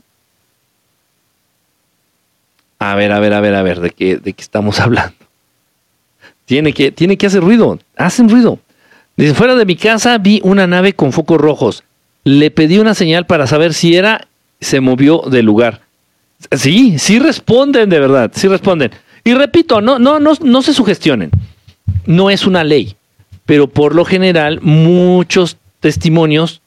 A 2.79 2.95
ver, 2.95 3.13
a 3.13 3.19
ver, 3.19 3.33
a 3.33 3.39
ver, 3.39 3.55
a 3.55 3.63
ver, 3.63 3.79
¿de 3.79 3.91
qué, 3.91 4.17
de 4.17 4.33
qué 4.33 4.41
estamos 4.41 4.79
hablando? 4.81 5.22
Tiene 6.53 6.71
que, 6.71 6.91
tiene 6.91 7.17
que 7.17 7.25
hacer 7.25 7.41
ruido, 7.41 7.79
hacen 7.97 8.29
ruido. 8.29 8.59
Desde 9.17 9.33
fuera 9.33 9.55
de 9.55 9.65
mi 9.65 9.75
casa 9.75 10.19
vi 10.19 10.39
una 10.43 10.67
nave 10.67 10.93
con 10.93 11.11
focos 11.11 11.41
rojos. 11.41 11.83
Le 12.25 12.51
pedí 12.51 12.77
una 12.77 12.93
señal 12.93 13.25
para 13.25 13.47
saber 13.47 13.73
si 13.73 13.95
era, 13.95 14.27
se 14.61 14.79
movió 14.79 15.23
del 15.31 15.47
lugar. 15.47 15.81
Sí, 16.51 16.99
sí 16.99 17.17
responden 17.17 17.89
de 17.89 17.99
verdad, 17.99 18.31
sí 18.35 18.47
responden. 18.47 18.91
Y 19.23 19.33
repito, 19.33 19.81
no, 19.81 19.97
no, 19.97 20.19
no, 20.19 20.33
no 20.39 20.61
se 20.61 20.75
sugestionen. 20.75 21.31
No 22.05 22.29
es 22.29 22.45
una 22.45 22.63
ley, 22.63 22.95
pero 23.47 23.65
por 23.65 23.95
lo 23.95 24.05
general 24.05 24.59
muchos 24.61 25.57
testimonios, 25.79 26.61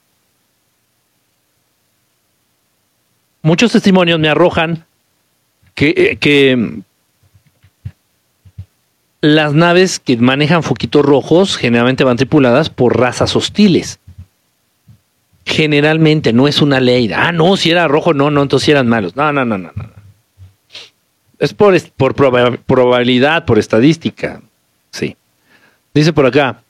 muchos 3.41 3.71
testimonios 3.71 4.19
me 4.19 4.31
arrojan 4.31 4.85
que, 5.77 5.95
eh, 5.97 6.17
que 6.17 6.81
las 9.35 9.55
naves 9.55 9.99
que 9.99 10.17
manejan 10.17 10.63
foquitos 10.63 11.05
rojos 11.05 11.57
generalmente 11.57 12.05
van 12.05 12.17
tripuladas 12.17 12.71
por 12.71 12.99
razas 12.99 13.35
hostiles. 13.35 13.99
Generalmente 15.45 16.33
no 16.33 16.49
es 16.49 16.61
una 16.61 16.81
ley. 16.81 17.11
Ah, 17.15 17.33
no, 17.33 17.57
si 17.57 17.71
era 17.71 17.89
rojo, 17.89 18.15
no, 18.15 18.31
no, 18.31 18.43
entonces 18.43 18.69
eran 18.69 18.89
malos. 18.89 19.17
No, 19.17 19.33
no, 19.33 19.45
no, 19.45 19.59
no, 19.59 19.71
no. 19.75 19.91
Es 21.39 21.55
por, 21.55 21.79
por 21.93 22.15
probabilidad, 22.15 23.45
por 23.45 23.59
estadística. 23.59 24.41
Sí. 24.91 25.17
Dice 25.95 26.13
por 26.13 26.27
acá, 26.27 26.63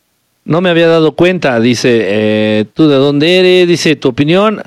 no 0.45 0.61
me 0.61 0.71
había 0.71 0.89
dado 0.89 1.13
cuenta, 1.13 1.59
dice, 1.59 1.99
eh, 2.03 2.65
¿tú 2.75 2.89
de 2.89 2.97
dónde 2.97 3.39
eres? 3.39 3.69
Dice, 3.69 3.97
tu 3.97 4.09
opinión. 4.09 4.63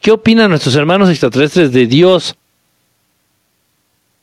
¿Qué 0.00 0.10
opinan 0.10 0.50
nuestros 0.50 0.74
hermanos 0.74 1.10
extraterrestres 1.10 1.72
de 1.72 1.86
Dios? 1.86 2.36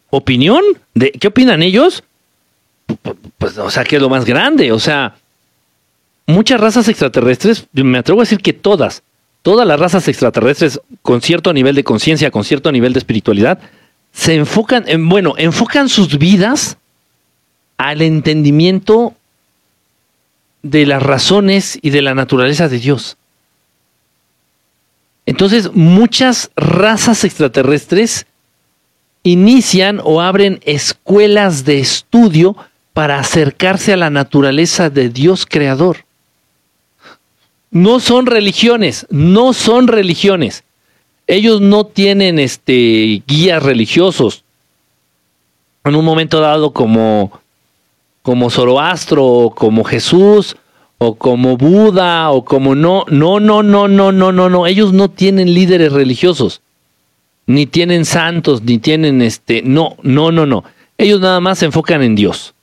¿Opinión? 0.10 0.64
¿De, 0.94 1.12
¿Qué 1.12 1.28
opinan 1.28 1.62
ellos? 1.62 2.04
Pues, 3.38 3.58
o 3.58 3.70
sea, 3.70 3.84
que 3.84 3.98
es 3.98 4.02
lo 4.02 4.10
más 4.10 4.26
grande. 4.26 4.72
O 4.72 4.80
sea, 4.80 5.16
muchas 6.26 6.60
razas 6.60 6.88
extraterrestres, 6.88 7.68
me 7.74 7.98
atrevo 7.98 8.22
a 8.22 8.24
decir 8.24 8.40
que 8.40 8.54
todas, 8.54 9.04
todas 9.42 9.68
las 9.68 9.80
razas 9.80 10.08
extraterrestres 10.08 10.80
con 11.02 11.22
cierto 11.22 11.54
nivel 11.54 11.76
de 11.76 11.84
conciencia, 11.84 12.32
con 12.32 12.44
cierto 12.44 12.72
nivel 12.72 12.94
de 12.94 13.00
espiritualidad, 13.00 13.60
se 14.12 14.36
enfocan, 14.36 14.86
en, 14.88 15.10
bueno, 15.10 15.34
enfocan 15.38 15.90
sus 15.90 16.18
vidas 16.18 16.78
al 17.78 18.02
entendimiento 18.02 19.14
de 20.62 20.86
las 20.86 21.04
razones 21.04 21.78
y 21.82 21.90
de 21.90 22.02
la 22.02 22.14
naturaleza 22.14 22.70
de 22.70 22.80
Dios. 22.80 23.18
Entonces, 25.26 25.74
muchas 25.74 26.52
razas 26.56 27.24
extraterrestres 27.24 28.26
inician 29.24 30.02
o 30.04 30.22
abren 30.22 30.60
escuelas 30.64 31.66
de 31.66 31.80
estudio 31.80 32.56
para 32.94 33.20
acercarse 33.20 33.94
a 33.94 33.98
la 33.98 34.10
naturaleza 34.10 34.90
de 34.90 35.10
Dios 35.10 35.46
creador. 35.46 36.06
No 37.72 38.00
son 38.00 38.28
religiones, 38.28 39.08
no 39.10 39.54
son 39.54 39.88
religiones. 39.88 40.64
Ellos 41.26 41.60
no 41.60 41.86
tienen 41.86 42.38
este 42.38 43.24
guías 43.28 43.64
religiosos. 43.64 44.44
En 45.84 45.96
un 45.96 46.06
momento 46.06 46.40
dado 46.40 46.72
como 46.72 47.32
como 48.22 48.50
Zoroastro 48.50 49.26
o 49.26 49.56
como 49.56 49.84
Jesús 49.84 50.56
o 50.98 51.16
como 51.16 51.58
Buda 51.58 52.30
o 52.32 52.46
como 52.46 52.76
no, 52.76 53.06
no, 53.10 53.40
no, 53.40 53.64
no, 53.64 53.88
no, 53.88 54.12
no, 54.12 54.32
no, 54.32 54.50
no, 54.50 54.68
ellos 54.68 54.94
no 54.94 55.10
tienen 55.10 55.54
líderes 55.54 55.92
religiosos. 55.92 56.62
Ni 57.46 57.66
tienen 57.66 58.06
santos, 58.06 58.62
ni 58.62 58.78
tienen 58.78 59.22
este, 59.22 59.62
no, 59.64 59.98
no, 60.02 60.32
no, 60.32 60.46
no. 60.46 60.64
Ellos 60.98 61.20
nada 61.20 61.42
más 61.42 61.60
se 61.60 61.66
enfocan 61.66 62.02
en 62.02 62.16
Dios. 62.16 62.54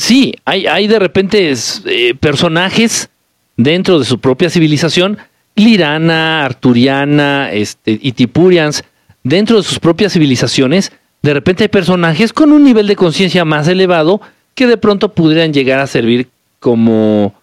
Sí, 0.00 0.32
hay, 0.46 0.66
hay 0.66 0.86
de 0.86 0.98
repente 0.98 1.52
eh, 1.52 2.14
personajes 2.18 3.10
dentro 3.58 3.98
de 3.98 4.06
su 4.06 4.18
propia 4.18 4.48
civilización, 4.48 5.18
lirana, 5.54 6.42
arturiana, 6.42 7.52
este, 7.52 7.98
itipurians, 8.00 8.82
dentro 9.22 9.58
de 9.58 9.62
sus 9.62 9.78
propias 9.78 10.14
civilizaciones, 10.14 10.90
de 11.20 11.34
repente 11.34 11.64
hay 11.64 11.68
personajes 11.68 12.32
con 12.32 12.50
un 12.50 12.64
nivel 12.64 12.86
de 12.86 12.96
conciencia 12.96 13.44
más 13.44 13.68
elevado 13.68 14.22
que 14.54 14.66
de 14.66 14.78
pronto 14.78 15.12
pudieran 15.12 15.52
llegar 15.52 15.80
a 15.80 15.86
servir 15.86 16.28
como 16.60 17.34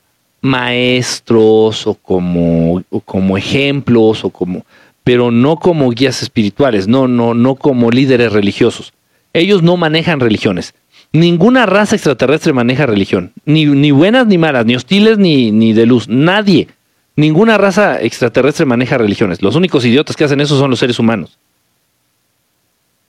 maestros 0.41 1.85
o 1.85 1.93
como, 1.93 2.81
como 3.05 3.37
ejemplos 3.37 4.25
o 4.25 4.31
como 4.31 4.65
pero 5.03 5.29
no 5.29 5.57
como 5.57 5.91
guías 5.91 6.23
espirituales, 6.23 6.87
no, 6.87 7.07
no, 7.07 7.35
no 7.35 7.53
como 7.53 7.91
líderes 7.91 8.33
religiosos. 8.33 8.93
Ellos 9.31 9.61
no 9.61 9.77
manejan 9.77 10.19
religiones. 10.19 10.73
Ninguna 11.13 11.65
raza 11.65 11.95
extraterrestre 11.95 12.53
maneja 12.53 12.85
religión, 12.85 13.31
ni, 13.45 13.65
ni 13.65 13.91
buenas 13.91 14.27
ni 14.27 14.37
malas, 14.37 14.65
ni 14.65 14.75
hostiles 14.75 15.17
ni, 15.17 15.51
ni 15.51 15.73
de 15.73 15.85
luz, 15.85 16.07
nadie. 16.07 16.67
Ninguna 17.15 17.57
raza 17.57 17.99
extraterrestre 18.01 18.65
maneja 18.65 18.97
religiones. 18.97 19.41
Los 19.41 19.55
únicos 19.55 19.83
idiotas 19.85 20.15
que 20.15 20.23
hacen 20.23 20.41
eso 20.41 20.59
son 20.59 20.69
los 20.69 20.79
seres 20.79 20.99
humanos. 20.99 21.37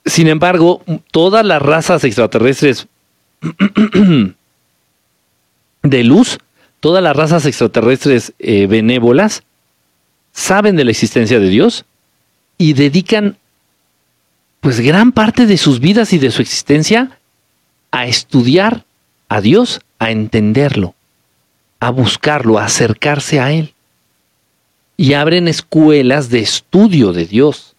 Sin 0.05 0.27
embargo, 0.27 0.81
todas 1.11 1.45
las 1.45 1.61
razas 1.61 2.03
extraterrestres 2.03 2.87
de 5.83 6.03
luz, 6.03 6.39
todas 6.79 7.03
las 7.03 7.15
razas 7.15 7.45
extraterrestres 7.45 8.33
eh, 8.39 8.65
benévolas, 8.65 9.43
saben 10.31 10.75
de 10.75 10.85
la 10.85 10.91
existencia 10.91 11.39
de 11.39 11.49
Dios 11.49 11.85
y 12.57 12.73
dedican 12.73 13.37
pues 14.61 14.79
gran 14.79 15.11
parte 15.11 15.45
de 15.45 15.57
sus 15.57 15.79
vidas 15.79 16.13
y 16.13 16.17
de 16.17 16.31
su 16.31 16.41
existencia 16.41 17.18
a 17.91 18.05
estudiar 18.05 18.85
a 19.27 19.41
Dios, 19.41 19.81
a 19.99 20.11
entenderlo, 20.11 20.95
a 21.79 21.91
buscarlo, 21.91 22.57
a 22.57 22.65
acercarse 22.65 23.39
a 23.39 23.51
Él. 23.51 23.73
Y 24.97 25.13
abren 25.13 25.47
escuelas 25.47 26.29
de 26.29 26.39
estudio 26.39 27.13
de 27.13 27.25
Dios. 27.25 27.75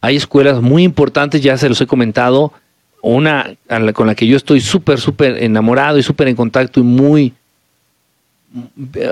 Hay 0.00 0.16
escuelas 0.16 0.62
muy 0.62 0.82
importantes, 0.82 1.42
ya 1.42 1.58
se 1.58 1.68
los 1.68 1.80
he 1.80 1.86
comentado, 1.86 2.52
una 3.02 3.54
con 3.94 4.06
la 4.06 4.14
que 4.14 4.26
yo 4.26 4.36
estoy 4.36 4.60
súper, 4.60 4.98
súper 4.98 5.42
enamorado 5.42 5.98
y 5.98 6.02
súper 6.02 6.28
en 6.28 6.36
contacto 6.36 6.80
y 6.80 6.84
muy... 6.84 7.34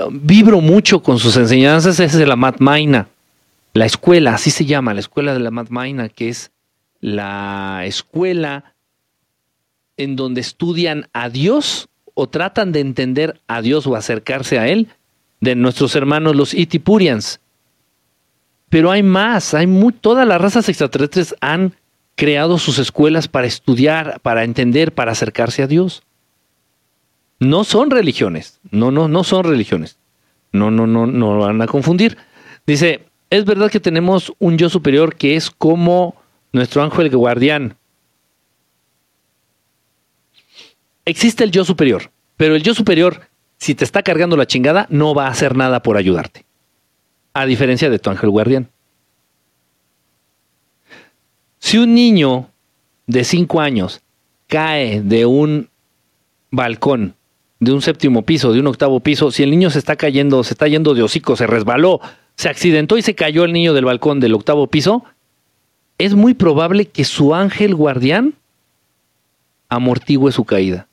Vibro 0.09 0.61
mucho 0.61 1.03
con 1.03 1.19
sus 1.19 1.37
enseñanzas, 1.37 1.99
es 1.99 2.15
la 2.15 2.35
Matmaina, 2.35 3.07
la 3.73 3.85
escuela, 3.85 4.33
así 4.33 4.49
se 4.49 4.65
llama, 4.65 4.95
la 4.95 4.99
escuela 4.99 5.33
de 5.33 5.39
la 5.39 5.51
Matmaina, 5.51 6.09
que 6.09 6.29
es 6.29 6.49
la 7.01 7.83
escuela 7.85 8.73
en 9.97 10.15
donde 10.15 10.41
estudian 10.41 11.09
a 11.13 11.29
Dios 11.29 11.89
o 12.13 12.27
tratan 12.27 12.71
de 12.71 12.79
entender 12.79 13.41
a 13.47 13.61
Dios 13.61 13.85
o 13.87 13.95
acercarse 13.95 14.59
a 14.59 14.67
Él 14.67 14.87
de 15.41 15.55
nuestros 15.55 15.95
hermanos 15.95 16.35
los 16.35 16.53
Itipurians. 16.53 17.39
Pero 18.69 18.91
hay 18.91 19.03
más, 19.03 19.53
hay 19.53 19.67
todas 20.01 20.27
las 20.27 20.41
razas 20.41 20.67
extraterrestres 20.69 21.35
han 21.41 21.73
creado 22.15 22.57
sus 22.57 22.79
escuelas 22.79 23.27
para 23.27 23.47
estudiar, 23.47 24.19
para 24.21 24.43
entender, 24.43 24.93
para 24.93 25.11
acercarse 25.11 25.63
a 25.63 25.67
Dios. 25.67 26.03
No 27.39 27.63
son 27.63 27.91
religiones, 27.91 28.59
no, 28.71 28.91
no, 28.91 29.07
no 29.07 29.23
son 29.23 29.43
religiones. 29.43 29.97
No, 30.51 30.71
no, 30.71 30.87
no, 30.87 31.05
no 31.05 31.39
van 31.39 31.61
a 31.61 31.67
confundir. 31.67 32.17
Dice, 32.65 33.05
es 33.29 33.45
verdad 33.45 33.69
que 33.69 33.79
tenemos 33.79 34.33
un 34.39 34.57
yo 34.57 34.69
superior 34.69 35.15
que 35.15 35.35
es 35.35 35.51
como 35.51 36.15
nuestro 36.51 36.81
ángel 36.81 37.15
guardián, 37.15 37.77
existe 41.07 41.43
el 41.43 41.51
yo 41.51 41.63
superior, 41.65 42.11
pero 42.35 42.55
el 42.55 42.63
yo 42.63 42.75
superior, 42.75 43.21
si 43.57 43.73
te 43.73 43.83
está 43.83 44.03
cargando 44.03 44.37
la 44.37 44.45
chingada, 44.45 44.85
no 44.89 45.15
va 45.15 45.27
a 45.27 45.31
hacer 45.31 45.55
nada 45.55 45.81
por 45.81 45.97
ayudarte. 45.97 46.45
A 47.33 47.45
diferencia 47.45 47.89
de 47.89 47.97
tu 47.97 48.09
ángel 48.09 48.29
guardián. 48.29 48.69
Si 51.59 51.77
un 51.77 51.95
niño 51.95 52.49
de 53.07 53.23
cinco 53.23 53.61
años 53.61 54.01
cae 54.47 55.01
de 55.01 55.25
un 55.25 55.69
balcón, 56.51 57.15
de 57.59 57.71
un 57.71 57.81
séptimo 57.81 58.21
piso, 58.23 58.53
de 58.53 58.59
un 58.59 58.67
octavo 58.67 58.99
piso, 58.99 59.31
si 59.31 59.43
el 59.43 59.49
niño 59.49 59.69
se 59.69 59.79
está 59.79 59.95
cayendo, 59.95 60.43
se 60.43 60.53
está 60.53 60.67
yendo 60.67 60.93
de 60.93 61.03
hocico, 61.03 61.35
se 61.35 61.47
resbaló, 61.47 62.01
se 62.35 62.49
accidentó 62.49 62.97
y 62.97 63.01
se 63.01 63.15
cayó 63.15 63.45
el 63.45 63.53
niño 63.53 63.73
del 63.73 63.85
balcón 63.85 64.19
del 64.19 64.35
octavo 64.35 64.67
piso, 64.67 65.03
es 65.97 66.13
muy 66.13 66.33
probable 66.33 66.85
que 66.85 67.03
su 67.03 67.33
ángel 67.33 67.73
guardián 67.73 68.35
amortigüe 69.69 70.31
su 70.31 70.45
caída. 70.45 70.86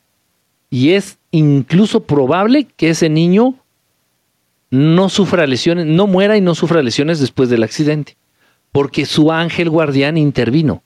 Y 0.70 0.90
es 0.90 1.18
incluso 1.30 2.04
probable 2.04 2.66
que 2.76 2.90
ese 2.90 3.08
niño 3.08 3.54
no 4.70 5.08
sufra 5.08 5.46
lesiones, 5.46 5.86
no 5.86 6.06
muera 6.06 6.36
y 6.36 6.40
no 6.40 6.54
sufra 6.54 6.82
lesiones 6.82 7.20
después 7.20 7.48
del 7.48 7.62
accidente, 7.62 8.16
porque 8.72 9.06
su 9.06 9.30
ángel 9.30 9.70
guardián 9.70 10.16
intervino. 10.16 10.82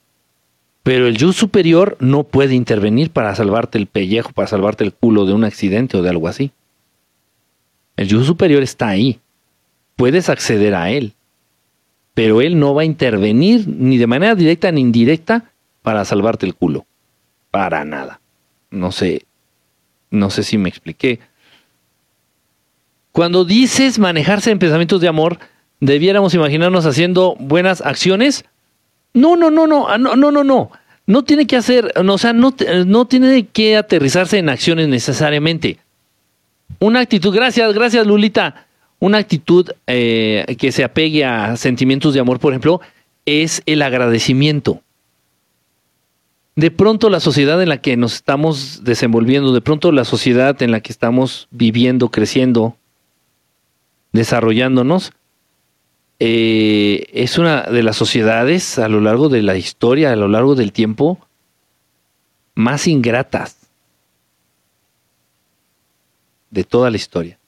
Pero 0.83 1.07
el 1.07 1.17
yo 1.17 1.33
superior 1.33 1.97
no 1.99 2.23
puede 2.23 2.55
intervenir 2.55 3.11
para 3.11 3.35
salvarte 3.35 3.77
el 3.77 3.87
pellejo, 3.87 4.31
para 4.31 4.47
salvarte 4.47 4.83
el 4.83 4.93
culo 4.93 5.25
de 5.25 5.33
un 5.33 5.43
accidente 5.43 5.97
o 5.97 6.01
de 6.01 6.09
algo 6.09 6.27
así. 6.27 6.51
El 7.97 8.07
yo 8.07 8.23
superior 8.23 8.63
está 8.63 8.87
ahí. 8.87 9.19
Puedes 9.95 10.29
acceder 10.29 10.73
a 10.73 10.89
él. 10.89 11.13
Pero 12.13 12.41
él 12.41 12.59
no 12.59 12.73
va 12.73 12.83
a 12.83 12.85
intervenir 12.85 13.67
ni 13.67 13.97
de 13.97 14.07
manera 14.07 14.35
directa 14.35 14.71
ni 14.71 14.81
indirecta 14.81 15.51
para 15.81 16.05
salvarte 16.05 16.45
el 16.45 16.55
culo. 16.55 16.85
Para 17.51 17.83
nada. 17.85 18.21
No 18.71 18.91
sé. 18.91 19.25
No 20.11 20.29
sé 20.29 20.43
si 20.43 20.57
me 20.57 20.69
expliqué. 20.69 21.19
Cuando 23.11 23.45
dices 23.45 23.99
manejarse 23.99 24.51
en 24.51 24.59
pensamientos 24.59 25.01
de 25.01 25.07
amor, 25.07 25.39
debiéramos 25.79 26.33
imaginarnos 26.33 26.85
haciendo 26.85 27.35
buenas 27.39 27.81
acciones 27.81 28.45
no, 29.13 29.35
no, 29.35 29.49
no, 29.49 29.67
no, 29.67 29.87
ah, 29.87 29.97
no, 29.97 30.15
no, 30.15 30.31
no, 30.31 30.43
no. 30.43 30.71
No 31.07 31.23
tiene 31.23 31.47
que 31.47 31.55
hacer, 31.55 31.91
no, 32.03 32.13
o 32.13 32.17
sea, 32.19 32.33
no, 32.33 32.51
tiene 32.51 33.47
que 33.47 33.75
aterrizarse 33.75 34.37
en 34.37 34.49
acciones 34.49 34.87
necesariamente. 34.87 35.79
Una 36.79 36.99
actitud, 36.99 37.33
gracias, 37.33 37.73
gracias 37.73 38.05
Lulita. 38.05 38.67
Una 38.99 39.17
actitud 39.17 39.71
eh, 39.87 40.45
que 40.59 40.71
se 40.71 40.83
apegue 40.83 41.25
a 41.25 41.55
sentimientos 41.55 42.13
de 42.13 42.19
amor, 42.19 42.39
por 42.39 42.53
ejemplo, 42.53 42.81
es 43.25 43.63
el 43.65 43.81
agradecimiento. 43.81 44.81
De 46.59 46.71
pronto 46.71 47.09
la 47.09 47.21
sociedad 47.21 47.63
en 47.63 47.69
la 47.69 47.77
que 47.77 47.95
nos 47.95 48.15
estamos 48.15 48.83
desenvolviendo, 48.83 49.53
de 49.53 49.61
pronto 49.61 49.93
la 49.93 50.03
sociedad 50.03 50.61
en 50.61 50.71
la 50.71 50.81
que 50.81 50.91
estamos 50.91 51.47
viviendo, 51.51 52.11
creciendo, 52.11 52.75
desarrollándonos, 54.11 55.13
eh, 56.19 57.05
es 57.13 57.37
una 57.37 57.61
de 57.61 57.81
las 57.81 57.95
sociedades 57.95 58.77
a 58.77 58.89
lo 58.89 58.99
largo 58.99 59.29
de 59.29 59.41
la 59.41 59.55
historia, 59.55 60.11
a 60.11 60.17
lo 60.17 60.27
largo 60.27 60.55
del 60.55 60.73
tiempo, 60.73 61.25
más 62.55 62.87
ingratas 62.87 63.69
de 66.49 66.65
toda 66.65 66.91
la 66.91 66.97
historia. 66.97 67.39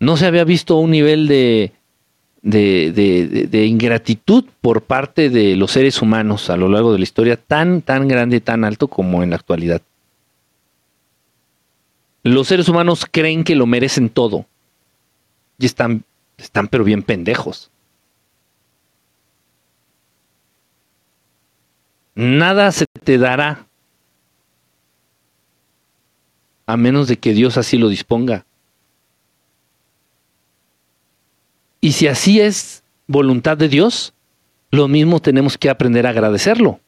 No 0.00 0.16
se 0.16 0.26
había 0.26 0.42
visto 0.42 0.78
un 0.78 0.90
nivel 0.90 1.28
de, 1.28 1.74
de, 2.44 3.48
de, 3.50 3.66
ingratitud 3.66 4.44
por 4.60 4.82
parte 4.82 5.30
de 5.30 5.56
los 5.56 5.72
seres 5.72 6.02
humanos 6.02 6.50
a 6.50 6.58
lo 6.58 6.68
largo 6.68 6.92
de 6.92 6.98
la 6.98 7.04
historia 7.04 7.36
tan, 7.38 7.80
tan 7.80 8.06
grande, 8.06 8.40
tan 8.40 8.64
alto 8.64 8.86
como 8.86 9.22
en 9.22 9.30
la 9.30 9.36
actualidad. 9.36 9.80
Los 12.22 12.48
seres 12.48 12.68
humanos 12.68 13.06
creen 13.10 13.44
que 13.44 13.54
lo 13.54 13.66
merecen 13.66 14.10
todo 14.10 14.44
y 15.58 15.66
están 15.66 16.04
están 16.36 16.68
pero 16.68 16.84
bien 16.84 17.02
pendejos. 17.02 17.70
Nada 22.14 22.70
se 22.72 22.84
te 23.02 23.18
dará 23.18 23.66
a 26.66 26.76
menos 26.76 27.08
de 27.08 27.16
que 27.16 27.32
Dios 27.32 27.56
así 27.56 27.78
lo 27.78 27.88
disponga. 27.88 28.44
Y 31.84 31.92
si 31.92 32.06
así 32.06 32.40
es 32.40 32.82
voluntad 33.06 33.58
de 33.58 33.68
Dios, 33.68 34.14
lo 34.70 34.88
mismo 34.88 35.20
tenemos 35.20 35.58
que 35.58 35.68
aprender 35.68 36.06
a 36.06 36.10
agradecerlo. 36.10 36.80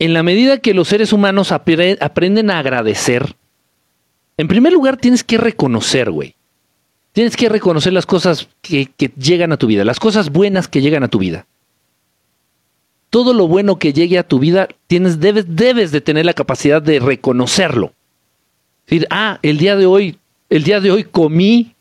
En 0.00 0.12
la 0.12 0.24
medida 0.24 0.58
que 0.58 0.74
los 0.74 0.88
seres 0.88 1.12
humanos 1.12 1.52
aprenden 1.52 2.50
a 2.50 2.58
agradecer, 2.58 3.36
en 4.36 4.48
primer 4.48 4.72
lugar, 4.72 4.96
tienes 4.96 5.22
que 5.22 5.38
reconocer, 5.38 6.10
güey. 6.10 6.34
Tienes 7.12 7.36
que 7.36 7.48
reconocer 7.48 7.92
las 7.92 8.06
cosas 8.06 8.48
que, 8.60 8.90
llegan 9.16 9.52
a 9.52 9.56
tu 9.56 9.68
vida, 9.68 9.84
las 9.84 10.00
cosas 10.00 10.30
buenas 10.30 10.66
que 10.66 10.80
llegan 10.80 11.04
a 11.04 11.08
tu 11.08 11.20
vida. 11.20 11.46
Todo 13.08 13.32
lo 13.32 13.46
bueno 13.46 13.78
que 13.78 13.92
llegue 13.92 14.18
a 14.18 14.26
tu 14.26 14.40
vida, 14.40 14.66
tienes, 14.88 15.20
debes, 15.20 15.44
debes 15.46 15.92
de 15.92 16.00
tener 16.00 16.26
la 16.26 16.34
capacidad 16.34 16.82
de 16.82 16.98
reconocerlo. 16.98 17.92
Decir, 18.84 19.06
ah, 19.10 19.38
el 19.42 19.58
día 19.58 19.76
de 19.76 19.86
hoy, 19.86 20.18
el 20.48 20.64
día 20.64 20.80
de 20.80 20.90
hoy 20.90 21.04
comí, 21.04 21.74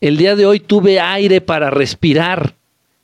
el 0.00 0.16
día 0.16 0.36
de 0.36 0.46
hoy 0.46 0.60
tuve 0.60 1.00
aire 1.00 1.40
para 1.40 1.70
respirar, 1.70 2.54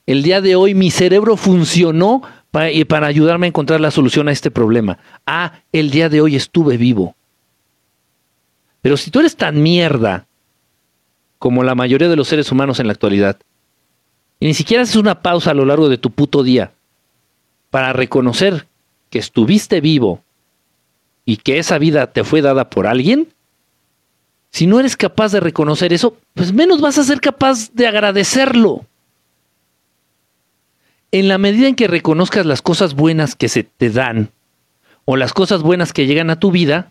el 0.07 0.22
día 0.22 0.40
de 0.40 0.57
hoy 0.57 0.74
mi 0.74 0.90
cerebro 0.90 1.36
funcionó 1.36 2.22
para, 2.51 2.70
para 2.88 3.07
ayudarme 3.07 3.47
a 3.47 3.49
encontrar 3.49 3.80
la 3.80 3.90
solución 3.90 4.28
a 4.28 4.32
este 4.32 4.51
problema. 4.51 4.99
Ah, 5.26 5.61
el 5.72 5.90
día 5.90 6.09
de 6.09 6.20
hoy 6.20 6.36
estuve 6.36 6.76
vivo. 6.76 7.14
Pero 8.82 8.97
si 8.97 9.11
tú 9.11 9.20
eres 9.20 9.36
tan 9.36 9.62
mierda 9.62 10.26
como 11.38 11.64
la 11.64 11.74
mayoría 11.74 12.09
de 12.09 12.16
los 12.16 12.28
seres 12.28 12.51
humanos 12.53 12.78
en 12.78 12.86
la 12.86 12.92
actualidad, 12.92 13.36
y 14.38 14.47
ni 14.47 14.55
siquiera 14.55 14.82
haces 14.82 14.97
una 14.97 15.22
pausa 15.22 15.51
a 15.51 15.55
lo 15.55 15.64
largo 15.64 15.88
de 15.88 15.99
tu 15.99 16.11
puto 16.11 16.42
día 16.42 16.72
para 17.70 17.92
reconocer 17.92 18.66
que 19.11 19.18
estuviste 19.18 19.80
vivo 19.80 20.22
y 21.24 21.38
que 21.38 21.59
esa 21.59 21.78
vida 21.78 22.12
te 22.12 22.24
fue 22.24 22.42
dada 22.42 22.70
por 22.70 22.86
alguien, 22.86 23.28
si 24.57 24.66
no 24.66 24.80
eres 24.80 24.96
capaz 24.96 25.32
de 25.32 25.40
reconocer 25.40 25.92
eso, 25.92 26.16
pues 26.32 26.54
menos 26.54 26.80
vas 26.80 26.96
a 26.96 27.04
ser 27.04 27.20
capaz 27.20 27.70
de 27.74 27.86
agradecerlo. 27.86 28.86
En 31.12 31.28
la 31.28 31.36
medida 31.36 31.68
en 31.68 31.74
que 31.74 31.86
reconozcas 31.86 32.46
las 32.46 32.62
cosas 32.62 32.94
buenas 32.94 33.36
que 33.36 33.50
se 33.50 33.64
te 33.64 33.90
dan 33.90 34.30
o 35.04 35.18
las 35.18 35.34
cosas 35.34 35.61
buenas 35.61 35.92
que 35.92 36.07
llegan 36.07 36.30
a 36.30 36.40
tu 36.40 36.52
vida, 36.52 36.90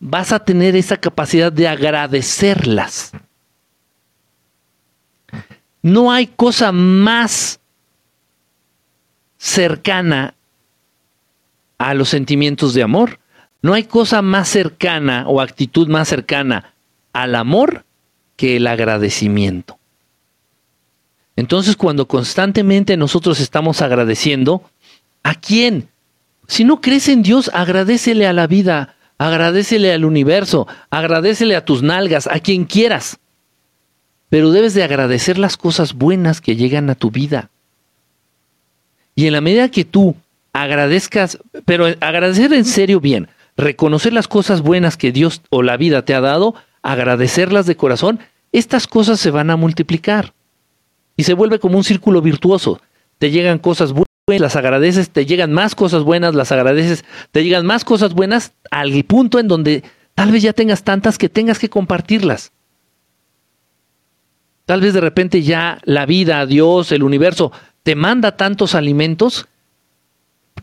vas 0.00 0.32
a 0.32 0.46
tener 0.46 0.76
esa 0.76 0.96
capacidad 0.96 1.52
de 1.52 1.68
agradecerlas. 1.68 3.12
No 5.82 6.10
hay 6.10 6.26
cosa 6.28 6.72
más 6.72 7.60
cercana 9.36 10.32
a 11.76 11.92
los 11.92 12.08
sentimientos 12.08 12.72
de 12.72 12.82
amor. 12.82 13.18
No 13.60 13.74
hay 13.74 13.84
cosa 13.84 14.22
más 14.22 14.48
cercana 14.48 15.28
o 15.28 15.42
actitud 15.42 15.86
más 15.88 16.08
cercana 16.08 16.73
al 17.14 17.34
amor 17.34 17.84
que 18.36 18.56
el 18.56 18.66
agradecimiento. 18.66 19.78
Entonces, 21.36 21.76
cuando 21.76 22.06
constantemente 22.06 22.96
nosotros 22.96 23.40
estamos 23.40 23.80
agradeciendo, 23.80 24.62
¿a 25.22 25.34
quién? 25.34 25.88
Si 26.46 26.64
no 26.64 26.80
crees 26.80 27.08
en 27.08 27.22
Dios, 27.22 27.50
agradecele 27.54 28.26
a 28.26 28.32
la 28.32 28.46
vida, 28.46 28.96
agradecele 29.18 29.92
al 29.92 30.04
universo, 30.04 30.68
agradecele 30.90 31.56
a 31.56 31.64
tus 31.64 31.82
nalgas, 31.82 32.26
a 32.26 32.40
quien 32.40 32.64
quieras. 32.64 33.18
Pero 34.28 34.50
debes 34.50 34.74
de 34.74 34.82
agradecer 34.82 35.38
las 35.38 35.56
cosas 35.56 35.94
buenas 35.94 36.40
que 36.40 36.56
llegan 36.56 36.90
a 36.90 36.94
tu 36.94 37.10
vida. 37.10 37.50
Y 39.14 39.26
en 39.26 39.32
la 39.32 39.40
medida 39.40 39.70
que 39.70 39.84
tú 39.84 40.16
agradezcas, 40.52 41.38
pero 41.64 41.86
agradecer 42.00 42.52
en 42.52 42.64
serio 42.64 43.00
bien, 43.00 43.28
reconocer 43.56 44.12
las 44.12 44.28
cosas 44.28 44.60
buenas 44.60 44.96
que 44.96 45.12
Dios 45.12 45.42
o 45.50 45.62
la 45.62 45.76
vida 45.76 46.04
te 46.04 46.14
ha 46.14 46.20
dado, 46.20 46.54
agradecerlas 46.84 47.66
de 47.66 47.76
corazón, 47.76 48.20
estas 48.52 48.86
cosas 48.86 49.18
se 49.18 49.32
van 49.32 49.50
a 49.50 49.56
multiplicar. 49.56 50.34
Y 51.16 51.24
se 51.24 51.34
vuelve 51.34 51.58
como 51.58 51.76
un 51.78 51.84
círculo 51.84 52.22
virtuoso. 52.22 52.80
Te 53.18 53.32
llegan 53.32 53.58
cosas 53.58 53.92
buenas 53.92 54.14
las 54.26 54.56
agradeces, 54.56 55.10
te 55.10 55.26
llegan 55.26 55.52
más 55.52 55.74
cosas 55.74 56.02
buenas, 56.02 56.34
las 56.34 56.50
agradeces, 56.50 57.04
te 57.30 57.44
llegan 57.44 57.66
más 57.66 57.84
cosas 57.84 58.14
buenas 58.14 58.54
al 58.70 59.04
punto 59.04 59.38
en 59.38 59.48
donde 59.48 59.84
tal 60.14 60.30
vez 60.32 60.42
ya 60.42 60.54
tengas 60.54 60.82
tantas 60.82 61.18
que 61.18 61.28
tengas 61.28 61.58
que 61.58 61.68
compartirlas. 61.68 62.50
Tal 64.64 64.80
vez 64.80 64.94
de 64.94 65.02
repente 65.02 65.42
ya 65.42 65.78
la 65.84 66.06
vida, 66.06 66.46
Dios, 66.46 66.90
el 66.90 67.02
universo, 67.02 67.52
te 67.82 67.94
manda 67.94 68.36
tantos 68.38 68.74
alimentos 68.74 69.46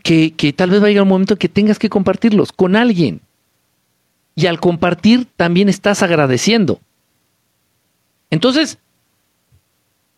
que, 0.02 0.32
que 0.32 0.52
tal 0.52 0.70
vez 0.70 0.82
va 0.82 0.86
a 0.86 0.88
llegar 0.88 1.04
un 1.04 1.10
momento 1.10 1.36
que 1.36 1.48
tengas 1.48 1.78
que 1.78 1.88
compartirlos 1.88 2.50
con 2.52 2.74
alguien. 2.74 3.20
Y 4.34 4.46
al 4.46 4.60
compartir 4.60 5.26
también 5.36 5.68
estás 5.68 6.02
agradeciendo. 6.02 6.80
Entonces, 8.30 8.78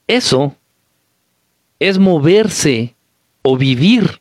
eso 0.07 0.55
es 1.79 1.99
moverse 1.99 2.95
o 3.43 3.57
vivir 3.57 4.21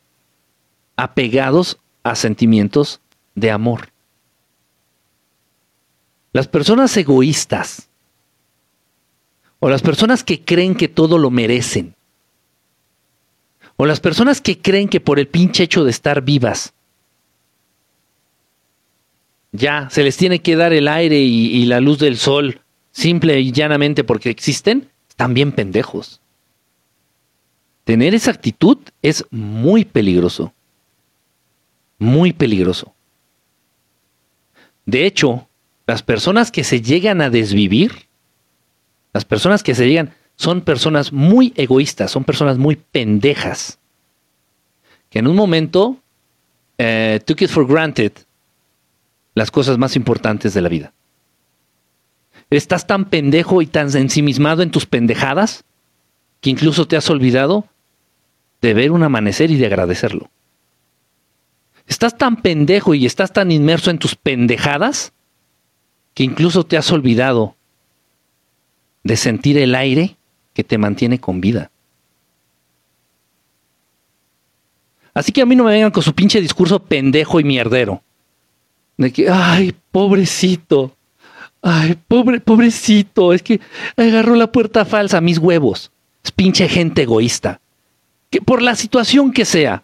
apegados 0.96 1.78
a 2.02 2.14
sentimientos 2.14 3.00
de 3.34 3.50
amor. 3.50 3.90
Las 6.32 6.48
personas 6.48 6.96
egoístas 6.96 7.88
o 9.60 9.68
las 9.70 9.82
personas 9.82 10.24
que 10.24 10.44
creen 10.44 10.74
que 10.74 10.88
todo 10.88 11.16
lo 11.16 11.30
merecen 11.30 11.94
O 13.76 13.86
las 13.86 13.98
personas 14.00 14.40
que 14.40 14.60
creen 14.60 14.88
que 14.88 15.00
por 15.00 15.18
el 15.18 15.26
pinche 15.26 15.64
hecho 15.64 15.84
de 15.84 15.90
estar 15.90 16.22
vivas, 16.22 16.73
ya 19.54 19.88
se 19.88 20.02
les 20.02 20.16
tiene 20.16 20.40
que 20.40 20.56
dar 20.56 20.72
el 20.72 20.88
aire 20.88 21.20
y, 21.20 21.64
la 21.66 21.80
luz 21.80 22.00
del 22.00 22.18
sol, 22.18 22.60
simple 22.90 23.40
y 23.40 23.52
llanamente 23.52 24.02
porque 24.02 24.28
existen, 24.28 24.90
están 25.08 25.32
bien 25.32 25.52
pendejos. 25.52 26.20
Tener 27.84 28.14
esa 28.14 28.32
actitud 28.32 28.78
es 29.00 29.24
muy 29.30 29.84
peligroso. 29.84 30.52
Muy 31.98 32.32
peligroso. 32.32 32.94
De 34.86 35.06
hecho, 35.06 35.46
las 35.86 36.02
personas 36.02 36.50
que 36.50 36.64
se 36.64 36.82
llegan 36.82 37.20
a 37.20 37.30
desvivir, 37.30 37.92
las 39.12 39.24
personas 39.24 39.62
que 39.62 39.76
se 39.76 39.86
llegan, 39.86 40.14
son 40.34 40.62
personas 40.62 41.12
muy 41.12 41.52
egoístas, 41.56 42.10
son 42.10 42.24
personas 42.24 42.58
muy 42.58 42.74
pendejas, 42.74 43.78
que 45.10 45.20
en 45.20 45.28
un 45.28 45.36
momento 45.36 45.98
eh, 46.76 47.20
took 47.24 47.42
it 47.42 47.50
for 47.50 47.64
granted 47.64 48.12
las 49.34 49.50
cosas 49.50 49.78
más 49.78 49.96
importantes 49.96 50.54
de 50.54 50.60
la 50.60 50.68
vida. 50.68 50.92
Estás 52.50 52.86
tan 52.86 53.06
pendejo 53.06 53.62
y 53.62 53.66
tan 53.66 53.94
ensimismado 53.96 54.62
en 54.62 54.70
tus 54.70 54.86
pendejadas 54.86 55.64
que 56.40 56.50
incluso 56.50 56.86
te 56.86 56.96
has 56.96 57.08
olvidado 57.10 57.66
de 58.60 58.74
ver 58.74 58.92
un 58.92 59.02
amanecer 59.02 59.50
y 59.50 59.56
de 59.56 59.66
agradecerlo. 59.66 60.30
Estás 61.86 62.16
tan 62.16 62.36
pendejo 62.36 62.94
y 62.94 63.06
estás 63.06 63.32
tan 63.32 63.50
inmerso 63.50 63.90
en 63.90 63.98
tus 63.98 64.14
pendejadas 64.14 65.12
que 66.14 66.22
incluso 66.22 66.64
te 66.64 66.76
has 66.76 66.90
olvidado 66.92 67.56
de 69.02 69.16
sentir 69.16 69.58
el 69.58 69.74
aire 69.74 70.16
que 70.54 70.64
te 70.64 70.78
mantiene 70.78 71.18
con 71.18 71.40
vida. 71.40 71.70
Así 75.12 75.30
que 75.30 75.42
a 75.42 75.46
mí 75.46 75.54
no 75.54 75.64
me 75.64 75.72
vengan 75.72 75.90
con 75.90 76.02
su 76.02 76.14
pinche 76.14 76.40
discurso 76.40 76.80
pendejo 76.80 77.38
y 77.38 77.44
mierdero. 77.44 78.02
De 78.96 79.12
que, 79.12 79.28
ay, 79.28 79.74
pobrecito. 79.90 80.96
Ay, 81.62 81.98
pobre, 82.08 82.40
pobrecito. 82.40 83.32
Es 83.32 83.42
que 83.42 83.60
agarró 83.96 84.34
la 84.34 84.52
puerta 84.52 84.84
falsa, 84.84 85.20
mis 85.20 85.38
huevos. 85.38 85.90
Es 86.22 86.30
pinche 86.30 86.68
gente 86.68 87.02
egoísta. 87.02 87.60
Que 88.30 88.40
por 88.40 88.62
la 88.62 88.74
situación 88.74 89.32
que 89.32 89.44
sea. 89.44 89.82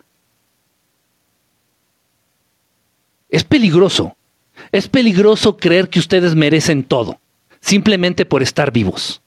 Es 3.28 3.44
peligroso. 3.44 4.16
Es 4.72 4.88
peligroso 4.88 5.56
creer 5.56 5.88
que 5.88 5.98
ustedes 5.98 6.34
merecen 6.34 6.84
todo, 6.84 7.18
simplemente 7.60 8.24
por 8.24 8.42
estar 8.42 8.72
vivos. 8.72 9.22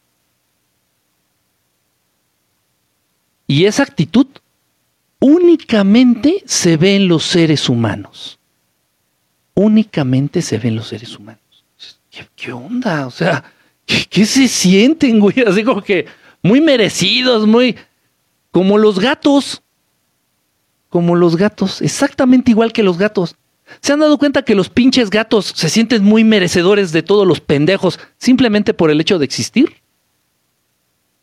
Y 3.48 3.66
esa 3.66 3.84
actitud 3.84 4.28
únicamente 5.20 6.44
se 6.46 6.78
ve 6.78 6.96
en 6.96 7.08
los 7.08 7.24
seres 7.24 7.68
humanos. 7.70 8.40
Únicamente 9.56 10.42
se 10.42 10.58
ve 10.58 10.70
en 10.70 10.76
los 10.76 10.88
seres 10.88 11.18
humanos. 11.18 11.42
¿Qué, 12.36 12.52
onda? 12.52 13.08
O 13.08 13.12
sea, 13.12 13.44
¿qué, 13.86 14.26
se 14.26 14.48
sienten, 14.48 15.20
güey? 15.20 15.42
Así 15.46 15.64
como 15.64 15.82
que 15.82 16.06
muy 16.42 16.62
merecidos, 16.62 17.48
muy... 17.48 17.76
como 18.52 18.78
los 18.78 19.00
gatos. 19.00 19.62
Como 20.90 21.16
los 21.16 21.36
gatos, 21.36 21.82
exactamente 21.82 22.52
igual 22.52 22.72
que 22.72 22.84
los 22.84 22.98
gatos. 22.98 23.36
¿Se 23.82 23.94
han 23.94 24.00
dado 24.00 24.18
cuenta 24.18 24.44
que 24.44 24.56
los 24.56 24.70
pinches 24.70 25.10
gatos 25.10 25.54
se 25.56 25.70
sienten 25.70 26.04
muy 26.04 26.24
merecedores 26.24 26.92
de 26.92 27.02
todos 27.02 27.26
los 27.26 27.40
pendejos 27.40 28.00
simplemente 28.18 28.74
por 28.74 28.92
el 28.92 29.02
hecho 29.02 29.18
de 29.18 29.26
existir? 29.26 29.82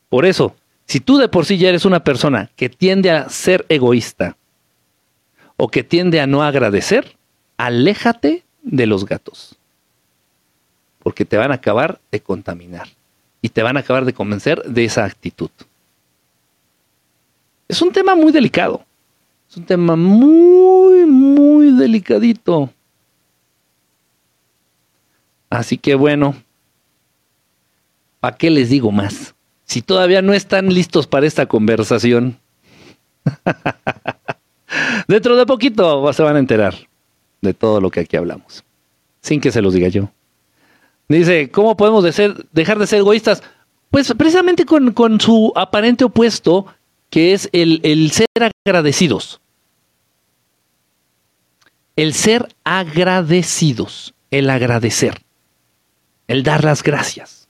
Por 0.08 0.26
eso, 0.26 0.56
si 0.86 0.98
tú 0.98 1.18
de 1.18 1.28
por 1.28 1.46
sí 1.46 1.56
ya 1.56 1.68
eres 1.68 1.84
una 1.84 2.02
persona 2.02 2.50
que 2.56 2.68
tiende 2.68 3.10
a 3.12 3.28
ser 3.28 3.64
egoísta 3.68 4.36
o 5.56 5.68
que 5.68 5.84
tiende 5.84 6.20
a 6.20 6.26
no 6.26 6.42
agradecer, 6.42 7.16
aléjate 7.60 8.42
de 8.62 8.86
los 8.86 9.04
gatos. 9.04 9.56
Porque 11.02 11.24
te 11.24 11.36
van 11.36 11.50
a 11.50 11.56
acabar 11.56 12.00
de 12.10 12.20
contaminar 12.20 12.88
y 13.42 13.50
te 13.50 13.62
van 13.62 13.76
a 13.76 13.80
acabar 13.80 14.04
de 14.04 14.12
convencer 14.12 14.62
de 14.64 14.84
esa 14.84 15.04
actitud. 15.04 15.50
Es 17.68 17.80
un 17.80 17.92
tema 17.92 18.14
muy 18.14 18.32
delicado. 18.32 18.84
Es 19.48 19.56
un 19.56 19.64
tema 19.64 19.96
muy, 19.96 21.04
muy 21.06 21.72
delicadito. 21.72 22.70
Así 25.48 25.76
que 25.76 25.94
bueno, 25.94 26.34
¿para 28.20 28.36
qué 28.36 28.50
les 28.50 28.70
digo 28.70 28.90
más? 28.90 29.34
Si 29.64 29.82
todavía 29.82 30.22
no 30.22 30.32
están 30.32 30.72
listos 30.72 31.06
para 31.06 31.26
esta 31.26 31.46
conversación. 31.46 32.38
Dentro 35.08 35.36
de 35.36 35.46
poquito 35.46 36.12
se 36.12 36.22
van 36.22 36.36
a 36.36 36.38
enterar 36.38 36.89
de 37.40 37.54
todo 37.54 37.80
lo 37.80 37.90
que 37.90 38.00
aquí 38.00 38.16
hablamos. 38.16 38.64
Sin 39.20 39.40
que 39.40 39.52
se 39.52 39.62
los 39.62 39.74
diga 39.74 39.88
yo. 39.88 40.10
Dice, 41.08 41.50
¿cómo 41.50 41.76
podemos 41.76 42.04
dejar 42.04 42.78
de 42.78 42.86
ser 42.86 43.00
egoístas? 43.00 43.42
Pues 43.90 44.12
precisamente 44.14 44.64
con, 44.64 44.92
con 44.92 45.20
su 45.20 45.52
aparente 45.56 46.04
opuesto, 46.04 46.66
que 47.10 47.32
es 47.32 47.48
el, 47.52 47.80
el 47.82 48.12
ser 48.12 48.28
agradecidos. 48.64 49.40
El 51.96 52.14
ser 52.14 52.48
agradecidos, 52.64 54.14
el 54.30 54.48
agradecer, 54.48 55.20
el 56.28 56.44
dar 56.44 56.64
las 56.64 56.82
gracias. 56.82 57.48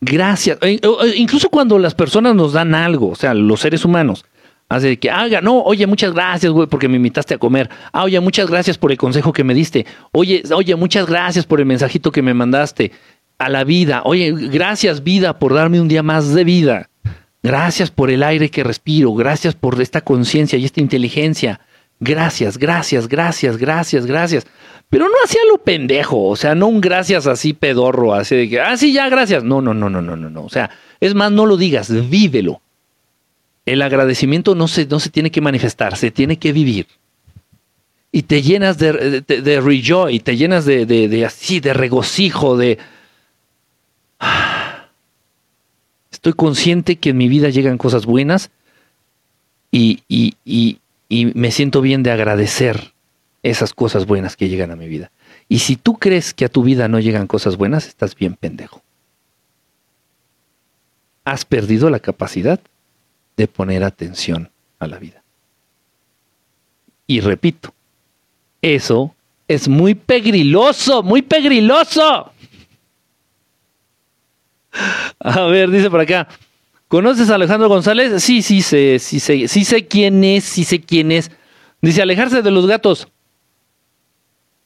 Gracias. 0.00 0.58
Eh, 0.60 0.80
eh, 0.82 1.12
incluso 1.16 1.48
cuando 1.48 1.78
las 1.78 1.94
personas 1.94 2.34
nos 2.34 2.52
dan 2.52 2.74
algo, 2.74 3.08
o 3.08 3.14
sea, 3.16 3.34
los 3.34 3.60
seres 3.60 3.84
humanos, 3.84 4.24
hace 4.68 4.98
que 4.98 5.10
haga, 5.10 5.40
no, 5.40 5.62
oye, 5.62 5.86
muchas 5.86 6.12
gracias, 6.12 6.52
güey, 6.52 6.66
porque 6.66 6.88
me 6.88 6.96
invitaste 6.96 7.34
a 7.34 7.38
comer. 7.38 7.70
Ah, 7.92 8.04
oye, 8.04 8.18
muchas 8.20 8.50
gracias 8.50 8.78
por 8.78 8.90
el 8.90 8.98
consejo 8.98 9.32
que 9.32 9.44
me 9.44 9.54
diste. 9.54 9.86
Oye, 10.12 10.42
oye, 10.54 10.74
muchas 10.76 11.06
gracias 11.06 11.46
por 11.46 11.60
el 11.60 11.66
mensajito 11.66 12.10
que 12.10 12.22
me 12.22 12.34
mandaste 12.34 12.92
a 13.38 13.48
la 13.48 13.64
vida. 13.64 14.02
Oye, 14.04 14.32
gracias, 14.32 15.02
vida, 15.02 15.38
por 15.38 15.54
darme 15.54 15.80
un 15.80 15.88
día 15.88 16.02
más 16.02 16.34
de 16.34 16.44
vida. 16.44 16.90
Gracias 17.42 17.90
por 17.90 18.10
el 18.10 18.22
aire 18.22 18.50
que 18.50 18.64
respiro, 18.64 19.12
gracias 19.12 19.54
por 19.54 19.80
esta 19.80 20.00
conciencia 20.00 20.58
y 20.58 20.64
esta 20.64 20.80
inteligencia. 20.80 21.60
Gracias, 22.00 22.58
gracias, 22.58 23.06
gracias, 23.06 23.58
gracias, 23.58 24.06
gracias. 24.06 24.46
Pero 24.88 25.08
no 25.08 25.14
hacía 25.24 25.40
lo 25.50 25.58
pendejo, 25.58 26.24
o 26.24 26.36
sea, 26.36 26.54
no 26.54 26.68
un 26.68 26.80
gracias 26.80 27.26
así 27.26 27.52
pedorro, 27.52 28.14
así 28.14 28.36
de 28.36 28.48
que, 28.48 28.60
ah, 28.60 28.76
sí, 28.76 28.92
ya, 28.92 29.08
gracias. 29.08 29.44
No, 29.44 29.60
no, 29.60 29.74
no, 29.74 29.90
no, 29.90 30.00
no, 30.00 30.16
no, 30.16 30.30
no. 30.30 30.42
O 30.42 30.48
sea, 30.48 30.70
es 31.00 31.14
más, 31.14 31.32
no 31.32 31.46
lo 31.46 31.56
digas, 31.56 31.90
vívelo. 32.08 32.62
El 33.66 33.82
agradecimiento 33.82 34.54
no 34.54 34.68
se, 34.68 34.86
no 34.86 35.00
se 35.00 35.10
tiene 35.10 35.30
que 35.30 35.40
manifestar, 35.40 35.96
se 35.96 36.10
tiene 36.10 36.38
que 36.38 36.52
vivir. 36.52 36.86
Y 38.12 38.22
te 38.22 38.42
llenas 38.42 38.78
de, 38.78 39.22
de, 39.22 39.42
de 39.42 39.60
rejoy, 39.60 40.20
te 40.20 40.36
llenas 40.36 40.64
de, 40.64 40.86
de, 40.86 41.08
de 41.08 41.24
así, 41.24 41.60
de 41.60 41.72
regocijo, 41.72 42.56
de 42.56 42.78
estoy 46.10 46.32
consciente 46.32 46.96
que 46.96 47.10
en 47.10 47.18
mi 47.18 47.28
vida 47.28 47.50
llegan 47.50 47.78
cosas 47.78 48.06
buenas 48.06 48.50
y, 49.70 50.02
y, 50.08 50.78
me 51.34 51.50
siento 51.50 51.80
bien 51.80 52.02
de 52.02 52.10
agradecer 52.10 52.92
esas 53.42 53.74
cosas 53.74 54.06
buenas 54.06 54.36
que 54.36 54.48
llegan 54.48 54.70
a 54.70 54.76
mi 54.76 54.88
vida. 54.88 55.10
Y 55.48 55.58
si 55.58 55.76
tú 55.76 55.98
crees 55.98 56.32
que 56.32 56.44
a 56.44 56.48
tu 56.48 56.62
vida 56.62 56.88
no 56.88 56.98
llegan 56.98 57.26
cosas 57.26 57.56
buenas, 57.56 57.86
estás 57.86 58.14
bien 58.16 58.34
pendejo. 58.34 58.82
Has 61.24 61.44
perdido 61.44 61.90
la 61.90 62.00
capacidad 62.00 62.60
de 63.36 63.48
poner 63.48 63.84
atención 63.84 64.50
a 64.78 64.86
la 64.86 64.98
vida. 64.98 65.22
Y 67.06 67.20
repito, 67.20 67.74
eso 68.62 69.14
es 69.46 69.68
muy 69.68 69.94
pegriloso, 69.94 71.02
muy 71.02 71.22
pegriloso. 71.22 72.32
A 75.20 75.42
ver, 75.42 75.70
dice 75.70 75.90
por 75.90 76.00
acá. 76.00 76.28
¿Conoces 76.88 77.30
a 77.30 77.34
Alejandro 77.34 77.68
González? 77.68 78.22
Sí, 78.22 78.42
sí 78.42 78.62
sé, 78.62 78.98
sí 78.98 79.18
sé, 79.20 79.48
sí 79.48 79.64
sé 79.64 79.86
quién 79.86 80.22
es, 80.22 80.44
sí 80.44 80.64
sé 80.64 80.80
quién 80.80 81.12
es. 81.12 81.30
Dice, 81.80 82.02
alejarse 82.02 82.42
de 82.42 82.50
los 82.50 82.66
gatos. 82.66 83.08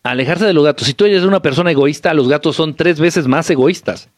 Alejarse 0.03 0.45
de 0.45 0.53
los 0.53 0.65
gatos. 0.65 0.87
Si 0.87 0.95
tú 0.95 1.05
eres 1.05 1.25
una 1.25 1.41
persona 1.41 1.71
egoísta, 1.71 2.15
los 2.15 2.29
gatos 2.29 2.57
son 2.57 2.75
tres 2.75 3.01
veces 3.01 3.27
más 3.27 3.49
egoístas. 3.51 4.09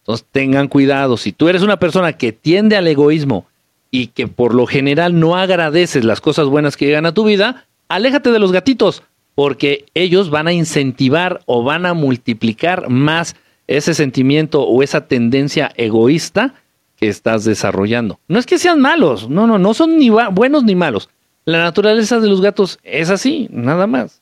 Entonces 0.00 0.26
tengan 0.30 0.68
cuidado. 0.68 1.16
Si 1.16 1.32
tú 1.32 1.48
eres 1.48 1.62
una 1.62 1.78
persona 1.78 2.12
que 2.14 2.32
tiende 2.32 2.76
al 2.76 2.86
egoísmo 2.88 3.46
y 3.92 4.08
que 4.08 4.26
por 4.26 4.54
lo 4.54 4.66
general 4.66 5.20
no 5.20 5.36
agradeces 5.36 6.02
las 6.02 6.20
cosas 6.20 6.46
buenas 6.46 6.76
que 6.76 6.86
llegan 6.86 7.06
a 7.06 7.14
tu 7.14 7.24
vida, 7.24 7.66
aléjate 7.88 8.32
de 8.32 8.38
los 8.40 8.50
gatitos, 8.50 9.04
porque 9.36 9.84
ellos 9.94 10.30
van 10.30 10.48
a 10.48 10.52
incentivar 10.52 11.42
o 11.46 11.62
van 11.62 11.86
a 11.86 11.94
multiplicar 11.94 12.88
más 12.88 13.36
ese 13.68 13.94
sentimiento 13.94 14.62
o 14.62 14.82
esa 14.82 15.06
tendencia 15.06 15.70
egoísta 15.76 16.54
que 16.96 17.08
estás 17.08 17.44
desarrollando. 17.44 18.18
No 18.28 18.38
es 18.38 18.46
que 18.46 18.58
sean 18.58 18.80
malos, 18.80 19.28
no, 19.28 19.46
no, 19.46 19.58
no 19.58 19.74
son 19.74 19.98
ni 19.98 20.08
buenos 20.08 20.64
ni 20.64 20.74
malos. 20.74 21.10
La 21.44 21.58
naturaleza 21.58 22.18
de 22.18 22.28
los 22.28 22.40
gatos 22.40 22.78
es 22.82 23.10
así, 23.10 23.48
nada 23.50 23.86
más. 23.86 24.21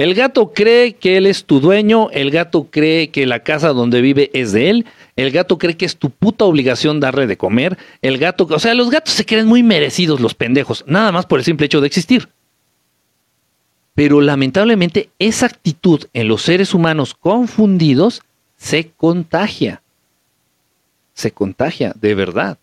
El 0.00 0.14
gato 0.14 0.54
cree 0.54 0.94
que 0.94 1.18
él 1.18 1.26
es 1.26 1.44
tu 1.44 1.60
dueño, 1.60 2.08
el 2.12 2.30
gato 2.30 2.68
cree 2.70 3.10
que 3.10 3.26
la 3.26 3.40
casa 3.40 3.74
donde 3.74 4.00
vive 4.00 4.30
es 4.32 4.50
de 4.50 4.70
él, 4.70 4.86
el 5.14 5.30
gato 5.30 5.58
cree 5.58 5.76
que 5.76 5.84
es 5.84 5.98
tu 5.98 6.08
puta 6.08 6.46
obligación 6.46 7.00
darle 7.00 7.26
de 7.26 7.36
comer, 7.36 7.76
el 8.00 8.16
gato, 8.16 8.48
o 8.50 8.58
sea, 8.58 8.72
los 8.72 8.88
gatos 8.88 9.12
se 9.12 9.26
creen 9.26 9.46
muy 9.46 9.62
merecidos 9.62 10.18
los 10.18 10.32
pendejos, 10.32 10.84
nada 10.86 11.12
más 11.12 11.26
por 11.26 11.38
el 11.38 11.44
simple 11.44 11.66
hecho 11.66 11.82
de 11.82 11.86
existir. 11.86 12.30
Pero 13.92 14.22
lamentablemente 14.22 15.10
esa 15.18 15.44
actitud 15.44 16.06
en 16.14 16.28
los 16.28 16.40
seres 16.40 16.72
humanos 16.72 17.12
confundidos 17.12 18.22
se 18.56 18.92
contagia. 18.96 19.82
Se 21.12 21.30
contagia, 21.30 21.92
de 22.00 22.14
verdad. 22.14 22.56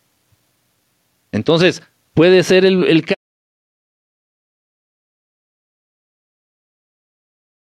Entonces, 1.32 1.84
puede 2.16 2.42
ser 2.42 2.66
el, 2.66 2.84
el 2.86 3.06